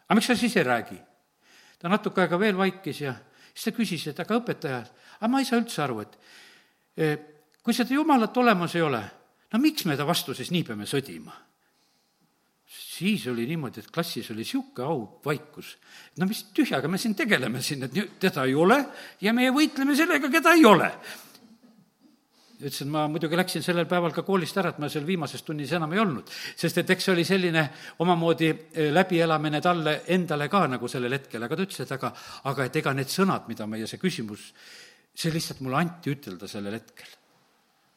aga 0.07 0.19
miks 0.19 0.29
sa 0.33 0.37
siis 0.37 0.57
ei 0.57 0.67
räägi? 0.67 0.99
ta 1.79 1.93
natuke 1.93 2.25
aega 2.25 2.39
veel 2.41 2.59
vaikis 2.59 3.01
ja 3.01 3.15
siis 3.55 3.71
ta 3.71 3.77
küsis, 3.77 4.07
et 4.11 4.21
aga 4.21 4.41
õpetaja, 4.41 4.83
aga 5.21 5.31
ma 5.31 5.41
ei 5.41 5.49
saa 5.49 5.61
üldse 5.61 5.83
aru, 5.85 6.03
et 6.05 6.19
eh, 6.97 7.19
kui 7.63 7.75
seda 7.77 7.95
jumalat 7.95 8.37
olemas 8.37 8.75
ei 8.77 8.85
ole, 8.85 9.03
no 9.53 9.61
miks 9.63 9.87
me 9.87 9.97
ta 9.97 10.07
vastu 10.09 10.35
siis 10.35 10.51
nii 10.55 10.65
peame 10.67 10.89
sõdima? 10.89 11.35
Siis 12.97 13.27
oli 13.29 13.47
niimoodi, 13.47 13.83
et 13.83 13.93
klassis 13.93 14.31
oli 14.33 14.45
niisugune 14.45 14.87
au 14.87 15.05
vaikus. 15.25 15.77
no 16.19 16.27
mis 16.27 16.45
tühjaga 16.57 16.89
me 16.89 16.99
siin 16.99 17.15
tegeleme 17.15 17.63
siin, 17.63 17.85
et 17.85 18.19
teda 18.21 18.45
ei 18.45 18.55
ole 18.55 18.79
ja 19.21 19.33
meie 19.37 19.53
võitleme 19.53 19.97
sellega, 19.97 20.31
keda 20.33 20.55
ei 20.57 20.65
ole. 20.65 20.91
ütlesin, 22.57 22.89
ma 22.89 23.05
muidugi 23.13 23.37
läksin 23.37 23.63
sellel 23.63 23.85
päeval 23.91 24.15
ka 24.17 24.25
koolist 24.25 24.57
ära, 24.57 24.73
et 24.73 24.81
ma 24.81 24.89
seal 24.89 25.05
viimases 25.07 25.45
tunnis 25.45 25.75
enam 25.77 25.93
ei 25.93 26.01
olnud. 26.01 26.33
sest 26.57 26.81
et 26.81 26.91
eks 26.91 27.09
see 27.09 27.13
oli 27.13 27.27
selline 27.29 27.69
omamoodi 28.05 28.49
eh, 28.49 28.89
läbielamine 28.93 29.61
talle 29.61 30.01
endale 30.17 30.49
ka 30.49 30.67
nagu 30.67 30.89
sellel 30.89 31.19
hetkel, 31.19 31.43
aga 31.43 31.57
ta 31.57 31.69
ütles, 31.69 31.85
et 31.85 31.93
aga, 31.99 32.13
aga 32.53 32.65
et 32.65 32.81
ega 32.83 32.97
need 32.97 33.13
sõnad, 33.13 33.49
mida 33.53 33.69
meie 33.69 33.87
see 33.87 34.01
küsimus, 34.01 34.53
see 35.15 35.33
lihtsalt 35.33 35.61
mulle 35.65 35.85
anti 35.85 36.17
ütelda 36.17 36.49
sellel 36.49 36.81
hetkel 36.81 37.15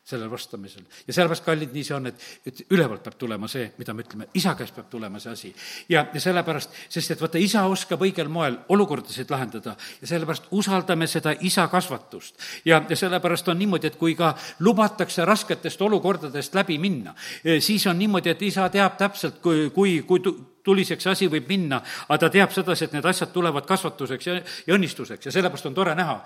sellel 0.09 0.31
vastamisel. 0.31 0.83
ja 1.07 1.13
sellepärast, 1.13 1.45
kallid, 1.45 1.73
nii 1.73 1.83
see 1.85 1.95
on, 1.95 2.09
et, 2.09 2.25
et 2.49 2.61
ülevalt 2.73 3.03
peab 3.05 3.17
tulema 3.21 3.47
see, 3.51 3.69
mida 3.77 3.93
me 3.93 4.03
ütleme, 4.05 4.27
isa 4.37 4.55
käest 4.57 4.75
peab 4.75 4.89
tulema 4.89 5.21
see 5.21 5.31
asi. 5.31 5.53
ja, 5.89 6.05
ja 6.13 6.21
sellepärast, 6.23 6.75
sest 6.89 7.15
et 7.15 7.21
vaata, 7.21 7.41
isa 7.41 7.65
oskab 7.69 8.01
õigel 8.05 8.31
moel 8.31 8.57
olukordasid 8.75 9.29
lahendada 9.31 9.75
ja 10.01 10.11
sellepärast 10.11 10.49
usaldame 10.57 11.07
seda 11.07 11.35
isa 11.45 11.67
kasvatust. 11.71 12.39
ja, 12.65 12.81
ja 12.89 12.99
sellepärast 12.99 13.47
on 13.53 13.59
niimoodi, 13.59 13.91
et 13.91 13.99
kui 13.99 14.15
ka 14.19 14.33
lubatakse 14.65 15.25
rasketest 15.25 15.81
olukordadest 15.81 16.55
läbi 16.57 16.79
minna, 16.81 17.15
eh, 17.43 17.61
siis 17.61 17.87
on 17.87 17.99
niimoodi, 17.99 18.33
et 18.33 18.41
isa 18.49 18.69
teab 18.69 18.97
täpselt, 18.97 19.41
kui, 19.43 19.69
kui, 19.75 20.01
kui 20.07 20.23
tuliseks 20.63 21.07
asi 21.07 21.29
võib 21.31 21.47
minna, 21.49 21.81
aga 22.07 22.17
ta 22.25 22.29
teab 22.33 22.53
sedasi, 22.53 22.87
et 22.87 22.95
need 22.97 23.05
asjad 23.05 23.31
tulevad 23.33 23.67
kasvatuseks 23.69 24.27
ja, 24.27 24.37
ja 24.67 24.75
õnnistuseks 24.75 25.29
ja 25.29 25.33
sellepärast 25.33 25.69
on 25.69 25.77
tore 25.77 25.95
näha 25.97 26.19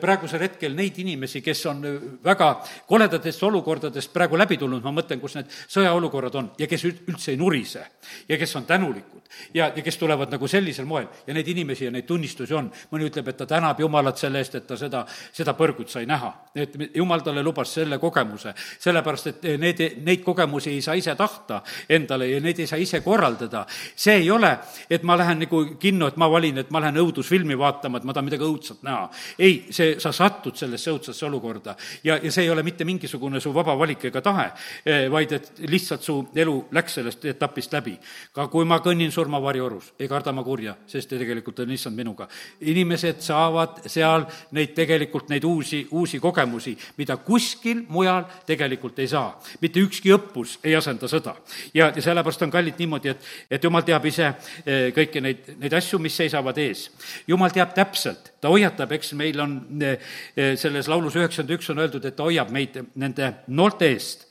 praegusel 0.00 0.42
hetkel 0.44 0.76
neid 0.76 0.98
inimesi, 0.98 1.42
kes 1.44 1.64
on 1.70 1.84
väga 2.24 2.50
koledatest 2.88 3.42
olukordadest 3.48 4.12
praegu 4.12 4.38
läbi 4.38 4.58
tulnud, 4.60 4.82
ma 4.84 4.92
mõtlen, 5.00 5.20
kus 5.20 5.38
need 5.38 5.52
sõjaolukorrad 5.68 6.40
on 6.40 6.52
ja 6.58 6.68
kes 6.70 6.84
üldse 6.90 7.32
ei 7.32 7.40
nurise 7.40 7.84
ja 8.28 8.38
kes 8.40 8.56
on 8.56 8.66
tänulikud 8.68 9.28
ja, 9.54 9.72
ja 9.76 9.82
kes 9.82 9.98
tulevad 9.98 10.32
nagu 10.32 10.48
sellisel 10.48 10.86
moel 10.88 11.08
ja 11.26 11.34
neid 11.34 11.48
inimesi 11.48 11.86
ja 11.88 11.92
neid 11.92 12.06
tunnistusi 12.08 12.54
on. 12.54 12.70
mõni 12.92 13.08
ütleb, 13.08 13.28
et 13.28 13.36
ta 13.36 13.46
tänab 13.46 13.80
Jumalat 13.80 14.18
selle 14.18 14.42
eest, 14.42 14.54
et 14.54 14.66
ta 14.66 14.76
seda, 14.76 15.04
seda 15.32 15.54
põrgut 15.58 15.90
sai 15.90 16.06
näha. 16.06 16.32
et 16.54 16.74
Jumal 16.94 17.20
talle 17.24 17.42
lubas 17.42 17.72
selle 17.74 17.98
kogemuse, 17.98 18.54
sellepärast 18.78 19.26
et 19.26 19.48
need, 19.60 19.82
neid 20.04 20.22
kogemusi 20.24 20.70
ei 20.70 20.82
saa 20.82 20.94
ise 20.94 21.14
tahta 21.14 21.62
endale 21.88 22.28
ja 22.30 22.40
neid 22.40 22.58
ei 22.58 22.66
saa 22.66 22.78
ise 22.78 23.00
korraldada 23.00 23.66
see 23.96 24.16
ei 24.22 24.30
ole, 24.30 24.58
et 24.90 25.02
ma 25.02 25.16
lähen 25.18 25.42
nagu 25.44 25.64
kinno, 25.80 26.08
et 26.08 26.16
ma 26.16 26.30
valin, 26.30 26.58
et 26.58 26.70
ma 26.70 26.80
lähen 26.80 27.00
õudusfilmi 27.02 27.58
vaatama, 27.58 27.98
et 27.98 28.04
ma 28.04 28.12
tahan 28.16 28.28
midagi 28.28 28.46
õudset 28.46 28.82
näha. 28.82 29.08
ei, 29.38 29.66
see, 29.70 29.96
sa 30.00 30.12
satud 30.12 30.56
sellesse 30.56 30.90
õudsesse 30.90 31.26
olukorda 31.26 31.76
ja, 32.04 32.18
ja 32.22 32.32
see 32.32 32.44
ei 32.44 32.50
ole 32.50 32.62
mitte 32.62 32.84
mingisugune 32.84 33.40
su 33.40 33.52
vaba 33.54 33.74
valik 33.78 34.04
ega 34.08 34.22
tahe, 34.24 34.46
eh, 34.84 35.06
vaid 35.10 35.32
et 35.32 35.50
lihtsalt 35.68 36.02
su 36.04 36.16
elu 36.34 36.56
läks 36.74 36.98
sellest 36.98 37.24
etapist 37.30 37.72
läbi. 37.72 37.98
ka 38.32 38.46
kui 38.48 38.64
ma 38.64 38.78
kõnnin 38.84 39.10
surmavarjuorus, 39.12 39.92
ei 39.98 40.08
karda 40.08 40.32
ma 40.32 40.42
kurja, 40.44 40.76
sest 40.86 41.08
tegelikult 41.08 41.60
on 41.60 41.70
issand 41.70 41.96
minuga. 41.96 42.28
inimesed 42.60 43.20
saavad 43.20 43.82
seal 43.86 44.26
neid 44.52 44.74
tegelikult, 44.74 45.28
neid 45.28 45.44
uusi, 45.44 45.86
uusi 45.90 46.20
kogemusi, 46.20 46.76
mida 46.96 47.16
kuskil 47.16 47.84
mujal 47.88 48.24
tegelikult 48.46 48.98
ei 48.98 49.08
saa. 49.08 49.38
mitte 49.60 49.80
ükski 49.80 50.12
õppus 50.14 50.58
ei 50.64 50.76
asenda 50.76 51.06
sõda. 51.06 51.36
ja, 51.74 51.92
ja 51.94 52.02
sellepärast 52.02 52.42
on 52.42 52.50
kallid 52.50 52.78
niimoodi, 52.78 53.08
et, 53.08 53.24
et 53.50 53.64
jumal 53.68 53.84
teab 53.86 54.06
ise 54.08 54.28
eh, 54.64 54.88
kõiki 54.96 55.22
neid, 55.24 55.50
neid 55.60 55.74
asju, 55.78 56.00
mis 56.02 56.16
seisavad 56.16 56.58
ees. 56.62 56.88
jumal 57.28 57.52
teab 57.54 57.74
täpselt, 57.76 58.32
ta 58.40 58.52
hoiatab, 58.52 58.94
eks 58.98 59.12
meil 59.18 59.40
on 59.44 59.58
eh, 59.82 59.98
eh, 60.34 60.54
selles 60.60 60.88
laulus 60.90 61.18
üheksakümmend 61.18 61.58
üks 61.58 61.70
on 61.74 61.84
öeldud, 61.84 62.08
et 62.08 62.16
ta 62.16 62.26
hoiab 62.26 62.50
meid 62.54 62.80
nende 62.98 63.34
noolte 63.48 63.92
eest 63.92 64.26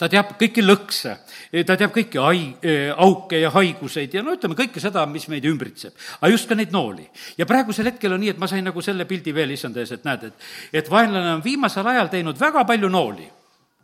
ta 0.00 0.08
teab 0.10 0.32
kõiki 0.34 0.64
lõkse, 0.64 1.12
ta 1.62 1.76
teab 1.78 1.92
kõiki 1.94 2.18
hai-, 2.18 2.72
auke 2.98 3.38
ja 3.38 3.52
haiguseid 3.54 4.16
ja 4.16 4.22
no 4.26 4.34
ütleme, 4.34 4.56
kõike 4.58 4.82
seda, 4.82 5.04
mis 5.06 5.28
meid 5.30 5.46
ümbritseb. 5.46 5.94
aga 6.18 6.30
just 6.32 6.48
ka 6.50 6.56
neid 6.58 6.74
nooli. 6.74 7.06
ja 7.38 7.46
praegusel 7.46 7.86
hetkel 7.92 8.16
on 8.16 8.24
nii, 8.24 8.32
et 8.34 8.40
ma 8.42 8.48
sain 8.50 8.66
nagu 8.66 8.82
selle 8.82 9.06
pildi 9.06 9.34
veel 9.36 9.54
issand 9.54 9.78
ees, 9.78 9.92
et 9.94 10.08
näed, 10.08 10.26
et 10.26 10.80
et 10.82 10.90
vaenlane 10.90 11.36
on 11.36 11.44
viimasel 11.44 11.86
ajal 11.86 12.10
teinud 12.10 12.40
väga 12.40 12.64
palju 12.66 12.90
nooli. 12.90 13.28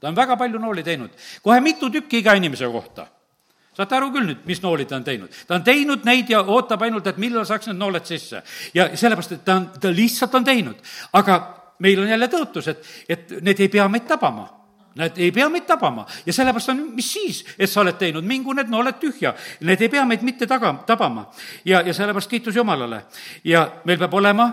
ta 0.01 0.11
on 0.11 0.19
väga 0.19 0.35
palju 0.37 0.59
nooli 0.59 0.83
teinud, 0.83 1.15
kohe 1.43 1.61
mitu 1.63 1.91
tükki 1.91 2.25
iga 2.25 2.35
inimese 2.35 2.67
kohta 2.67 3.07
saate 3.77 3.97
aru 3.97 4.11
küll 4.15 4.31
nüüd, 4.31 4.43
mis 4.49 4.63
nooli 4.65 4.87
ta 4.89 4.97
on 4.97 5.05
teinud? 5.05 5.33
ta 5.47 5.59
on 5.59 5.65
teinud 5.65 6.05
neid 6.09 6.31
ja 6.33 6.43
ootab 6.43 6.83
ainult, 6.83 7.07
et 7.07 7.21
millal 7.23 7.47
saaks 7.49 7.71
need 7.71 7.81
nooled 7.81 8.09
sisse. 8.09 8.43
ja 8.75 8.91
sellepärast, 8.97 9.39
et 9.39 9.45
ta 9.45 9.61
on, 9.61 9.71
ta 9.81 9.93
lihtsalt 9.93 10.35
on 10.35 10.45
teinud. 10.45 10.77
aga 11.13 11.41
meil 11.79 12.01
on 12.01 12.09
jälle 12.09 12.29
tõotus, 12.33 12.71
et, 12.73 12.87
et 13.09 13.41
need 13.43 13.61
ei 13.61 13.69
pea 13.73 13.89
meid 13.89 14.09
tabama 14.09 14.49
Need 14.97 15.19
ei 15.21 15.33
pea 15.33 15.49
meid 15.53 15.67
tabama 15.69 16.07
ja 16.25 16.33
sellepärast 16.33 16.71
on, 16.73 16.79
mis 16.97 17.09
siis, 17.13 17.43
et 17.59 17.69
sa 17.69 17.83
oled 17.83 17.99
teinud, 18.01 18.25
mingu 18.25 18.55
need 18.57 18.71
nooled 18.73 18.97
tühja. 19.01 19.35
Need 19.69 19.83
ei 19.85 19.91
pea 19.93 20.07
meid 20.09 20.23
mitte 20.25 20.49
taga, 20.49 20.73
tabama. 20.89 21.27
ja, 21.65 21.83
ja 21.85 21.93
sellepärast 21.95 22.31
kiitus 22.31 22.57
Jumalale. 22.57 23.03
ja 23.45 23.67
meil 23.85 23.99
peab 23.99 24.15
olema, 24.15 24.49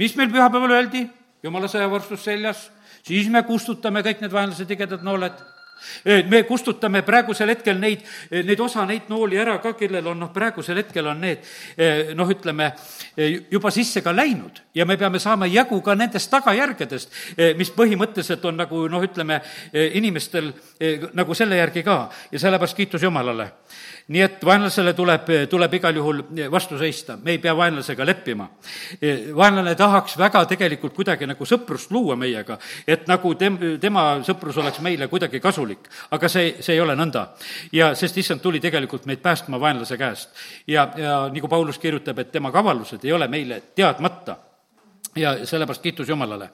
mis 0.00 0.16
meil 0.16 0.32
pühapäeval 0.32 0.78
öeldi, 0.78 1.04
Jumala 1.44 1.68
sõjavarstus 1.68 2.24
seljas, 2.24 2.70
siis 3.04 3.28
me 3.28 3.42
kustutame 3.44 4.00
kõik 4.00 4.22
need 4.24 4.32
vaenlase 4.32 4.64
tigedad 4.64 5.04
nooled 5.04 5.36
me 6.30 6.42
kustutame 6.48 7.02
praegusel 7.06 7.52
hetkel 7.54 7.78
neid, 7.80 8.04
neid 8.30 8.60
osa 8.60 8.84
neid 8.88 9.08
nooli 9.12 9.38
ära 9.40 9.58
ka, 9.62 9.74
kellel 9.78 10.12
on 10.12 10.20
noh, 10.24 10.32
praegusel 10.34 10.80
hetkel 10.82 11.08
on 11.12 11.20
need 11.24 11.44
noh, 12.16 12.30
ütleme, 12.30 12.70
juba 13.50 13.72
sisse 13.74 14.02
ka 14.04 14.14
läinud. 14.14 14.62
Ja 14.74 14.86
me 14.86 14.96
peame 15.00 15.20
saama 15.22 15.46
jagu 15.50 15.80
ka 15.84 15.94
nendest 15.98 16.30
tagajärgedest, 16.32 17.12
mis 17.58 17.70
põhimõtteliselt 17.74 18.44
on 18.50 18.58
nagu 18.64 18.84
noh, 18.90 19.04
ütleme, 19.04 19.40
inimestel 19.72 20.52
nagu 21.14 21.34
selle 21.34 21.60
järgi 21.60 21.84
ka. 21.86 21.98
Ja 22.32 22.42
sellepärast 22.42 22.76
kiitus 22.76 23.02
Jumalale 23.02 23.52
nii 24.08 24.20
et 24.20 24.42
vaenlasele 24.44 24.92
tuleb, 24.92 25.30
tuleb 25.50 25.74
igal 25.78 25.96
juhul 25.96 26.20
vastu 26.52 26.76
seista, 26.78 27.16
me 27.16 27.32
ei 27.32 27.38
pea 27.38 27.54
vaenlasega 27.56 28.04
leppima. 28.06 28.48
vaenlane 29.36 29.74
tahaks 29.74 30.18
väga 30.18 30.44
tegelikult 30.46 30.94
kuidagi 30.94 31.26
nagu 31.26 31.46
sõprust 31.48 31.90
luua 31.90 32.16
meiega, 32.16 32.58
et 32.86 33.06
nagu 33.08 33.34
tem-, 33.34 33.58
tema 33.80 34.04
sõprus 34.26 34.58
oleks 34.60 34.80
meile 34.84 35.08
kuidagi 35.08 35.40
kasulik. 35.40 35.88
aga 36.10 36.28
see, 36.28 36.56
see 36.60 36.74
ei 36.74 36.80
ole 36.80 36.96
nõnda. 36.96 37.28
ja 37.72 37.94
sest 37.94 38.18
issand 38.18 38.40
tuli 38.40 38.60
tegelikult 38.60 39.06
meid 39.06 39.22
päästma 39.22 39.60
vaenlase 39.60 39.96
käest. 39.96 40.30
ja, 40.66 40.90
ja 40.96 41.28
nagu 41.32 41.48
Paulus 41.48 41.78
kirjutab, 41.78 42.18
et 42.18 42.32
tema 42.32 42.52
kavalused 42.52 43.04
ei 43.04 43.12
ole 43.12 43.28
meile 43.28 43.62
teadmata 43.74 44.36
ja 45.16 45.46
sellepärast 45.46 45.82
kiitus 45.82 46.08
Jumalale 46.08 46.50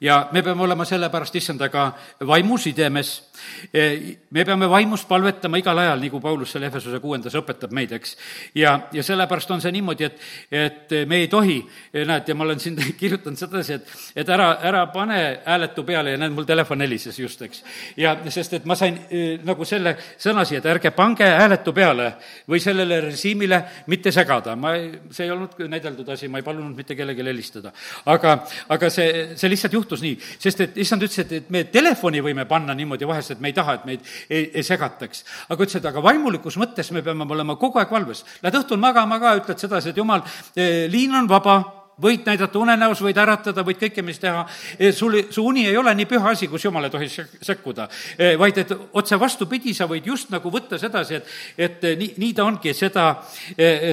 ja 0.00 0.28
me 0.32 0.42
peame 0.42 0.62
olema 0.62 0.84
sellepärast 0.84 1.34
issandaga 1.34 1.92
vaimusidemes. 2.26 3.27
E, 3.72 4.18
me 4.30 4.44
peame 4.44 4.68
vaimus 4.70 5.04
palvetama 5.08 5.60
igal 5.60 5.78
ajal, 5.78 6.00
nagu 6.02 6.20
Paulus 6.20 6.52
seal 6.54 6.66
Efesuse 6.68 7.00
kuuendas 7.02 7.36
õpetab 7.38 7.72
meid, 7.74 7.92
eks. 7.96 8.16
ja, 8.58 8.74
ja 8.92 9.04
sellepärast 9.04 9.50
on 9.54 9.62
see 9.64 9.72
niimoodi, 9.74 10.08
et, 10.08 10.20
et 10.50 10.94
me 11.08 11.22
ei 11.22 11.28
tohi, 11.32 11.58
näed, 11.94 12.28
ja 12.28 12.36
ma 12.36 12.46
olen 12.46 12.60
siin 12.62 12.78
kirjutanud 13.00 13.40
sedasi, 13.40 13.78
et, 13.78 13.94
et 14.22 14.32
ära, 14.34 14.50
ära 14.68 14.84
pane 14.92 15.20
hääletu 15.46 15.84
peale 15.88 16.14
ja 16.14 16.20
näed, 16.20 16.34
mul 16.34 16.48
telefon 16.48 16.84
helises 16.84 17.18
just, 17.18 17.42
eks. 17.46 17.62
ja 17.96 18.16
sest, 18.28 18.58
et 18.60 18.68
ma 18.68 18.76
sain 18.78 18.98
e, 19.10 19.24
nagu 19.46 19.66
selle 19.68 19.94
sõnasi, 20.18 20.58
et 20.58 20.68
ärge 20.68 20.92
pange 20.96 21.26
hääletu 21.28 21.74
peale 21.76 22.12
või 22.48 22.62
sellele 22.62 23.00
režiimile 23.08 23.62
mitte 23.86 24.12
segada. 24.14 24.56
ma, 24.56 24.74
see 25.10 25.26
ei 25.26 25.34
olnud 25.34 25.56
näideldud 25.68 26.08
asi, 26.14 26.28
ma 26.28 26.40
ei 26.40 26.46
palunud 26.46 26.76
mitte 26.76 26.96
kellelegi 26.98 27.24
helistada. 27.26 27.72
aga, 28.06 28.34
aga 28.68 28.90
see, 28.90 29.36
see 29.36 29.50
lihtsalt 29.50 29.72
juhtus 29.72 30.02
nii, 30.02 30.16
sest 30.38 30.60
et 30.64 30.78
issand 30.84 31.02
ütles, 31.06 31.18
et, 31.24 31.32
et 31.40 31.50
me 31.50 31.64
telefoni 31.72 32.22
võime 32.24 32.44
panna 32.48 32.74
niimoodi 32.74 33.06
vahest, 33.08 33.27
et 33.34 33.40
me 33.40 33.50
ei 33.52 33.56
taha, 33.56 33.78
et 33.78 33.88
meid 33.88 34.04
ei, 34.28 34.50
ei 34.54 34.66
segataks. 34.66 35.24
aga 35.48 35.64
ütles, 35.64 35.80
et 35.80 35.88
aga 35.90 36.02
vaimulikus 36.04 36.58
mõttes 36.60 36.92
me 36.92 37.02
peame 37.02 37.26
olema 37.28 37.56
kogu 37.56 37.80
aeg 37.80 37.90
valves. 37.92 38.24
Lähed 38.42 38.62
õhtul 38.62 38.80
magama 38.82 39.20
ka, 39.22 39.34
ütled 39.42 39.58
sedasi, 39.60 39.90
et 39.90 40.00
jumal, 40.00 40.24
eh, 40.56 40.86
liin 40.90 41.14
on 41.14 41.28
vaba, 41.28 41.58
võid 41.98 42.26
näidata 42.28 42.60
unenäos, 42.60 43.00
võid 43.02 43.18
äratada, 43.18 43.64
võid 43.66 43.80
kõike, 43.80 44.04
mis 44.06 44.20
teha. 44.22 44.44
Eh, 44.78 44.92
sul, 44.94 45.20
su 45.34 45.44
uni 45.44 45.66
ei 45.66 45.76
ole 45.76 45.94
nii 45.98 46.06
püha 46.06 46.30
asi, 46.30 46.46
kus 46.48 46.64
jumal 46.64 46.86
ei 46.86 46.94
tohi 46.94 47.08
sekkuda. 47.10 47.88
Vaid 48.38 48.58
et 48.62 48.74
otse 48.92 49.18
vastupidi, 49.18 49.74
sa 49.74 49.88
võid 49.90 50.06
just 50.06 50.30
nagu 50.30 50.50
võtta 50.50 50.78
sedasi, 50.78 51.18
et, 51.18 51.32
et 51.58 51.88
nii, 51.98 52.12
nii 52.18 52.34
ta 52.34 52.46
ongi, 52.46 52.74
seda, 52.74 53.08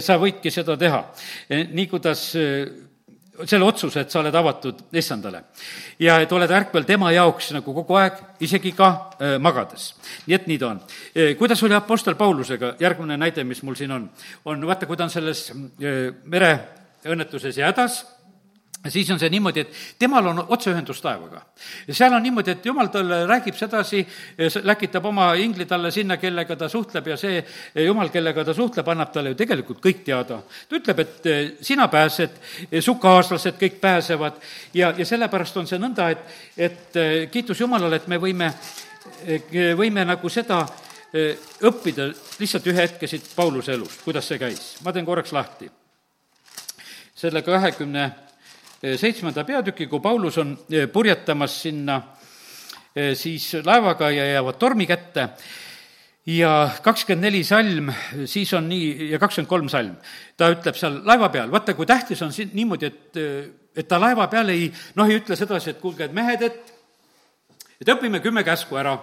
sa 0.02 0.20
võidki 0.22 0.54
seda 0.54 0.78
teha. 0.78 1.02
nii, 1.50 1.88
kuidas 1.90 2.30
selle 3.44 3.66
otsuse, 3.66 4.02
et 4.02 4.12
sa 4.12 4.20
oled 4.22 4.36
avatud 4.36 4.82
issandale. 4.96 5.44
ja 6.00 6.20
et 6.22 6.32
oled 6.32 6.52
ärkvel 6.52 6.86
tema 6.88 7.12
jaoks 7.12 7.52
nagu 7.56 7.74
kogu 7.74 7.98
aeg, 8.00 8.18
isegi 8.40 8.72
ka 8.72 8.90
äh, 9.20 9.38
magades. 9.40 9.94
nii 10.28 10.36
et 10.36 10.48
nii 10.48 10.58
ta 10.60 10.68
on. 10.68 10.82
Äh, 11.16 11.36
kuidas 11.38 11.64
oli 11.64 11.76
Apostel 11.76 12.16
Paulusega, 12.16 12.76
järgmine 12.80 13.18
näide, 13.18 13.44
mis 13.44 13.64
mul 13.64 13.76
siin 13.76 13.92
on, 13.92 14.10
on 14.46 14.68
vaata, 14.68 14.86
kui 14.86 14.98
ta 14.98 15.04
on 15.04 15.14
selles 15.14 15.50
äh, 15.52 16.14
mereõnnetuses 16.24 17.58
ja 17.58 17.72
hädas 17.72 18.04
siis 18.92 19.10
on 19.12 19.20
see 19.20 19.30
niimoodi, 19.30 19.66
et 19.66 20.00
temal 20.00 20.28
on 20.28 20.46
otseühendus 20.48 21.02
taevaga. 21.02 21.42
seal 21.92 22.14
on 22.14 22.24
niimoodi, 22.24 22.52
et 22.52 22.66
jumal 22.66 22.88
talle 22.94 23.26
räägib 23.26 23.56
sedasi, 23.58 24.06
läkitab 24.64 25.06
oma 25.06 25.34
ingli 25.34 25.66
talle 25.66 25.92
sinna, 25.92 26.18
kellega 26.18 26.56
ta 26.56 26.70
suhtleb 26.70 27.08
ja 27.08 27.18
see 27.18 27.44
jumal, 27.86 28.10
kellega 28.10 28.46
ta 28.46 28.54
suhtleb, 28.54 28.88
annab 28.88 29.12
talle 29.14 29.34
ju 29.34 29.40
tegelikult 29.40 29.82
kõik 29.84 30.04
teada. 30.06 30.42
ta 30.70 30.76
ütleb, 30.78 31.00
et 31.00 31.26
eh, 31.26 31.52
sina 31.62 31.88
pääsed, 31.88 32.40
eh, 32.72 32.82
su 32.82 32.96
kaaslased 32.96 33.60
kõik 33.62 33.80
pääsevad 33.82 34.42
ja, 34.74 34.94
ja 34.98 35.06
sellepärast 35.06 35.58
on 35.58 35.68
see 35.68 35.80
nõnda, 35.80 36.10
et, 36.12 36.36
et 36.58 37.00
eh, 37.02 37.30
kiitus 37.32 37.60
Jumalale, 37.60 38.02
et 38.02 38.08
me 38.08 38.20
võime, 38.22 38.52
võime 39.78 40.06
nagu 40.06 40.30
seda 40.30 40.66
õppida 41.64 42.10
lihtsalt 42.42 42.66
ühe 42.68 42.82
hetke 42.82 43.08
siit 43.08 43.30
Pauluse 43.36 43.72
elust, 43.72 44.02
kuidas 44.04 44.28
see 44.28 44.40
käis. 44.42 44.76
ma 44.84 44.92
teen 44.94 45.06
korraks 45.06 45.32
lahti. 45.32 45.70
selle 47.16 47.42
kahekümne 47.42 48.24
seitsmenda 49.00 49.44
peatüki, 49.48 49.88
kui 49.90 50.02
Paulus 50.04 50.38
on 50.42 50.54
eh, 50.70 50.86
purjetamas 50.92 51.56
sinna 51.66 52.00
eh, 52.96 53.14
siis 53.18 53.52
laevaga 53.66 54.12
ja 54.14 54.28
jäävad 54.34 54.60
tormi 54.62 54.88
kätte. 54.90 55.30
Ja 56.26 56.52
kakskümmend 56.82 57.28
neli 57.28 57.44
salm, 57.46 57.92
siis 58.26 58.54
on 58.58 58.70
nii, 58.70 59.12
ja 59.12 59.20
kakskümmend 59.22 59.50
kolm 59.50 59.68
salm, 59.70 59.92
ta 60.38 60.50
ütleb 60.54 60.78
seal 60.78 61.04
laeva 61.06 61.30
peal, 61.30 61.52
vaata, 61.54 61.76
kui 61.78 61.86
tähtis 61.86 62.24
on 62.26 62.32
siin 62.34 62.50
niimoodi, 62.58 62.90
et, 62.90 63.20
et 63.78 63.88
ta 63.88 64.00
laeva 64.02 64.26
peal 64.32 64.50
ei, 64.50 64.72
noh, 64.98 65.06
ei 65.06 65.20
ütle 65.20 65.38
sedasi, 65.38 65.76
et 65.76 65.84
kuulge, 65.84 66.08
et 66.08 66.16
mehed, 66.18 66.42
et 66.48 66.74
et 67.82 67.92
õpime 67.92 68.22
kümme 68.24 68.42
käsku 68.48 68.80
ära 68.80 68.96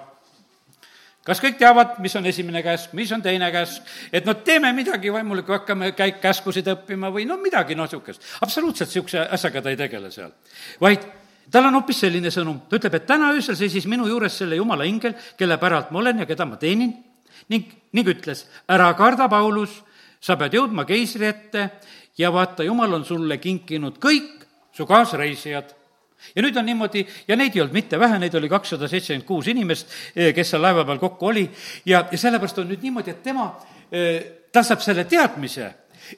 kas 1.27 1.41
kõik 1.43 1.59
teavad, 1.61 1.97
mis 2.03 2.15
on 2.19 2.27
esimene 2.27 2.63
käsk, 2.65 2.93
mis 2.99 3.11
on 3.15 3.23
teine 3.23 3.49
käsk, 3.55 3.87
et 4.13 4.27
no 4.27 4.35
teeme 4.43 4.73
midagi 4.75 5.13
vaimulikku, 5.13 5.55
hakkame 5.55 5.93
käik-, 5.99 6.21
käskusid 6.23 6.69
õppima 6.75 7.13
või 7.15 7.27
no 7.29 7.39
midagi, 7.43 7.77
noh, 7.79 7.87
niisugust. 7.87 8.25
absoluutselt 8.43 8.91
niisuguse 8.91 9.27
asjaga 9.37 9.63
ta 9.63 9.71
ei 9.71 9.79
tegele 9.79 10.11
seal. 10.11 10.33
vaid 10.81 11.07
tal 11.53 11.69
on 11.69 11.79
hoopis 11.79 12.03
selline 12.05 12.31
sõnum, 12.35 12.63
ta 12.69 12.79
ütleb, 12.79 12.99
et 12.99 13.07
täna 13.07 13.33
öösel 13.37 13.57
seisis 13.59 13.87
minu 13.91 14.07
juures 14.11 14.37
selle 14.43 14.59
jumala 14.59 14.87
ingel, 14.89 15.15
kelle 15.39 15.59
päralt 15.63 15.91
ma 15.91 16.03
olen 16.03 16.25
ja 16.25 16.27
keda 16.27 16.47
ma 16.49 16.59
teenin, 16.61 16.95
ning, 17.53 17.71
ning 17.93 18.09
ütles, 18.09 18.47
ära 18.71 18.91
karda, 18.99 19.29
Paulus, 19.31 19.83
sa 20.23 20.37
pead 20.39 20.55
jõudma 20.59 20.87
keisri 20.89 21.27
ette 21.29 21.69
ja 22.19 22.33
vaata, 22.33 22.65
jumal 22.67 22.99
on 22.99 23.05
sulle 23.05 23.39
kinkinud 23.43 23.99
kõik 24.03 24.47
su 24.73 24.87
kaasreisijad 24.89 25.75
ja 26.37 26.43
nüüd 26.43 26.57
on 26.57 26.67
niimoodi, 26.67 27.05
ja 27.29 27.37
neid 27.37 27.57
ei 27.57 27.63
olnud 27.65 27.77
mitte 27.77 28.01
vähe, 28.01 28.19
neid 28.23 28.35
oli 28.39 28.51
kakssada 28.53 28.89
seitsekümmend 28.89 29.27
kuus 29.29 29.49
inimest, 29.53 29.89
eh, 30.17 30.33
kes 30.35 30.55
seal 30.55 30.63
laeva 30.63 30.85
peal 30.89 31.01
kokku 31.03 31.31
oli, 31.33 31.47
ja, 31.87 32.05
ja 32.11 32.19
sellepärast 32.19 32.63
on 32.63 32.71
nüüd 32.73 32.85
niimoodi, 32.85 33.15
et 33.15 33.23
tema, 33.23 33.49
eh, 33.91 34.21
ta 34.53 34.63
saab 34.67 34.85
selle 34.85 35.05
teadmise, 35.09 35.73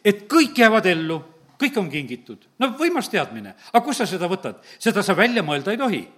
et 0.05 0.27
kõik 0.31 0.59
jäävad 0.59 0.87
ellu, 0.91 1.21
kõik 1.61 1.79
on 1.79 1.91
kingitud. 1.91 2.45
no 2.59 2.75
võimas 2.79 3.09
teadmine, 3.11 3.55
aga 3.73 3.85
kust 3.85 4.03
sa 4.03 4.07
seda 4.07 4.29
võtad? 4.29 4.61
seda 4.79 5.03
sa 5.03 5.15
välja 5.15 5.43
mõelda 5.43 5.71
ei 5.71 5.79
tohi. 5.79 6.09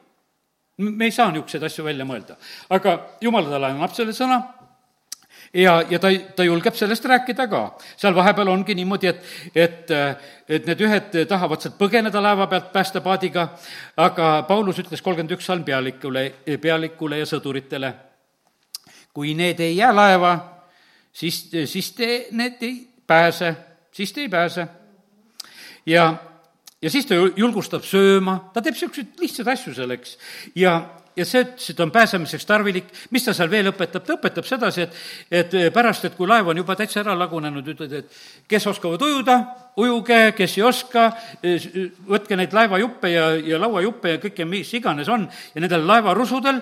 me 0.79 1.05
ei 1.05 1.11
saa 1.11 1.31
niisuguseid 1.31 1.63
asju 1.63 1.85
välja 1.85 2.05
mõelda. 2.05 2.37
aga 2.71 3.17
jumal 3.21 3.45
talle 3.45 3.67
annab 3.67 3.95
selle 3.95 4.13
sõna 4.13 4.56
ja, 5.55 5.85
ja 5.91 5.99
ta, 5.99 6.11
ta 6.37 6.45
julgeb 6.45 6.75
sellest 6.75 7.05
rääkida 7.05 7.47
ka. 7.49 7.63
seal 7.97 8.15
vahepeal 8.15 8.49
ongi 8.49 8.75
niimoodi, 8.75 9.07
et, 9.11 9.23
et, 9.55 9.91
et 10.49 10.67
need 10.67 10.83
ühed 10.87 11.17
tahavad 11.29 11.63
sealt 11.63 11.79
põgeneda 11.79 12.23
laeva 12.23 12.47
pealt 12.51 12.73
päästepaadiga, 12.75 13.49
aga 13.97 14.31
Paulus 14.49 14.81
ütles 14.83 15.03
kolmkümmend 15.03 15.37
üks 15.37 15.47
salm 15.47 15.65
pealikule, 15.65 16.27
pealikule 16.63 17.21
ja 17.23 17.29
sõduritele, 17.29 17.93
kui 19.15 19.35
need 19.35 19.61
ei 19.65 19.77
jää 19.79 19.95
laeva, 19.95 20.37
siis, 21.13 21.47
siis 21.65 21.93
te, 21.97 22.27
need 22.37 22.63
ei 22.63 22.79
pääse, 23.07 23.55
siis 23.93 24.13
te 24.13 24.27
ei 24.27 24.29
pääse. 24.29 24.67
ja, 25.87 26.15
ja 26.83 26.91
siis 26.91 27.07
ta 27.07 27.15
julgustab 27.37 27.85
sööma, 27.87 28.51
ta 28.53 28.63
teeb 28.63 28.77
niisuguseid 28.77 29.21
lihtsaid 29.21 29.49
asju 29.49 29.75
selleks 29.75 30.19
ja 30.55 30.81
ja 31.17 31.25
see, 31.25 31.45
see 31.57 31.77
on 31.83 31.91
pääsemiseks 31.93 32.47
tarvilik, 32.47 32.89
mis 33.11 33.25
ta 33.25 33.35
seal 33.35 33.51
veel 33.51 33.71
õpetab, 33.71 34.05
ta 34.05 34.17
õpetab 34.17 34.47
sedasi, 34.47 34.85
et, 34.85 34.97
et 35.31 35.55
pärast, 35.75 36.05
et 36.05 36.17
kui 36.17 36.29
laev 36.29 36.51
on 36.53 36.61
juba 36.61 36.77
täitsa 36.77 37.01
ära 37.03 37.17
lagunenud, 37.19 37.69
ütled, 37.73 37.95
et 38.01 38.19
kes 38.49 38.67
oskavad 38.73 39.03
ujuda, 39.03 39.37
ujuge, 39.81 40.21
kes 40.37 40.59
ei 40.59 40.65
oska, 40.67 41.07
võtke 42.09 42.37
neid 42.37 42.57
laevajuppe 42.57 43.13
ja, 43.13 43.31
ja 43.41 43.61
lauajuppe 43.63 44.17
ja 44.17 44.23
kõike, 44.23 44.49
mis 44.49 44.73
iganes 44.77 45.09
on, 45.13 45.29
ja 45.55 45.65
nendel 45.65 45.87
laevarusudel 45.89 46.61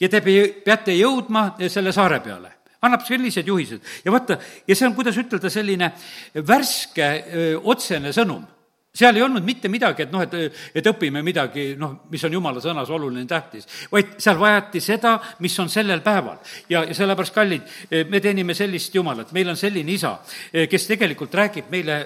ja 0.00 0.10
te 0.10 0.20
peate 0.24 0.96
jõudma 0.98 1.54
selle 1.68 1.94
saare 1.94 2.20
peale. 2.24 2.52
Annab 2.84 3.00
sellised 3.06 3.46
juhised. 3.48 3.80
Ja 4.04 4.12
vaata, 4.12 4.36
ja 4.68 4.76
see 4.76 4.84
on, 4.84 4.92
kuidas 4.92 5.16
ütelda, 5.16 5.48
selline 5.48 5.88
värske, 6.44 7.06
otsene 7.64 8.12
sõnum 8.12 8.42
seal 8.94 9.16
ei 9.16 9.22
olnud 9.26 9.42
mitte 9.42 9.68
midagi, 9.68 10.04
et 10.04 10.12
noh, 10.14 10.22
et, 10.22 10.34
et 10.78 10.86
õpime 10.86 11.18
midagi, 11.26 11.72
noh, 11.78 11.96
mis 12.12 12.22
on 12.28 12.36
jumala 12.36 12.60
sõnas 12.62 12.90
oluline, 12.94 13.26
tähtis, 13.26 13.66
vaid 13.90 14.12
seal 14.22 14.38
vajati 14.38 14.82
seda, 14.82 15.16
mis 15.42 15.56
on 15.58 15.70
sellel 15.72 15.98
päeval. 16.04 16.38
ja, 16.70 16.84
ja 16.86 16.94
sellepärast, 16.94 17.34
kallid, 17.34 17.72
me 18.10 18.20
teenime 18.22 18.54
sellist 18.54 18.94
Jumalat, 18.94 19.32
meil 19.34 19.50
on 19.50 19.58
selline 19.58 19.90
isa, 19.90 20.12
kes 20.70 20.86
tegelikult 20.86 21.34
räägib 21.34 21.72
meile 21.74 21.96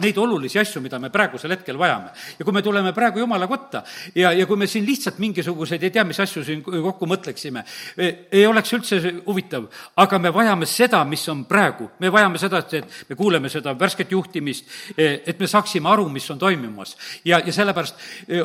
neid 0.00 0.16
olulisi 0.18 0.58
asju, 0.62 0.80
mida 0.80 0.98
me 0.98 1.10
praegusel 1.12 1.52
hetkel 1.52 1.76
vajame. 1.78 2.14
ja 2.38 2.44
kui 2.48 2.56
me 2.56 2.62
tuleme 2.64 2.94
praegu 2.96 3.20
Jumala 3.20 3.46
kotta 3.50 3.84
ja, 4.14 4.32
ja 4.32 4.46
kui 4.48 4.56
me 4.56 4.66
siin 4.66 4.86
lihtsalt 4.88 5.20
mingisuguseid 5.20 5.84
ei 5.84 5.92
tea, 5.92 6.06
mis 6.08 6.20
asju 6.24 6.44
siin 6.44 6.64
kokku 6.64 7.08
mõtleksime, 7.10 7.66
ei 8.00 8.46
oleks 8.46 8.72
üldse 8.78 9.02
huvitav, 9.26 9.68
aga 10.00 10.18
me 10.18 10.32
vajame 10.32 10.66
seda, 10.66 11.04
mis 11.04 11.28
on 11.28 11.44
praegu. 11.44 11.90
me 12.00 12.08
vajame 12.08 12.40
seda, 12.40 12.64
et 12.64 13.08
me 13.12 13.16
kuuleme 13.16 13.52
seda 13.52 13.76
värsket 13.76 14.16
juhtimist, 14.16 14.64
et 14.96 15.36
me 15.38 15.46
saaksime 15.46 15.92
aru, 15.92 16.08
mis 16.08 16.29
on 16.30 16.38
toimumas. 16.38 16.96
ja, 17.24 17.40
ja 17.44 17.52
sellepärast 17.52 17.96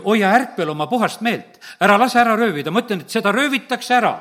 hoia 0.06 0.32
ärkvel 0.36 0.70
oma 0.70 0.88
puhast 0.88 1.22
meelt, 1.22 1.60
ära 1.80 1.98
lase 2.00 2.20
ära 2.20 2.36
röövida, 2.36 2.72
ma 2.72 2.84
ütlen, 2.86 3.02
et 3.02 3.10
seda 3.10 3.32
röövitakse 3.32 3.96
ära 3.96 4.16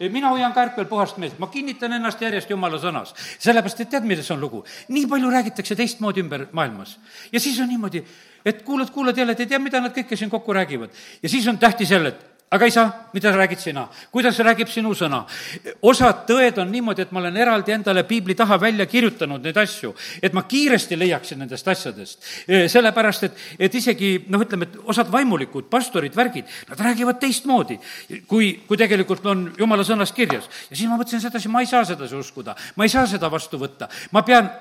mina 0.00 0.28
hoian 0.28 0.52
ka 0.52 0.66
ärkvel 0.66 0.88
puhast 0.88 1.16
meelt, 1.20 1.38
ma 1.40 1.48
kinnitan 1.52 1.94
ennast 1.96 2.20
järjest 2.20 2.50
jumala 2.50 2.78
sõnas. 2.80 3.14
sellepärast, 3.38 3.80
et 3.80 3.90
tead, 3.90 4.04
milles 4.04 4.30
on 4.30 4.40
lugu? 4.40 4.64
nii 4.88 5.06
palju 5.08 5.30
räägitakse 5.30 5.76
teistmoodi 5.76 6.20
ümber 6.20 6.46
maailmas. 6.52 6.98
ja 7.32 7.40
siis 7.40 7.60
on 7.60 7.68
niimoodi, 7.68 8.04
et 8.44 8.62
kuulad, 8.62 8.90
kuulad 8.90 9.16
jälle, 9.16 9.32
et 9.32 9.40
ei 9.40 9.46
tea, 9.46 9.58
mida 9.58 9.80
nad 9.80 9.96
kõike 9.96 10.16
siin 10.16 10.30
kokku 10.30 10.52
räägivad. 10.52 10.90
ja 11.22 11.28
siis 11.28 11.48
on 11.48 11.58
tähtis 11.58 11.90
jälle, 11.90 12.08
et 12.08 12.35
aga 12.50 12.66
isa, 12.66 12.84
mida 13.12 13.32
räägid 13.36 13.58
sina? 13.58 13.88
kuidas 14.10 14.38
räägib 14.38 14.68
sinu 14.70 14.92
sõna? 14.94 15.24
osad 15.82 16.22
tõed 16.28 16.60
on 16.62 16.70
niimoodi, 16.70 17.02
et 17.02 17.12
ma 17.12 17.20
olen 17.20 17.36
eraldi 17.36 17.74
endale 17.74 18.04
piibli 18.06 18.36
taha 18.38 18.58
välja 18.62 18.86
kirjutanud 18.86 19.42
neid 19.42 19.56
asju, 19.58 19.90
et 20.22 20.34
ma 20.36 20.44
kiiresti 20.46 20.98
leiaksin 20.98 21.42
nendest 21.42 21.68
asjadest. 21.68 22.22
sellepärast, 22.46 23.26
et, 23.26 23.42
et 23.58 23.74
isegi 23.74 24.12
noh, 24.30 24.44
ütleme, 24.46 24.70
et 24.70 24.78
osad 24.86 25.10
vaimulikud, 25.10 25.66
pastorid, 25.70 26.14
värgid, 26.16 26.46
nad 26.70 26.84
räägivad 26.86 27.18
teistmoodi, 27.20 27.80
kui, 28.30 28.52
kui 28.68 28.78
tegelikult 28.78 29.26
on 29.26 29.48
jumala 29.58 29.82
sõnas 29.84 30.14
kirjas. 30.14 30.46
ja 30.70 30.76
siis 30.76 30.86
ma 30.88 31.00
mõtlesin 31.00 31.26
sedasi, 31.26 31.50
ma 31.50 31.66
ei 31.66 31.70
saa 31.70 31.84
sedasi 31.84 32.14
uskuda, 32.14 32.54
ma 32.76 32.86
ei 32.86 32.94
saa 32.94 33.06
seda 33.10 33.30
vastu 33.32 33.58
võtta, 33.58 33.90
ma 34.14 34.22
pean 34.22 34.52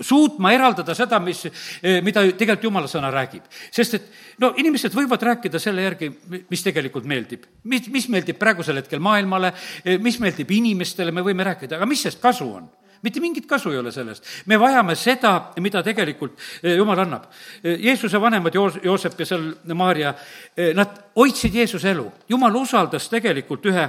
suutma 0.00 0.52
eraldada 0.52 0.94
seda, 0.96 1.20
mis, 1.20 1.44
eh, 1.46 2.00
mida 2.04 2.24
tegelikult 2.32 2.64
jumala 2.64 2.88
sõna 2.90 3.12
räägib. 3.12 3.42
sest 3.70 3.94
et 3.94 4.08
no 4.38 4.54
inimesed 4.56 4.92
võivad 4.92 5.22
rääkida 5.22 5.60
selle 5.60 5.82
järgi, 5.82 6.10
mis 6.50 6.62
tegelikult 6.62 7.04
meeldib. 7.04 7.44
mis, 7.64 7.88
mis 7.88 8.08
meeldib 8.08 8.38
praegusel 8.38 8.76
hetkel 8.76 9.00
maailmale, 9.00 9.52
eh, 9.84 9.98
mis 9.98 10.18
meeldib 10.18 10.50
inimestele, 10.50 11.12
me 11.12 11.20
võime 11.20 11.44
rääkida, 11.44 11.76
aga 11.76 11.86
mis 11.86 12.02
sellest 12.02 12.20
kasu 12.20 12.54
on? 12.54 12.68
Mitte 13.02 13.20
mingit 13.20 13.46
kasu 13.46 13.70
ei 13.72 13.78
ole 13.78 13.92
sellest. 13.92 14.24
me 14.46 14.58
vajame 14.60 14.94
seda, 14.94 15.52
mida 15.60 15.82
tegelikult 15.82 16.38
eh, 16.62 16.76
Jumal 16.76 16.98
annab. 16.98 17.24
Eh, 17.64 17.78
Jeesuse 17.80 18.20
vanemad, 18.20 18.54
Joos-, 18.54 18.80
Joosep 18.84 19.20
ja 19.20 19.26
seal 19.26 19.46
Maarja, 19.74 20.14
eh, 20.56 20.74
nad 20.74 20.96
hoidsid 21.16 21.54
Jeesuse 21.54 21.90
elu. 21.90 22.06
Jumal 22.28 22.54
usaldas 22.56 23.08
tegelikult 23.08 23.66
ühe 23.66 23.88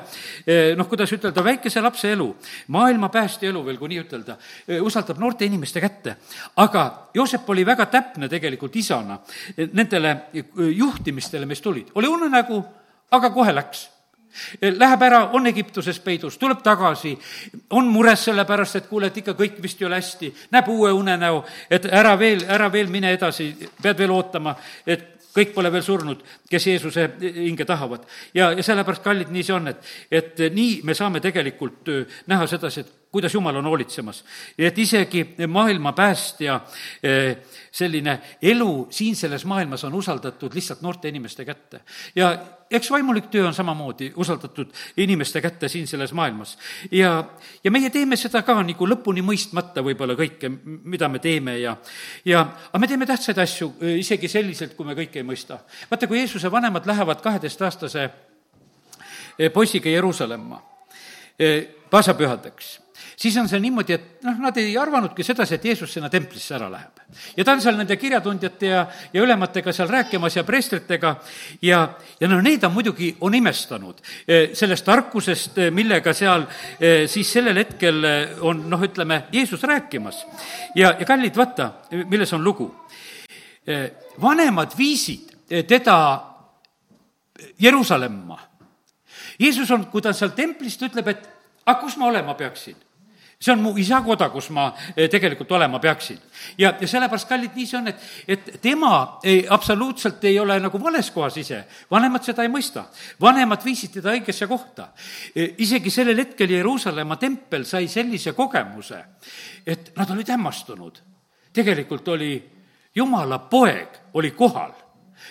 noh, 0.75 0.87
kuidas 0.89 1.11
ütelda, 1.13 1.43
väikese 1.43 1.81
lapse 1.81 2.11
elu, 2.11 2.27
maailma 2.73 3.09
päästja 3.13 3.49
elu 3.51 3.61
veel, 3.65 3.77
kui 3.79 3.91
nii 3.91 4.01
ütelda, 4.01 4.35
usaldab 4.83 5.19
noorte 5.21 5.45
inimeste 5.45 5.81
kätte. 5.81 6.15
aga 6.55 7.09
Joosep 7.13 7.49
oli 7.49 7.65
väga 7.65 7.85
täpne 7.85 8.29
tegelikult 8.29 8.75
isana 8.75 9.19
nendele 9.73 10.15
juhtimistele, 10.75 11.45
mis 11.45 11.61
tulid. 11.61 11.91
oli 11.95 12.07
unenägu, 12.07 12.63
aga 13.11 13.29
kohe 13.29 13.55
läks 13.55 13.87
Läheb 14.61 15.01
ära, 15.05 15.21
on 15.33 15.47
Egiptuses 15.47 15.99
peidus, 15.99 16.37
tuleb 16.37 16.61
tagasi, 16.63 17.13
on 17.77 17.87
mures 17.91 18.27
selle 18.29 18.45
pärast, 18.45 18.75
et 18.75 18.89
kuule, 18.89 19.11
et 19.11 19.17
ikka 19.21 19.35
kõik 19.37 19.61
vist 19.63 19.81
ei 19.81 19.87
ole 19.89 19.99
hästi, 20.01 20.33
näeb 20.51 20.69
uue 20.71 20.91
unenäo, 20.95 21.43
et 21.69 21.85
ära 21.91 22.17
veel, 22.19 22.45
ära 22.47 22.71
veel 22.71 22.91
mine 22.91 23.13
edasi, 23.13 23.51
pead 23.81 23.97
veel 23.97 24.13
ootama, 24.15 24.55
et 24.85 25.11
kõik 25.35 25.53
pole 25.55 25.71
veel 25.71 25.83
surnud, 25.83 26.23
kes 26.49 26.67
Jeesuse 26.67 27.07
hinge 27.21 27.65
tahavad. 27.65 28.05
ja, 28.33 28.51
ja 28.51 28.63
sellepärast, 28.63 29.03
kallid, 29.03 29.31
nii 29.31 29.43
see 29.43 29.55
on, 29.55 29.71
et, 29.71 29.93
et 30.11 30.41
nii 30.53 30.81
me 30.87 30.95
saame 30.97 31.21
tegelikult 31.23 31.91
näha 32.27 32.47
sedasi, 32.47 32.83
et 32.83 32.91
kuidas 33.11 33.33
Jumal 33.33 33.55
on 33.55 33.65
hoolitsemas. 33.65 34.23
et 34.57 34.77
isegi 34.77 35.25
maailma 35.47 35.93
päästja 35.93 36.61
eh, 37.03 37.37
selline 37.71 38.19
elu 38.41 38.87
siin 38.89 39.15
selles 39.15 39.45
maailmas 39.45 39.83
on 39.83 39.93
usaldatud 39.93 40.53
lihtsalt 40.53 40.81
noorte 40.81 41.09
inimeste 41.09 41.45
kätte. 41.45 41.81
ja 42.15 42.37
eks 42.71 42.91
vaimulik 42.91 43.29
töö 43.31 43.47
on 43.47 43.53
samamoodi 43.53 44.11
usaldatud 44.15 44.71
inimeste 44.97 45.41
kätte 45.41 45.67
siin 45.67 45.87
selles 45.87 46.13
maailmas. 46.13 46.57
ja, 46.91 47.23
ja 47.63 47.71
meie 47.71 47.89
teeme 47.89 48.15
seda 48.15 48.41
ka 48.41 48.55
nagu 48.63 48.87
lõpuni 48.87 49.23
mõistmata 49.25 49.83
võib-olla 49.85 50.15
kõike, 50.15 50.51
mida 50.65 51.09
me 51.09 51.19
teeme 51.19 51.57
ja, 51.59 51.75
ja 52.25 52.41
aga 52.41 52.79
me 52.79 52.87
teeme 52.87 53.05
tähtsaid 53.05 53.37
asju 53.37 53.73
eh, 53.81 53.99
isegi 53.99 54.27
selliselt, 54.27 54.75
kui 54.75 54.85
me 54.85 54.95
kõike 54.97 55.21
ei 55.21 55.27
mõista. 55.27 55.59
vaata, 55.91 56.07
kui 56.07 56.21
Jeesuse 56.21 56.51
vanemad 56.51 56.87
lähevad 56.87 57.21
kaheteistaastase 57.21 58.03
eh, 58.05 59.51
poisiga 59.51 59.89
Jeruusalemma 59.89 60.61
paasapühadeks 61.89 62.75
siis 63.21 63.37
on 63.37 63.49
see 63.49 63.59
niimoodi, 63.61 63.93
et 63.93 64.25
noh, 64.25 64.39
nad 64.41 64.57
ei 64.57 64.73
arvanudki 64.79 65.23
sedasi, 65.25 65.57
et 65.57 65.65
Jeesus 65.69 65.93
sinna 65.93 66.09
templisse 66.09 66.55
ära 66.57 66.69
läheb. 66.71 67.01
ja 67.37 67.45
ta 67.45 67.53
on 67.53 67.61
seal 67.61 67.77
nende 67.77 67.97
kirjatundjate 67.97 68.71
ja, 68.71 68.81
ja 69.13 69.23
ülematega 69.23 69.73
seal 69.75 69.89
rääkimas 69.91 70.35
ja 70.35 70.43
preestritega 70.47 71.15
ja, 71.61 71.81
ja 72.19 72.29
no 72.31 72.41
need 72.41 72.63
on 72.65 72.73
muidugi, 72.73 73.11
on 73.21 73.35
imestanud 73.37 74.01
eh, 74.27 74.55
sellest 74.57 74.85
tarkusest, 74.85 75.57
eh, 75.57 75.71
millega 75.71 76.13
seal 76.17 76.47
eh, 76.79 77.07
siis 77.11 77.33
sellel 77.37 77.61
hetkel 77.61 78.01
on 78.41 78.65
noh, 78.69 78.81
ütleme, 78.89 79.23
Jeesus 79.31 79.63
rääkimas. 79.63 80.25
ja, 80.75 80.95
ja 80.99 81.05
kallid, 81.05 81.37
vaata, 81.37 81.71
milles 82.07 82.33
on 82.33 82.43
lugu. 82.43 82.71
vanemad 84.21 84.71
viisid 84.77 85.29
teda 85.67 85.97
Jeruusalemma. 87.59 88.39
Jeesus 89.39 89.69
on, 89.71 89.85
kui 89.85 90.01
ta 90.01 90.13
seal 90.13 90.33
templis, 90.33 90.77
ta 90.77 90.87
ütleb, 90.89 91.07
et 91.07 91.27
aga 91.65 91.79
kus 91.81 91.97
ma 91.97 92.07
olema 92.09 92.33
peaksin? 92.37 92.75
See 93.41 93.53
on 93.53 93.61
mu 93.61 93.73
isa 93.77 94.01
koda, 94.05 94.29
kus 94.29 94.49
ma 94.53 94.67
eh, 94.95 95.09
tegelikult 95.09 95.51
olema 95.57 95.79
peaksin. 95.79 96.19
ja, 96.57 96.73
ja 96.81 96.87
sellepärast, 96.87 97.27
kallid, 97.29 97.55
nii 97.55 97.65
see 97.67 97.79
on, 97.79 97.87
et, 97.89 98.03
et 98.27 98.51
tema 98.61 99.19
ei, 99.23 99.45
absoluutselt 99.49 100.23
ei 100.29 100.39
ole 100.39 100.59
nagu 100.61 100.83
vales 100.83 101.11
kohas 101.11 101.37
ise, 101.41 101.63
vanemad 101.91 102.23
seda 102.23 102.45
ei 102.45 102.53
mõista. 102.53 102.85
vanemad 103.21 103.65
viisid 103.65 103.97
teda 103.97 104.13
õigesse 104.13 104.47
kohta. 104.47 104.91
Eh, 105.35 105.55
isegi 105.57 105.89
sellel 105.89 106.21
hetkel 106.21 106.53
Jeruusalemma 106.57 107.17
tempel 107.17 107.65
sai 107.65 107.87
sellise 107.87 108.35
kogemuse, 108.37 109.03
et 109.65 109.91
nad 109.97 110.09
olid 110.09 110.29
hämmastunud. 110.29 111.01
tegelikult 111.53 112.07
oli 112.07 112.31
jumala 112.95 113.39
poeg 113.39 114.13
oli 114.13 114.31
kohal 114.31 114.80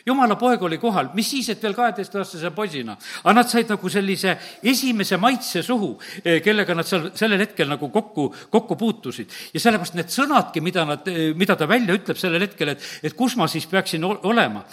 jumala 0.06 0.36
poeg 0.36 0.62
oli 0.62 0.78
kohal, 0.78 1.10
mis 1.14 1.30
siis, 1.30 1.48
et 1.52 1.62
veel 1.62 1.74
kaheteistaastase 1.76 2.50
poisina. 2.54 2.96
aga 3.24 3.34
nad 3.34 3.48
said 3.48 3.68
nagu 3.68 3.88
sellise 3.88 4.36
esimese 4.62 5.16
maitse 5.16 5.62
suhu, 5.62 5.98
eh, 6.24 6.40
kellega 6.42 6.74
nad 6.74 6.86
seal 6.86 7.10
sellel 7.14 7.40
hetkel 7.40 7.68
nagu 7.68 7.88
kokku, 7.88 8.34
kokku 8.50 8.76
puutusid. 8.76 9.30
ja 9.54 9.60
sellepärast 9.60 9.94
need 9.94 10.08
sõnadki, 10.08 10.60
mida 10.60 10.84
nad, 10.84 11.08
eh, 11.08 11.34
mida 11.34 11.56
ta 11.56 11.66
välja 11.68 11.94
ütleb 11.94 12.16
sellel 12.16 12.40
hetkel, 12.46 12.68
et, 12.68 12.82
et 13.02 13.14
kus 13.14 13.36
ma 13.36 13.48
siis 13.48 13.66
peaksin 13.66 14.04
olema. 14.04 14.64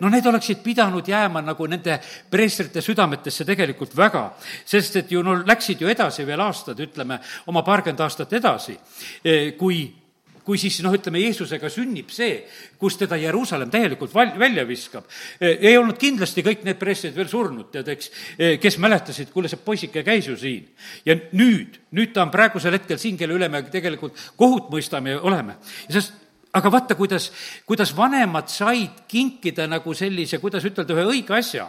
no 0.00 0.08
need 0.08 0.26
oleksid 0.26 0.62
pidanud 0.62 1.06
jääma 1.08 1.42
nagu 1.42 1.66
nende 1.66 2.00
preestrite 2.30 2.80
südametesse 2.80 3.44
tegelikult 3.44 3.96
väga, 3.96 4.30
sest 4.64 4.96
et 4.96 5.12
ju 5.12 5.22
no 5.22 5.34
läksid 5.46 5.80
ju 5.80 5.88
edasi 5.88 6.26
veel 6.26 6.40
aastad, 6.40 6.78
ütleme, 6.80 7.20
oma 7.46 7.62
paarkümmend 7.62 8.00
aastat 8.00 8.32
edasi, 8.32 8.76
eh, 9.24 9.56
kui 9.58 9.99
kui 10.44 10.58
siis 10.60 10.78
noh, 10.84 10.94
ütleme, 10.96 11.22
Jeesusega 11.22 11.70
sünnib 11.72 12.12
see, 12.14 12.40
kus 12.80 12.96
teda 13.00 13.18
Jeruusalemm 13.20 13.72
täielikult 13.72 14.14
val-, 14.14 14.36
välja 14.40 14.66
viskab. 14.68 15.08
E, 15.38 15.54
ei 15.70 15.76
olnud 15.78 15.98
kindlasti 16.00 16.44
kõik 16.46 16.64
need 16.66 16.80
preestrid 16.80 17.16
veel 17.16 17.30
surnud, 17.30 17.70
tead, 17.74 17.90
eks, 17.94 18.10
e, 18.36 18.54
kes 18.62 18.78
mäletasid, 18.82 19.32
kuule, 19.34 19.50
see 19.50 19.60
poisike 19.64 20.04
käis 20.06 20.30
ju 20.30 20.36
siin. 20.40 20.68
ja 21.04 21.16
nüüd, 21.32 21.80
nüüd 21.96 22.14
ta 22.14 22.24
on 22.26 22.32
praegusel 22.34 22.76
hetkel 22.78 22.98
siin, 23.00 23.18
kelle 23.20 23.36
üle 23.36 23.48
me 23.52 23.62
tegelikult 23.70 24.18
kohut 24.36 24.70
mõistame 24.72 25.16
ja 25.16 25.22
oleme. 25.26 25.58
sest 25.88 26.19
aga 26.52 26.70
vaata, 26.72 26.94
kuidas, 26.98 27.30
kuidas 27.66 27.92
vanemad 27.96 28.48
said 28.50 29.04
kinkida 29.08 29.68
nagu 29.70 29.94
sellise, 29.94 30.40
kuidas 30.42 30.64
ütelda, 30.66 30.96
ühe 30.96 31.06
õige 31.12 31.34
asja. 31.36 31.68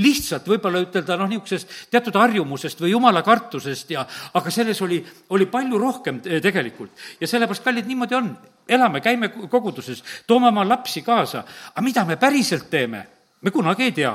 lihtsalt 0.00 0.46
võib-olla 0.48 0.80
ütelda 0.86 1.18
noh, 1.20 1.28
niisugusest 1.28 1.90
teatud 1.92 2.16
harjumusest 2.16 2.80
või 2.80 2.94
jumala 2.94 3.22
kartusest 3.22 3.90
ja 3.92 4.06
aga 4.34 4.50
selles 4.50 4.80
oli, 4.82 5.02
oli 5.36 5.46
palju 5.52 5.78
rohkem 5.78 6.20
tegelikult. 6.24 6.92
ja 7.20 7.28
sellepärast, 7.28 7.64
kallid, 7.64 7.86
niimoodi 7.86 8.16
on. 8.16 8.36
elame, 8.68 9.00
käime 9.00 9.28
koguduses, 9.28 10.02
toome 10.26 10.48
oma 10.48 10.64
lapsi 10.64 11.02
kaasa, 11.02 11.44
aga 11.74 11.84
mida 11.84 12.04
me 12.04 12.16
päriselt 12.16 12.70
teeme? 12.70 13.06
me 13.42 13.50
kunagi 13.50 13.82
ei 13.82 13.92
tea, 13.92 14.12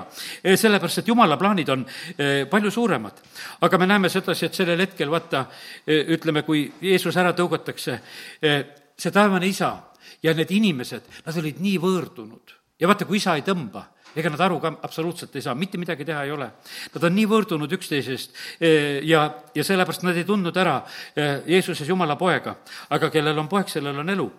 sellepärast 0.55 1.01
et 1.01 1.07
jumala 1.11 1.37
plaanid 1.37 1.69
on 1.69 1.83
eh, 2.17 2.45
palju 2.49 2.71
suuremad. 2.71 3.21
aga 3.61 3.77
me 3.77 3.85
näeme 3.85 4.09
sedasi, 4.09 4.45
et 4.45 4.53
sellel 4.55 4.79
hetkel, 4.79 5.11
vaata, 5.11 5.45
eh, 5.85 6.07
ütleme, 6.15 6.41
kui 6.47 6.63
Jeesus 6.81 7.17
ära 7.17 7.33
tõugatakse, 7.35 7.99
eh, 8.41 8.63
see 8.97 9.11
taevane 9.11 9.45
isa 9.45 9.75
ja 10.23 10.33
need 10.33 10.51
inimesed, 10.51 11.05
nad 11.25 11.37
olid 11.37 11.61
nii 11.63 11.77
võõrdunud. 11.81 12.55
ja 12.79 12.87
vaata, 12.87 13.05
kui 13.05 13.17
isa 13.17 13.35
ei 13.35 13.45
tõmba, 13.45 13.83
ega 14.15 14.29
nad 14.29 14.41
aru 14.41 14.59
ka 14.61 14.71
absoluutselt 14.85 15.35
ei 15.35 15.41
saa, 15.41 15.55
mitte 15.55 15.77
midagi 15.77 16.05
teha 16.05 16.23
ei 16.25 16.31
ole. 16.31 16.49
Nad 16.93 17.03
on 17.03 17.15
nii 17.15 17.25
võõrdunud 17.29 17.73
üksteisest 17.73 18.35
eh, 18.59 18.99
ja, 19.05 19.27
ja 19.55 19.63
sellepärast 19.63 20.05
nad 20.05 20.17
ei 20.17 20.25
tundnud 20.25 20.57
ära 20.57 20.79
eh, 21.15 21.43
Jeesuses 21.47 21.87
Jumala 21.87 22.17
poega, 22.17 22.57
aga 22.89 23.09
kellel 23.13 23.37
on 23.37 23.49
poeg, 23.49 23.69
sellel 23.69 24.03
on 24.03 24.13
elu 24.15 24.29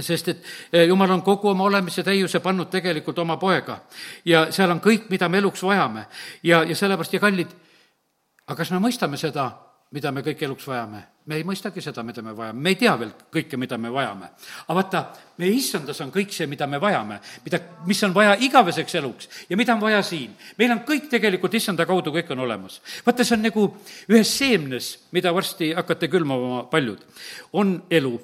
sest 0.00 0.28
et 0.32 0.46
eh, 0.72 0.86
jumal 0.88 1.10
on 1.12 1.22
kogu 1.22 1.50
oma 1.50 1.66
olemise 1.68 2.02
täiuse 2.02 2.40
pannud 2.40 2.70
tegelikult 2.72 3.18
oma 3.20 3.36
poega 3.36 3.82
ja 4.24 4.46
seal 4.52 4.70
on 4.72 4.80
kõik, 4.80 5.10
mida 5.12 5.28
me 5.28 5.42
eluks 5.42 5.62
vajame. 5.62 6.06
ja, 6.42 6.62
ja 6.64 6.76
sellepärast 6.76 7.12
ja 7.12 7.20
kallid, 7.20 7.52
aga 8.46 8.56
kas 8.56 8.70
me 8.72 8.80
mõistame 8.80 9.20
seda, 9.20 9.50
mida 9.92 10.12
me 10.12 10.22
kõik 10.24 10.42
eluks 10.46 10.66
vajame. 10.68 11.02
me 11.26 11.36
ei 11.38 11.44
mõistagi 11.46 11.78
seda, 11.78 12.02
mida 12.02 12.22
me 12.22 12.32
vajame, 12.34 12.58
me 12.58 12.70
ei 12.72 12.76
tea 12.80 12.96
veel 12.98 13.12
kõike, 13.30 13.56
mida 13.56 13.76
me 13.78 13.90
vajame. 13.92 14.28
aga 14.66 14.74
vaata, 14.74 15.02
meie 15.38 15.52
issandas 15.54 16.00
on 16.00 16.10
kõik 16.10 16.32
see, 16.32 16.46
mida 16.46 16.66
me 16.66 16.80
vajame, 16.82 17.20
mida, 17.44 17.60
mis 17.86 18.02
on 18.02 18.14
vaja 18.14 18.34
igaveseks 18.40 18.94
eluks 18.98 19.28
ja 19.48 19.56
mida 19.56 19.74
on 19.74 19.80
vaja 19.80 20.02
siin. 20.02 20.34
meil 20.58 20.72
on 20.72 20.80
kõik 20.88 21.08
tegelikult 21.10 21.54
issanda 21.54 21.86
kaudu, 21.86 22.10
kõik 22.10 22.30
on 22.32 22.44
olemas. 22.46 22.80
vaata, 23.06 23.24
see 23.24 23.36
on 23.36 23.42
nagu 23.42 23.66
ühes 24.08 24.36
seemnes, 24.38 24.92
mida 25.12 25.32
varsti 25.34 25.72
hakkate 25.72 26.08
külmama 26.08 26.64
paljud, 26.70 27.04
on 27.52 27.82
elu. 27.90 28.14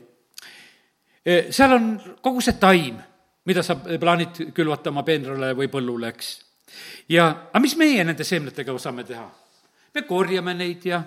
E, 1.25 1.53
seal 1.53 1.73
on 1.73 1.91
kogu 2.23 2.41
see 2.41 2.57
taim, 2.59 2.97
mida 3.45 3.63
sa 3.63 3.77
plaanid 3.77 4.49
külvata 4.55 4.91
oma 4.91 5.05
peenrale 5.05 5.53
või 5.55 5.69
põllule, 5.69 6.09
eks. 6.09 6.33
ja, 7.09 7.29
aga 7.53 7.61
mis 7.61 7.77
meie 7.77 8.05
nende 8.05 8.25
seemnetega 8.25 8.79
saame 8.79 9.05
teha? 9.05 9.29
me 9.95 10.03
korjame 10.07 10.55
neid 10.55 10.85
ja 10.87 11.01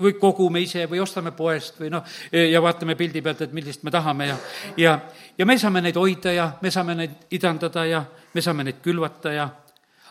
või 0.00 0.16
kogume 0.20 0.60
ise 0.60 0.86
või 0.90 1.00
ostame 1.00 1.32
poest 1.36 1.80
või 1.80 1.90
noh, 1.92 2.04
ja 2.32 2.62
vaatame 2.62 2.96
pildi 2.96 3.22
pealt, 3.22 3.42
et 3.46 3.52
millist 3.56 3.82
me 3.82 3.90
tahame 3.90 4.26
ja, 4.28 4.36
ja, 4.76 4.98
ja 5.38 5.46
me 5.46 5.58
saame 5.58 5.82
neid 5.84 5.96
hoida 5.96 6.32
ja 6.32 6.50
me 6.62 6.70
saame 6.70 6.94
neid 6.94 7.32
idandada 7.36 7.86
ja 7.86 8.04
me 8.34 8.44
saame 8.44 8.64
neid 8.64 8.82
külvata 8.84 9.32
ja 9.32 9.48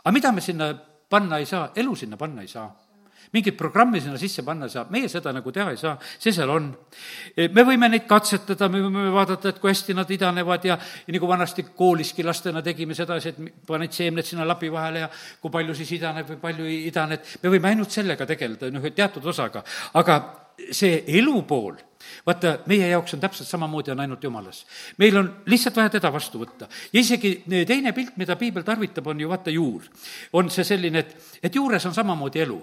aga 0.03 0.13
mida 0.13 0.32
me 0.32 0.41
sinna 0.41 0.74
panna 1.09 1.38
ei 1.38 1.45
saa, 1.45 1.70
elu 1.76 1.95
sinna 1.95 2.18
panna 2.18 2.41
ei 2.41 2.47
saa 2.47 2.70
mingit 3.36 3.58
programmi 3.60 4.02
sinna 4.02 4.20
sisse 4.22 4.44
panna 4.48 4.70
ei 4.70 4.74
saa, 4.74 4.86
meie 4.94 5.10
seda 5.12 5.34
nagu 5.36 5.52
teha 5.52 5.74
ei 5.74 5.80
saa, 5.80 5.96
see 6.20 6.34
seal 6.36 6.52
on. 6.54 6.70
me 7.38 7.66
võime 7.68 7.90
neid 7.92 8.08
katsetada, 8.10 8.70
me 8.72 8.82
võime 8.86 9.10
vaadata, 9.16 9.52
et 9.52 9.60
kui 9.62 9.72
hästi 9.72 9.98
nad 9.98 10.12
idanevad 10.12 10.66
ja, 10.68 10.80
ja 10.80 11.18
nagu 11.18 11.30
vanasti 11.30 11.68
kooliski 11.76 12.24
lastena 12.24 12.64
tegime 12.66 12.98
sedasi, 12.98 13.34
et 13.34 13.68
paned 13.68 13.94
seemned 13.96 14.28
sinna 14.28 14.48
lapi 14.48 14.72
vahele 14.72 15.06
ja 15.06 15.12
kui 15.42 15.54
palju 15.54 15.76
siis 15.76 15.96
idaneb 16.00 16.34
või 16.34 16.42
palju 16.48 16.72
ei 16.72 16.82
idane, 16.90 17.20
et 17.20 17.44
me 17.44 17.54
võime 17.54 17.74
ainult 17.74 17.94
sellega 17.94 18.28
tegeleda, 18.30 18.72
noh, 18.74 18.90
teatud 18.96 19.32
osaga, 19.34 19.64
aga 19.94 20.20
see 20.72 21.03
elu 21.20 21.41
pool 21.47 21.76
vaata, 22.26 22.60
meie 22.70 22.88
jaoks 22.89 23.14
on 23.14 23.22
täpselt 23.22 23.47
samamoodi, 23.49 23.91
on 23.91 23.99
ainult 23.99 24.24
jumalas. 24.24 24.66
meil 24.97 25.18
on 25.18 25.30
lihtsalt 25.45 25.76
vaja 25.76 25.89
teda 25.89 26.12
vastu 26.14 26.39
võtta. 26.39 26.68
ja 26.93 26.99
isegi 26.99 27.43
teine 27.68 27.93
pilt, 27.93 28.18
mida 28.18 28.36
piibel 28.36 28.64
tarvitab, 28.64 29.08
on 29.08 29.20
ju 29.20 29.30
vaata 29.30 29.49
juur. 29.49 29.84
on 30.34 30.49
see 30.49 30.64
selline, 30.64 30.99
et, 30.99 31.16
et 31.43 31.56
juures 31.56 31.86
on 31.86 31.93
samamoodi 31.93 32.39
elu. 32.39 32.60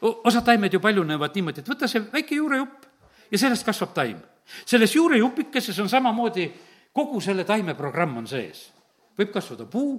osad 0.00 0.44
taimed 0.44 0.72
ju 0.72 0.80
paljunevad 0.80 1.34
niimoodi, 1.34 1.60
et 1.60 1.68
võta 1.68 1.88
see 1.88 2.02
väike 2.12 2.34
juurejupp 2.34 2.86
ja 3.30 3.38
sellest 3.38 3.66
kasvab 3.66 3.94
taim. 3.94 4.16
selles 4.64 4.94
juurejupikeses 4.94 5.78
on 5.78 5.88
samamoodi 5.88 6.50
kogu 6.92 7.20
selle 7.20 7.44
taime 7.44 7.74
programm 7.74 8.16
on 8.16 8.26
sees. 8.26 8.70
võib 9.18 9.32
kasvada 9.32 9.66
puu 9.66 9.96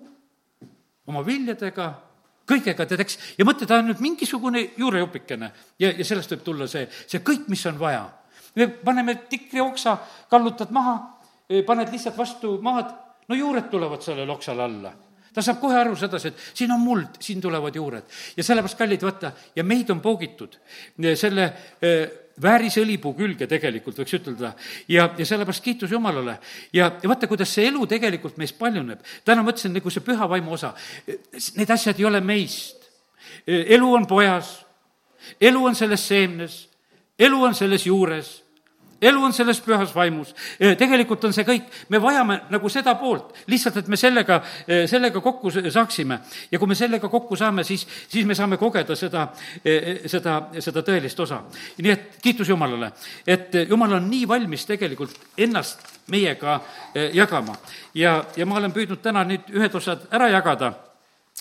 oma 1.08 1.24
viljadega, 1.26 1.94
kõigega, 2.48 2.86
tead, 2.88 3.04
eks, 3.04 3.18
ja 3.38 3.46
mõtle, 3.48 3.68
ta 3.68 3.80
on 3.82 3.90
nüüd 3.92 4.04
mingisugune 4.04 4.64
juurejupikene 4.80 5.52
ja, 5.80 5.92
ja 5.92 6.06
sellest 6.06 6.36
võib 6.36 6.46
tulla 6.46 6.68
see, 6.72 6.88
see 7.06 7.24
kõik, 7.26 7.50
mis 7.52 7.66
on 7.70 7.80
vaja. 7.80 8.06
Me 8.58 8.70
paneme 8.72 9.18
tikri 9.30 9.62
oksa, 9.62 9.98
kallutad 10.32 10.72
maha, 10.74 10.96
paned 11.68 11.92
lihtsalt 11.94 12.18
vastu 12.18 12.56
maad, 12.64 12.94
no 13.28 13.38
juured 13.38 13.70
tulevad 13.72 14.02
sellele 14.06 14.34
oksale 14.34 14.64
alla. 14.64 14.94
Ta 15.34 15.44
saab 15.46 15.60
kohe 15.62 15.76
aru 15.78 15.94
sedasi, 15.96 16.32
et 16.32 16.46
siin 16.58 16.72
on 16.74 16.82
muld, 16.82 17.20
siin 17.22 17.42
tulevad 17.42 17.76
juured. 17.76 18.08
ja 18.38 18.44
sellepärast, 18.44 18.78
kallid, 18.78 19.04
vaata, 19.06 19.32
ja 19.56 19.64
meid 19.64 19.92
on 19.94 20.00
poogitud. 20.02 20.58
Selle 21.14 21.52
väärise 22.42 22.82
õlipuu 22.84 23.14
külge 23.18 23.48
tegelikult, 23.50 23.98
võiks 23.98 24.16
ütelda. 24.18 24.54
ja, 24.88 25.10
ja 25.18 25.26
sellepärast 25.26 25.64
kiitus 25.64 25.92
Jumalale. 25.92 26.40
ja, 26.74 26.92
ja 27.02 27.10
vaata, 27.10 27.28
kuidas 27.28 27.54
see 27.54 27.68
elu 27.68 27.86
tegelikult 27.88 28.38
meis 28.38 28.54
paljuneb. 28.54 29.02
täna 29.26 29.44
mõtlesin, 29.44 29.74
nagu 29.74 29.90
see 29.90 30.06
püha 30.06 30.30
vaimu 30.30 30.54
osa, 30.54 30.74
need 31.56 31.70
asjad 31.70 32.00
ei 32.00 32.06
ole 32.06 32.22
meist. 32.22 32.90
elu 33.48 33.94
on 33.94 34.08
pojas, 34.08 34.66
elu 35.42 35.66
on 35.66 35.76
selles 35.76 36.08
seemnes, 36.08 36.68
elu 37.20 37.44
on 37.44 37.56
selles 37.56 37.86
juures 37.86 38.47
elu 39.02 39.24
on 39.24 39.34
selles 39.34 39.62
pühas 39.62 39.96
vaimus. 39.96 40.34
tegelikult 40.78 41.24
on 41.24 41.34
see 41.34 41.46
kõik, 41.46 41.68
me 41.90 42.02
vajame 42.02 42.40
nagu 42.50 42.70
seda 42.70 42.96
poolt, 43.00 43.34
lihtsalt 43.48 43.78
et 43.78 43.88
me 43.88 43.98
sellega, 43.98 44.42
sellega 44.90 45.22
kokku 45.22 45.52
saaksime. 45.52 46.20
ja 46.52 46.60
kui 46.60 46.68
me 46.68 46.76
sellega 46.76 47.10
kokku 47.10 47.36
saame, 47.36 47.64
siis, 47.64 47.88
siis 48.08 48.26
me 48.26 48.36
saame 48.36 48.58
kogeda 48.58 48.96
seda, 48.96 49.28
seda, 50.06 50.40
seda 50.60 50.82
tõelist 50.82 51.20
osa. 51.20 51.44
nii 51.78 51.92
et 51.92 52.18
kiitus 52.22 52.50
Jumalale, 52.50 52.92
et 53.28 53.54
Jumal 53.70 53.94
on 54.00 54.10
nii 54.10 54.28
valmis 54.28 54.66
tegelikult 54.66 55.14
ennast 55.38 55.86
meiega 56.08 56.60
jagama. 57.14 57.56
ja, 57.94 58.24
ja 58.36 58.46
ma 58.46 58.58
olen 58.58 58.74
püüdnud 58.74 59.02
täna 59.02 59.24
nüüd 59.24 59.54
ühed 59.54 59.76
osad 59.76 60.08
ära 60.12 60.30
jagada 60.30 60.74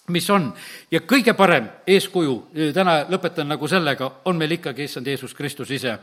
mis 0.08 0.28
on 0.30 0.52
ja 0.90 1.00
kõige 1.00 1.34
parem 1.34 1.66
eeskuju, 1.86 2.34
täna 2.74 3.00
lõpetan 3.10 3.48
nagu 3.50 3.68
sellega, 3.68 4.10
on 4.24 4.36
meil 4.38 4.52
ikkagi 4.58 4.86
issand 4.86 5.06
Jeesus 5.06 5.34
Kristus 5.34 5.70
ise 5.70 5.98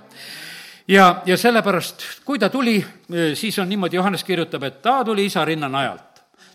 ja, 0.88 1.22
ja 1.26 1.38
sellepärast, 1.38 2.04
kui 2.26 2.40
ta 2.40 2.50
tuli, 2.50 2.78
eh, 2.78 3.36
siis 3.36 3.60
on 3.60 3.70
niimoodi, 3.70 3.96
Johannes 3.96 4.24
kirjutab, 4.24 4.64
et 4.64 4.82
ta 4.82 5.04
tuli 5.04 5.26
isa 5.26 5.46
rinnanajalt. 5.46 6.10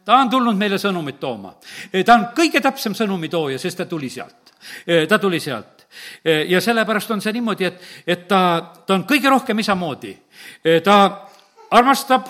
ta 0.05 0.17
on 0.17 0.31
tulnud 0.31 0.57
meile 0.57 0.79
sõnumit 0.81 1.19
tooma. 1.21 1.55
Eh, 1.93 2.05
ta 2.05 2.15
on 2.15 2.29
kõige 2.37 2.61
täpsem 2.65 2.95
sõnumitooja, 2.95 3.59
sest 3.59 3.77
ta 3.77 3.85
tuli 3.85 4.09
sealt. 4.09 4.55
Eh, 4.87 5.07
ta 5.09 5.19
tuli 5.19 5.41
sealt. 5.41 5.75
ja 6.49 6.61
sellepärast 6.61 7.11
on 7.11 7.21
see 7.21 7.33
niimoodi, 7.33 7.65
et, 7.65 7.83
et 8.07 8.27
ta, 8.29 8.73
ta 8.87 8.95
on 8.95 9.07
kõige 9.09 9.31
rohkem 9.31 9.59
isa 9.59 9.75
moodi. 9.75 10.19
ta 10.85 11.27
armastab 11.71 12.29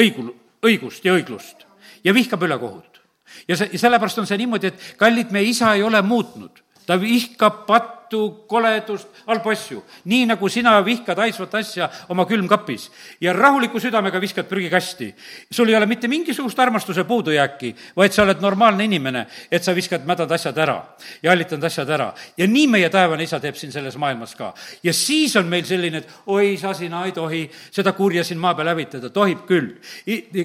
õigul, 0.00 0.32
õigust 0.64 1.04
ja 1.04 1.12
õiglust 1.12 1.66
ja 2.04 2.14
vihkab 2.14 2.42
ülekohut. 2.42 3.00
ja 3.48 3.56
see, 3.56 3.78
sellepärast 3.78 4.18
on 4.18 4.26
see 4.26 4.38
niimoodi, 4.38 4.66
et 4.66 4.94
kallid, 4.96 5.30
meie 5.30 5.44
isa 5.44 5.74
ei 5.74 5.82
ole 5.82 6.02
muutnud 6.02 6.64
ta 6.86 6.96
vihkab 7.00 7.66
pat-, 7.66 8.05
pattu, 8.06 8.46
koledust, 8.46 9.08
halbu 9.26 9.50
asju. 9.50 9.82
nii 10.04 10.26
nagu 10.26 10.48
sina 10.48 10.78
vihkad 10.84 11.18
haisvat 11.18 11.54
asja 11.54 11.88
oma 12.08 12.24
külmkapis 12.26 12.90
ja 13.20 13.32
rahuliku 13.32 13.80
südamega 13.80 14.20
viskad 14.20 14.46
prügikasti. 14.46 15.14
sul 15.50 15.68
ei 15.68 15.76
ole 15.76 15.86
mitte 15.86 16.08
mingisugust 16.08 16.58
armastuse 16.58 17.04
puudujääki, 17.04 17.74
vaid 17.96 18.12
sa 18.12 18.22
oled 18.22 18.40
normaalne 18.40 18.84
inimene, 18.84 19.26
et 19.50 19.64
sa 19.64 19.74
viskad 19.74 20.06
mädad 20.06 20.30
asjad 20.30 20.58
ära 20.58 20.82
ja 21.22 21.30
hallitanud 21.30 21.64
asjad 21.64 21.90
ära. 21.90 22.12
ja 22.36 22.46
nii 22.46 22.66
meie 22.66 22.90
taevane 22.90 23.22
isa 23.22 23.40
teeb 23.40 23.56
siin 23.56 23.72
selles 23.72 23.96
maailmas 23.96 24.34
ka. 24.34 24.54
ja 24.82 24.92
siis 24.92 25.36
on 25.36 25.46
meil 25.46 25.64
selline, 25.64 25.98
et 25.98 26.08
oi, 26.26 26.56
sa 26.56 26.74
sina 26.74 27.04
ei 27.06 27.12
tohi 27.12 27.50
seda 27.70 27.92
kurja 27.92 28.24
siin 28.24 28.38
maa 28.38 28.54
peal 28.54 28.68
hävitada, 28.68 29.10
tohib 29.10 29.46
küll. 29.46 29.74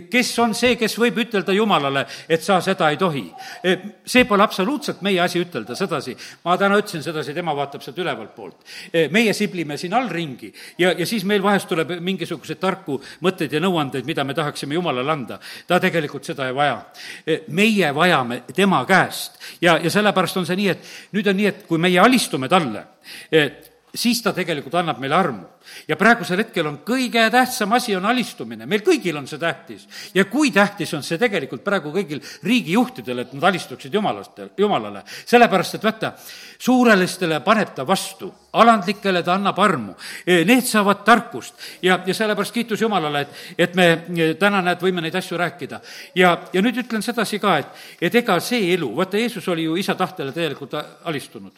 kes 0.10 0.40
on 0.40 0.56
see, 0.56 0.76
kes 0.76 0.98
võib 0.98 1.18
ütelda 1.18 1.54
Jumalale, 1.54 2.06
et 2.30 2.42
sa 2.44 2.62
seda 2.62 2.90
ei 2.90 2.98
tohi? 2.98 3.30
E, 3.64 3.78
see 4.06 4.26
pole 4.26 4.44
absoluutselt 4.44 5.02
meie 5.02 5.20
asi 5.22 5.40
ütelda 5.40 5.76
sedasi. 5.76 6.18
ma 6.44 6.58
täna 6.58 6.78
ütlesin 6.82 7.04
sedasi, 7.04 7.34
tema 7.34 7.51
vaatab 7.56 7.84
sealt 7.84 8.00
ülevalt 8.02 8.36
poolt. 8.36 8.68
E, 8.94 9.08
meie 9.14 9.34
siblime 9.34 9.78
siin 9.78 9.94
all 9.98 10.10
ringi 10.12 10.52
ja, 10.80 10.94
ja 10.98 11.06
siis 11.06 11.26
meil 11.28 11.44
vahest 11.44 11.70
tuleb 11.72 11.96
mingisuguseid 12.00 12.60
tarku 12.62 13.00
mõtteid 13.22 13.54
ja 13.54 13.64
nõuandeid, 13.64 14.06
mida 14.08 14.26
me 14.28 14.36
tahaksime 14.38 14.76
Jumalale 14.76 15.12
anda. 15.12 15.40
ta 15.68 15.80
tegelikult 15.80 16.26
seda 16.26 16.48
ei 16.48 16.56
vaja. 16.56 16.78
E, 17.26 17.42
meie 17.48 17.92
vajame 17.96 18.44
tema 18.56 18.84
käest 18.86 19.40
ja, 19.62 19.78
ja 19.78 19.90
sellepärast 19.90 20.38
on 20.38 20.46
see 20.46 20.60
nii, 20.60 20.70
et 20.70 20.94
nüüd 21.16 21.28
on 21.28 21.38
nii, 21.38 21.52
et 21.52 21.68
kui 21.68 21.82
meie 21.82 22.00
alistume 22.00 22.50
talle, 22.50 22.86
et 23.32 23.72
siis 23.96 24.22
ta 24.24 24.34
tegelikult 24.34 24.76
annab 24.80 25.02
meile 25.02 25.18
armu. 25.18 25.48
Ja 25.88 25.98
praegusel 26.00 26.44
hetkel 26.44 26.68
on 26.68 26.80
kõige 26.88 27.24
tähtsam 27.32 27.74
asi, 27.78 27.96
on 27.96 28.06
alistumine, 28.06 28.66
meil 28.66 28.84
kõigil 28.86 29.18
on 29.18 29.28
see 29.28 29.40
tähtis. 29.42 29.88
ja 30.14 30.26
kui 30.26 30.52
tähtis 30.52 30.94
on 30.94 31.04
see 31.04 31.18
tegelikult 31.18 31.64
praegu 31.64 31.92
kõigil 31.92 32.22
riigijuhtidel, 32.44 33.20
et 33.20 33.34
nad 33.34 33.50
alistuksid 33.52 33.94
jumalastele, 33.94 34.52
jumalale. 34.58 35.04
sellepärast, 35.26 35.76
et 35.76 35.84
vaata, 35.84 36.14
suurelistele 36.60 37.40
paneb 37.40 37.74
ta 37.76 37.88
vastu, 37.88 38.32
alandlikele 38.54 39.24
ta 39.24 39.36
annab 39.36 39.60
armu, 39.60 39.96
e, 40.26 40.44
need 40.46 40.66
saavad 40.68 41.04
tarkust 41.08 41.56
ja, 41.82 42.00
ja 42.06 42.14
sellepärast 42.14 42.54
kiitus 42.54 42.82
Jumalale, 42.82 43.22
et, 43.22 43.42
et 43.58 43.76
me 43.76 43.88
e, 43.92 44.34
täna, 44.40 44.62
näed, 44.66 44.82
võime 44.84 45.04
neid 45.04 45.16
asju 45.16 45.40
rääkida. 45.40 45.82
ja, 46.16 46.34
ja 46.54 46.64
nüüd 46.64 46.82
ütlen 46.84 47.04
sedasi 47.06 47.40
ka, 47.40 47.58
et, 47.64 47.84
et 48.02 48.16
ega 48.22 48.40
see 48.44 48.74
elu, 48.74 48.92
vaata, 48.96 49.20
Jeesus 49.22 49.48
oli 49.52 49.68
ju 49.70 49.78
isa 49.80 49.96
tahtele 49.96 50.36
täielikult 50.36 50.76
alistunud. 51.06 51.54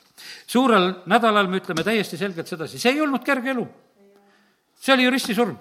suurel 0.48 0.92
nädalal 1.06 1.50
me 1.50 1.62
ütleme 1.62 1.84
täiesti 1.84 2.18
selgelt 2.18 2.48
sedasi, 2.48 2.80
see 2.80 2.94
ei 2.94 3.02
olnud 3.02 3.26
kerge 3.26 3.52
elu. 3.56 3.68
See 4.84 4.94
oli 4.94 5.10
ristisurm 5.10 5.56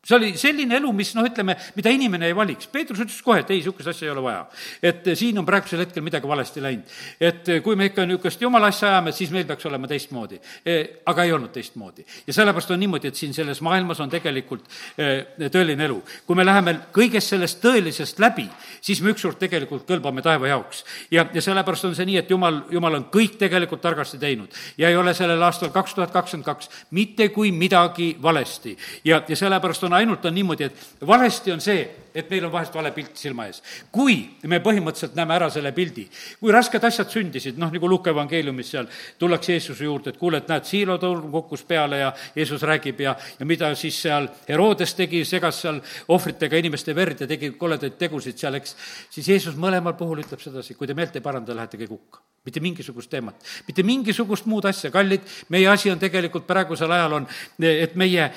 see 0.00 0.16
oli 0.16 0.30
selline 0.40 0.78
elu, 0.78 0.90
mis 0.96 1.10
noh, 1.12 1.26
ütleme, 1.28 1.54
mida 1.76 1.90
inimene 1.92 2.30
ei 2.30 2.36
valiks. 2.36 2.70
Peetrus 2.72 3.02
ütles 3.04 3.18
kohe, 3.24 3.42
et 3.42 3.50
ei, 3.52 3.60
niisugust 3.60 3.90
asja 3.92 4.06
ei 4.08 4.12
ole 4.14 4.22
vaja. 4.24 4.46
et 4.82 5.06
eh, 5.06 5.16
siin 5.16 5.38
on 5.38 5.46
praegusel 5.46 5.82
hetkel 5.84 6.02
midagi 6.02 6.28
valesti 6.28 6.62
läinud. 6.64 6.94
et 7.20 7.48
eh, 7.48 7.60
kui 7.62 7.76
me 7.76 7.90
ikka 7.90 8.06
niisugust 8.08 8.40
jumala 8.40 8.70
asja 8.72 8.88
ajame, 8.88 9.12
siis 9.12 9.30
meil 9.30 9.44
peaks 9.44 9.66
olema 9.68 9.88
teistmoodi. 9.90 10.40
Eh, 10.64 11.02
aga 11.06 11.24
ei 11.24 11.32
olnud 11.32 11.52
teistmoodi. 11.52 12.04
ja 12.26 12.32
sellepärast 12.32 12.70
on 12.70 12.80
niimoodi, 12.80 13.08
et 13.08 13.20
siin 13.20 13.34
selles 13.36 13.60
maailmas 13.60 14.00
on 14.00 14.10
tegelikult 14.10 14.64
tõeline 14.96 15.84
elu. 15.84 16.00
kui 16.26 16.36
me 16.36 16.44
läheme 16.48 16.76
kõigest 16.96 17.36
sellest 17.36 17.60
tõelisest 17.60 18.18
läbi, 18.24 18.48
siis 18.80 19.02
me 19.02 19.12
ükskord 19.12 19.36
tegelikult 19.38 19.84
kõlbame 19.88 20.22
taeva 20.22 20.48
jaoks. 20.48 20.84
ja, 21.10 21.26
ja 21.34 21.44
sellepärast 21.44 21.84
on 21.84 21.94
see 21.94 22.08
nii, 22.08 22.16
et 22.24 22.30
jumal, 22.30 22.62
jumal 22.70 22.96
on 23.02 23.06
kõik 23.12 23.36
tegelikult 23.38 23.84
targasti 23.84 24.18
teinud. 24.18 24.48
ja 24.78 24.88
ei 24.88 24.96
ole 24.96 25.14
sellel 25.14 25.42
aastal 25.42 25.68
kaks 25.76 25.94
tuhat 25.94 26.10
kakskümmend 26.10 26.48
kaks 26.48 26.70
mitte 26.90 27.28
kui 27.28 27.52
midagi 27.52 28.16
valesti. 28.22 28.76
ja, 29.04 29.22
ja 29.28 29.36
sellepärast 29.36 29.84
on 29.84 29.89
on 29.90 29.98
ainult, 29.98 30.24
on 30.24 30.34
niimoodi, 30.34 30.68
et 30.70 31.06
valesti 31.06 31.52
on 31.52 31.62
see, 31.64 31.84
et 32.14 32.30
meil 32.30 32.44
on 32.46 32.52
vahest 32.52 32.74
vale 32.74 32.92
pilt 32.96 33.16
silma 33.18 33.46
ees. 33.48 33.62
kui 33.92 34.16
me 34.50 34.60
põhimõtteliselt 34.64 35.16
näeme 35.18 35.34
ära 35.34 35.50
selle 35.50 35.72
pildi, 35.76 36.06
kui 36.40 36.52
rasked 36.52 36.84
asjad 36.84 37.10
sündisid, 37.10 37.58
noh, 37.58 37.72
nagu 37.72 37.88
Luuke 37.88 38.10
evangeeliumis 38.10 38.72
seal 38.74 38.88
tullakse 39.18 39.52
Jeesuse 39.52 39.84
juurde, 39.84 40.14
et 40.14 40.20
kuule, 40.20 40.40
et 40.42 40.48
näed, 40.50 40.66
siilotorm 40.68 41.30
kukkus 41.30 41.64
peale 41.68 42.02
ja 42.02 42.12
Jeesus 42.36 42.62
räägib 42.66 43.00
ja, 43.04 43.16
ja 43.38 43.46
mida 43.46 43.72
siis 43.74 44.00
seal 44.02 44.28
Herodes 44.48 44.94
tegi, 44.98 45.24
segas 45.24 45.62
seal 45.62 45.80
ohvritega 46.08 46.58
inimeste 46.60 46.94
verd 46.96 47.24
ja 47.24 47.30
tegi 47.30 47.52
koledaid 47.58 47.98
tegusid 48.00 48.38
seal, 48.40 48.58
eks, 48.60 48.76
siis 49.10 49.32
Jeesus 49.34 49.56
mõlemal 49.60 49.96
puhul 49.98 50.24
ütleb 50.24 50.42
sedasi, 50.42 50.74
kui 50.74 50.90
te 50.90 50.98
meelt 50.98 51.16
ei 51.16 51.24
paranda, 51.24 51.56
lähete 51.56 51.80
kõik 51.80 51.96
hukka 51.98 52.26
mitte 52.44 52.60
mingisugust 52.60 53.10
teemat, 53.12 53.36
mitte 53.66 53.82
mingisugust 53.84 54.46
muud 54.48 54.64
asja, 54.64 54.88
kallid, 54.90 55.26
meie 55.52 55.66
asi 55.68 55.90
on 55.92 55.98
tegelikult 56.00 56.46
praegusel 56.48 56.92
ajal 56.96 57.18
on, 57.18 57.26
et 57.60 57.92
meie, 58.00 58.30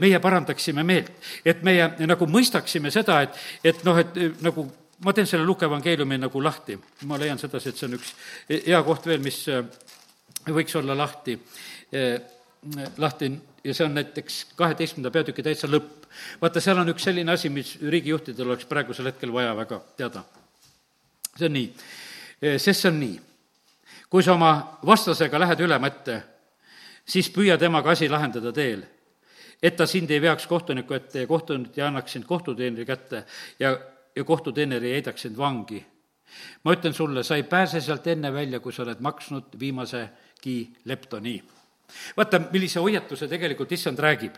meie 0.00 0.20
parandaksime 0.20 0.84
meelt. 0.86 1.10
et 1.44 1.60
meie 1.62 1.90
nagu 2.08 2.26
mõistaksime 2.26 2.90
seda, 2.90 3.19
et, 3.26 3.40
et 3.64 3.84
noh, 3.84 3.98
et 3.98 4.42
nagu 4.44 4.66
ma 5.04 5.12
teen 5.16 5.26
selle 5.26 5.44
Luke 5.44 5.64
evangeeliumi 5.64 6.18
nagu 6.20 6.42
lahti, 6.42 6.76
ma 7.08 7.18
leian 7.20 7.38
sedasi, 7.40 7.70
et 7.70 7.78
see 7.78 7.88
on 7.88 7.96
üks 7.96 8.12
hea 8.50 8.80
koht 8.84 9.06
veel, 9.08 9.22
mis 9.24 9.38
äh, 9.48 9.62
võiks 10.50 10.76
olla 10.80 10.96
lahti, 10.96 11.38
äh, 11.96 12.18
lahti. 13.00 13.32
Ja 13.64 13.74
see 13.76 13.84
on 13.84 13.92
näiteks 13.92 14.36
kaheteistkümnenda 14.56 15.12
peatüki 15.12 15.42
täitsa 15.44 15.68
lõpp. 15.68 16.06
vaata, 16.40 16.60
seal 16.64 16.78
on 16.80 16.88
üks 16.88 17.04
selline 17.04 17.32
asi, 17.32 17.50
mis 17.52 17.74
riigijuhtidel 17.80 18.48
oleks 18.48 18.64
praegusel 18.68 19.10
hetkel 19.10 19.32
vaja 19.32 19.56
väga 19.56 19.80
teada. 19.96 20.24
see 21.36 21.46
on 21.46 21.52
nii, 21.52 21.74
äh, 22.44 22.56
sest 22.58 22.80
see 22.80 22.92
on 22.92 23.00
nii. 23.00 23.20
Kui 24.10 24.22
sa 24.22 24.34
oma 24.34 24.78
vastasega 24.86 25.38
lähed 25.38 25.60
ülemätte, 25.60 26.22
siis 27.06 27.28
püüa 27.30 27.58
temaga 27.58 27.90
asi 27.90 28.08
lahendada 28.08 28.52
teel, 28.52 28.82
et 29.62 29.76
ta 29.76 29.86
sind 29.86 30.10
ei 30.10 30.20
veaks 30.22 30.46
kohtuniku 30.46 30.94
ette 30.94 31.24
ja 31.24 31.26
kohtunik 31.26 31.78
ei 31.78 31.84
annaks 31.84 32.12
sind 32.12 32.24
kohtuteenri 32.24 32.86
kätte 32.86 33.24
ja, 33.60 33.76
ja 34.16 34.24
kohtuteener 34.24 34.84
ei 34.84 34.98
heidaks 34.98 35.22
sind 35.22 35.38
vangi. 35.38 35.84
ma 36.64 36.72
ütlen 36.72 36.94
sulle, 36.94 37.22
sa 37.22 37.36
ei 37.36 37.42
pääse 37.42 37.80
sealt 37.80 38.06
enne 38.06 38.32
välja, 38.32 38.60
kui 38.60 38.72
sa 38.72 38.82
oled 38.82 39.00
maksnud 39.00 39.58
viimasegi 39.60 40.58
leptoni. 40.84 41.42
vaata, 42.16 42.40
millise 42.52 42.80
hoiatuse 42.80 43.28
tegelikult 43.28 43.72
issand 43.72 43.98
räägib. 43.98 44.34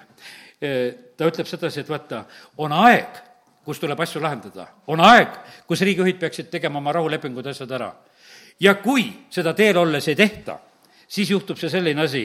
ta 1.16 1.26
ütleb 1.26 1.46
sedasi, 1.46 1.80
et 1.80 1.88
vaata, 1.88 2.24
on 2.58 2.72
aeg, 2.72 3.18
kus 3.64 3.78
tuleb 3.78 4.00
asju 4.00 4.22
lahendada, 4.22 4.66
on 4.86 5.00
aeg, 5.00 5.28
kus 5.66 5.80
riigijuhid 5.80 6.18
peaksid 6.18 6.50
tegema 6.50 6.78
oma 6.78 6.92
rahulepingud, 6.92 7.46
asjad 7.46 7.70
ära 7.70 7.92
ja 8.62 8.74
kui 8.74 9.06
seda 9.30 9.54
teel 9.54 9.78
olles 9.80 10.08
ei 10.08 10.16
tehta, 10.18 10.58
siis 11.08 11.30
juhtub 11.30 11.58
see 11.58 11.70
selline 11.70 12.04
asi, 12.04 12.24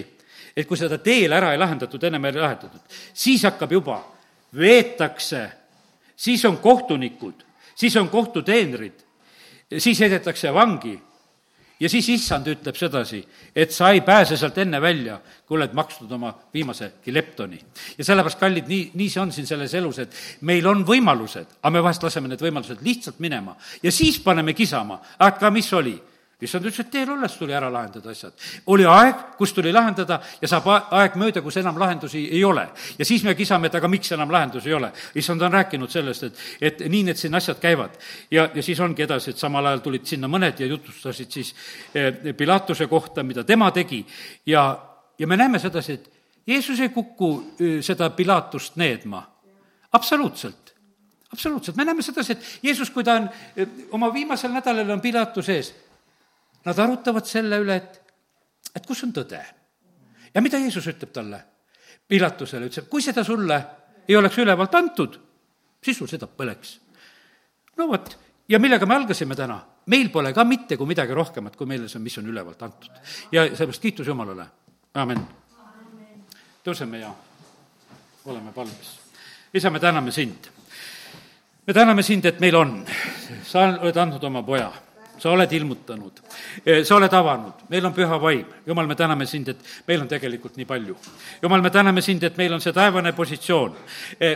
et 0.58 0.66
kui 0.66 0.78
seda 0.80 0.97
teel 0.97 1.36
ära 1.38 1.51
ei 1.53 1.62
lahendatud, 1.62 2.03
ennem 2.08 2.26
ei 2.26 2.38
lahendatud, 2.39 2.82
siis 3.14 3.43
hakkab 3.45 3.76
juba, 3.78 3.99
veetakse, 4.58 5.43
siis 6.18 6.45
on 6.49 6.58
kohtunikud, 6.64 7.43
siis 7.78 7.95
on 8.01 8.10
kohtuteenrid, 8.10 9.05
siis 9.78 10.01
heidetakse 10.01 10.53
vangi. 10.53 10.97
Ja 11.78 11.89
siis 11.93 12.08
issand 12.10 12.47
ütleb 12.49 12.74
sedasi, 12.74 13.20
et 13.53 13.70
sa 13.70 13.91
ei 13.93 13.99
pääse 14.01 14.34
sealt 14.34 14.55
enne 14.58 14.80
välja, 14.82 15.20
kui 15.45 15.60
oled 15.60 15.76
maksnud 15.78 16.12
oma 16.12 16.32
viimasegi 16.53 17.14
leptoni. 17.14 17.60
ja 17.97 18.03
sellepärast, 18.03 18.39
kallid, 18.39 18.66
nii, 18.66 18.91
nii 18.97 19.10
see 19.14 19.22
on 19.22 19.32
siin 19.32 19.45
selles 19.45 19.76
elus, 19.78 19.99
et 20.01 20.16
meil 20.41 20.66
on 20.66 20.82
võimalused, 20.82 21.60
aga 21.62 21.74
me 21.76 21.84
vahest 21.86 22.01
laseme 22.01 22.32
need 22.32 22.41
võimalused 22.41 22.82
lihtsalt 22.82 23.20
minema. 23.22 23.53
Ja 23.84 23.91
siis 23.91 24.18
paneme 24.26 24.58
kisama, 24.58 24.97
aga 25.20 25.51
mis 25.53 25.70
oli 25.78 25.93
issand 26.41 26.67
ütles, 26.69 26.83
et 26.83 26.89
teel 26.93 27.09
olles 27.09 27.33
tuli 27.33 27.53
ära 27.57 27.69
lahendada 27.73 28.11
asjad. 28.13 28.33
oli 28.69 28.85
aeg, 28.85 29.21
kus 29.39 29.53
tuli 29.57 29.71
lahendada 29.73 30.19
ja 30.41 30.47
saab 30.47 30.67
aeg 30.69 31.15
mööda, 31.17 31.41
kus 31.41 31.57
enam 31.57 31.79
lahendusi 31.81 32.27
ei 32.29 32.43
ole. 32.45 32.67
ja 32.97 33.05
siis 33.05 33.23
me 33.23 33.33
kisame, 33.35 33.67
et 33.67 33.75
aga 33.75 33.89
miks 33.89 34.11
enam 34.13 34.31
lahendusi 34.31 34.69
ei 34.69 34.75
ole. 34.77 34.91
issand 35.15 35.41
on 35.41 35.53
rääkinud 35.53 35.89
sellest, 35.89 36.23
et, 36.23 36.43
et 36.61 36.83
nii 36.85 37.07
need 37.09 37.17
siin 37.17 37.35
asjad 37.35 37.57
käivad. 37.59 37.97
ja, 38.31 38.49
ja 38.53 38.63
siis 38.63 38.79
ongi 38.79 39.03
edasi, 39.03 39.33
et 39.33 39.41
samal 39.41 39.65
ajal 39.65 39.81
tulid 39.88 40.05
sinna 40.05 40.29
mõned 40.29 40.61
ja 40.61 40.67
jutustasid 40.69 41.31
siis 41.31 41.55
eh, 41.93 42.33
Pilatuse 42.38 42.88
kohta, 42.88 43.23
mida 43.23 43.43
tema 43.43 43.71
tegi 43.71 44.05
ja, 44.45 44.69
ja 45.17 45.27
me 45.27 45.38
näeme 45.38 45.59
sedasi, 45.59 45.93
et 45.93 46.13
Jeesus 46.47 46.79
ei 46.79 46.93
kuku 46.93 47.31
eh, 47.57 47.81
seda 47.81 48.09
Pilatust 48.09 48.77
needma. 48.77 49.25
absoluutselt 49.91 50.75
absoluutselt, 51.33 51.75
me 51.75 51.85
näeme 51.85 52.01
sedasi, 52.01 52.33
et 52.33 52.45
Jeesus, 52.63 52.89
kui 52.93 53.03
ta 53.03 53.17
on 53.17 53.29
eh, 53.55 53.67
oma 53.91 54.13
viimasel 54.13 54.53
nädalal 54.53 54.93
on 54.93 55.01
Pilatuse 55.01 55.57
ees, 55.57 55.73
Nad 56.68 56.80
arutavad 56.84 57.28
selle 57.28 57.61
üle, 57.63 57.78
et, 57.80 58.01
et 58.76 58.86
kus 58.86 59.05
on 59.05 59.13
tõde. 59.15 59.39
ja 60.34 60.41
mida 60.43 60.59
Jeesus 60.59 60.88
ütleb 60.91 61.13
talle? 61.15 61.39
Pilatusele 62.07 62.68
ütles, 62.68 62.84
et 62.84 62.89
kui 62.91 63.03
seda 63.03 63.24
sulle 63.24 63.59
ei 64.07 64.15
oleks 64.15 64.38
ülevalt 64.43 64.76
antud, 64.76 65.15
siis 65.84 65.97
sul 65.97 66.09
seda 66.11 66.28
põleks. 66.28 66.78
no 67.78 67.88
vot, 67.88 68.18
ja 68.49 68.59
millega 68.59 68.86
me 68.86 68.95
algasime 68.95 69.36
täna? 69.36 69.61
meil 69.88 70.09
pole 70.11 70.34
ka 70.34 70.43
mitte 70.43 70.76
kui 70.78 70.88
midagi 70.88 71.15
rohkemat, 71.15 71.55
kui 71.55 71.68
meile 71.68 71.88
see, 71.88 72.01
mis 72.03 72.18
on 72.18 72.28
ülevalt 72.28 72.63
antud. 72.63 72.91
ja 73.32 73.45
sellepärast 73.47 73.82
kiitus 73.82 74.07
Jumalale, 74.07 74.47
amin. 74.93 75.24
tõuseme 76.65 76.99
ja 76.99 77.13
oleme 78.26 78.51
palves. 78.51 78.91
isa, 79.53 79.70
me 79.70 79.80
täname 79.80 80.11
sind. 80.11 80.51
me 81.68 81.74
täname 81.74 82.03
sind, 82.03 82.26
et 82.26 82.39
meil 82.43 82.55
on, 82.55 82.76
sa 83.43 83.70
oled 83.80 84.03
andnud 84.03 84.24
oma 84.24 84.43
poja 84.43 84.68
sa 85.20 85.32
oled 85.32 85.51
ilmutanud, 85.51 86.22
sa 86.84 86.95
oled 86.95 87.13
avanud, 87.13 87.65
meil 87.70 87.86
on 87.86 87.93
püha 87.93 88.20
vaim. 88.22 88.45
jumal, 88.65 88.88
me 88.88 88.95
täname 88.95 89.26
sind, 89.26 89.49
et 89.49 89.57
meil 89.88 90.01
on 90.01 90.07
tegelikult 90.07 90.57
nii 90.57 90.65
palju. 90.65 90.95
jumal, 91.41 91.61
me 91.61 91.70
täname 91.70 92.01
sind, 92.01 92.24
et 92.24 92.38
meil 92.38 92.53
on 92.53 92.61
see 92.61 92.74
taevane 92.74 93.13
positsioon. 93.13 93.76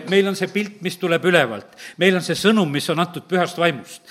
meil 0.09 0.27
on 0.27 0.36
see 0.36 0.47
pilt, 0.47 0.82
mis 0.82 0.97
tuleb 0.97 1.25
ülevalt. 1.25 1.77
meil 1.97 2.15
on 2.15 2.21
see 2.21 2.36
sõnum, 2.36 2.69
mis 2.69 2.89
on 2.89 2.99
antud 2.99 3.23
pühast 3.29 3.57
vaimust. 3.57 4.01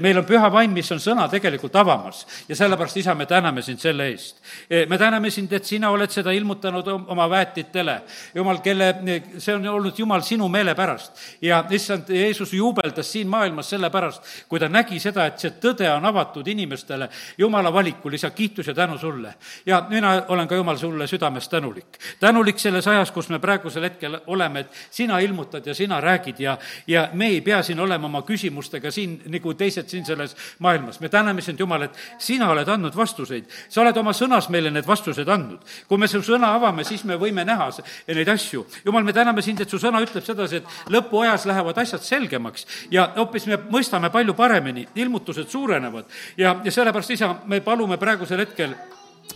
meil 0.00 0.18
on 0.18 0.24
püha 0.24 0.50
vaim, 0.52 0.72
mis 0.72 0.90
on 0.92 0.98
sõna 0.98 1.28
tegelikult 1.30 1.76
avamas 1.76 2.24
ja 2.48 2.56
sellepärast, 2.56 2.96
isa, 2.96 3.14
me 3.14 3.26
täname 3.26 3.62
sind 3.62 3.80
selle 3.80 4.08
eest. 4.10 4.40
me 4.88 4.98
täname 4.98 5.30
sind, 5.30 5.52
et 5.52 5.64
sina 5.64 5.90
oled 5.90 6.10
seda 6.10 6.32
ilmutanud 6.32 6.88
oma 6.88 7.28
väetitele. 7.30 8.00
jumal, 8.34 8.62
kelle, 8.62 8.94
see 9.38 9.54
on 9.54 9.66
olnud, 9.66 9.98
Jumal, 10.00 10.22
sinu 10.24 10.48
meele 10.48 10.74
pärast. 10.74 11.12
ja 11.42 11.64
issand, 11.70 12.08
Jeesus 12.08 12.52
juubeldas 12.52 13.12
siin 13.12 13.28
maailmas 13.28 13.70
sellepärast, 13.70 14.22
kui 14.48 14.60
ta 14.60 14.68
nägi 14.68 15.00
seda, 15.00 15.26
et 15.26 15.38
see 15.38 15.50
tõde 15.60 15.88
on 15.92 16.04
avatud 16.04 16.19
avatud 16.20 16.46
inimestele 16.48 17.08
jumala 17.38 17.72
valikul, 17.72 18.12
isa, 18.12 18.30
kiitus 18.30 18.66
ja 18.66 18.74
tänu 18.74 18.98
sulle. 18.98 19.34
ja 19.66 19.86
mina 19.88 20.22
olen 20.28 20.48
ka, 20.48 20.54
jumal, 20.54 20.76
sulle 20.76 21.06
südamest 21.06 21.50
tänulik. 21.50 21.98
tänulik 22.20 22.58
selles 22.58 22.88
ajas, 22.88 23.10
kus 23.10 23.28
me 23.28 23.38
praegusel 23.38 23.82
hetkel 23.82 24.20
oleme, 24.26 24.60
et 24.60 24.72
sina 24.90 25.18
ilmutad 25.18 25.66
ja 25.66 25.74
sina 25.74 26.00
räägid 26.00 26.40
ja, 26.40 26.58
ja 26.86 27.08
me 27.12 27.26
ei 27.26 27.40
pea 27.40 27.62
siin 27.62 27.80
olema 27.80 28.06
oma 28.06 28.22
küsimustega 28.22 28.90
siin 28.90 29.22
nagu 29.26 29.54
teised 29.54 29.88
siin 29.88 30.04
selles 30.04 30.36
maailmas. 30.58 31.00
me 31.00 31.08
täname 31.08 31.40
sind, 31.40 31.60
Jumal, 31.60 31.82
et 31.82 31.96
sina 32.18 32.50
oled 32.50 32.68
andnud 32.68 32.96
vastuseid. 32.96 33.44
sa 33.68 33.80
oled 33.80 33.96
oma 33.96 34.12
sõnas 34.12 34.48
meile 34.48 34.70
need 34.70 34.86
vastused 34.86 35.28
andnud. 35.28 35.60
kui 35.88 35.98
me 35.98 36.08
su 36.08 36.22
sõna 36.22 36.54
avame, 36.54 36.84
siis 36.84 37.04
me 37.04 37.16
võime 37.16 37.44
näha 37.44 37.70
neid 38.08 38.28
asju. 38.28 38.66
Jumal, 38.84 39.04
me 39.04 39.12
täname 39.12 39.42
sind, 39.42 39.60
et 39.60 39.70
su 39.70 39.78
sõna 39.78 40.00
ütleb 40.02 40.24
sedasi, 40.24 40.56
et 40.56 40.90
lõpuajas 40.90 41.46
lähevad 41.46 41.78
asjad 41.78 42.02
selgemaks 42.02 42.66
ja 42.90 43.12
hoopis 43.16 43.46
me 43.46 43.56
mõistame 43.70 44.10
palju 44.10 44.34
paremini, 44.34 44.86
ilmutused 44.94 45.48
suurenevad 45.48 46.09
ja, 46.36 46.60
ja 46.64 46.72
sellepärast, 46.72 47.10
isa, 47.10 47.34
me 47.46 47.60
palume 47.60 47.98
praegusel 47.98 48.46
hetkel 48.46 48.74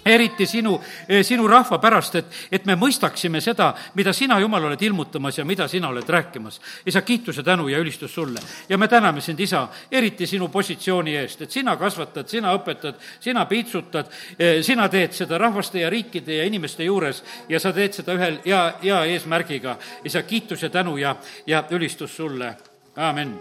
eriti 0.04 0.46
sinu, 0.46 0.80
eh, 1.08 1.24
sinu 1.24 1.46
rahva 1.48 1.78
pärast, 1.78 2.14
et, 2.14 2.26
et 2.52 2.66
me 2.66 2.76
mõistaksime 2.76 3.40
seda, 3.40 3.72
mida 3.94 4.12
sina, 4.12 4.38
Jumal, 4.40 4.64
oled 4.68 4.82
ilmutamas 4.82 5.38
ja 5.38 5.44
mida 5.44 5.68
sina 5.68 5.88
oled 5.88 6.08
rääkimas. 6.08 6.60
isa, 6.86 7.02
kiituse, 7.02 7.42
tänu 7.42 7.68
ja 7.68 7.78
ülistus 7.78 8.14
sulle. 8.14 8.40
ja 8.68 8.78
me 8.78 8.88
täname 8.88 9.20
sind, 9.20 9.40
isa, 9.40 9.68
eriti 9.90 10.26
sinu 10.26 10.48
positsiooni 10.48 11.16
eest, 11.16 11.42
et 11.42 11.50
sina 11.50 11.76
kasvatad, 11.76 12.28
sina 12.28 12.54
õpetad, 12.54 12.94
sina 13.20 13.46
piitsutad, 13.46 14.06
eh, 14.38 14.62
sina 14.62 14.88
teed 14.88 15.12
seda 15.12 15.38
rahvaste 15.38 15.80
ja 15.80 15.90
riikide 15.90 16.36
ja 16.36 16.44
inimeste 16.44 16.84
juures 16.84 17.24
ja 17.48 17.60
sa 17.60 17.72
teed 17.72 17.92
seda 17.92 18.14
ühel 18.14 18.40
hea, 18.44 18.62
hea 18.82 19.04
eesmärgiga. 19.04 19.78
isa, 20.04 20.22
kiitus 20.22 20.62
ja 20.62 20.70
tänu 20.70 20.96
ja, 20.96 21.16
ja 21.46 21.64
ülistus 21.70 22.16
sulle, 22.16 22.56
amin 22.96 23.38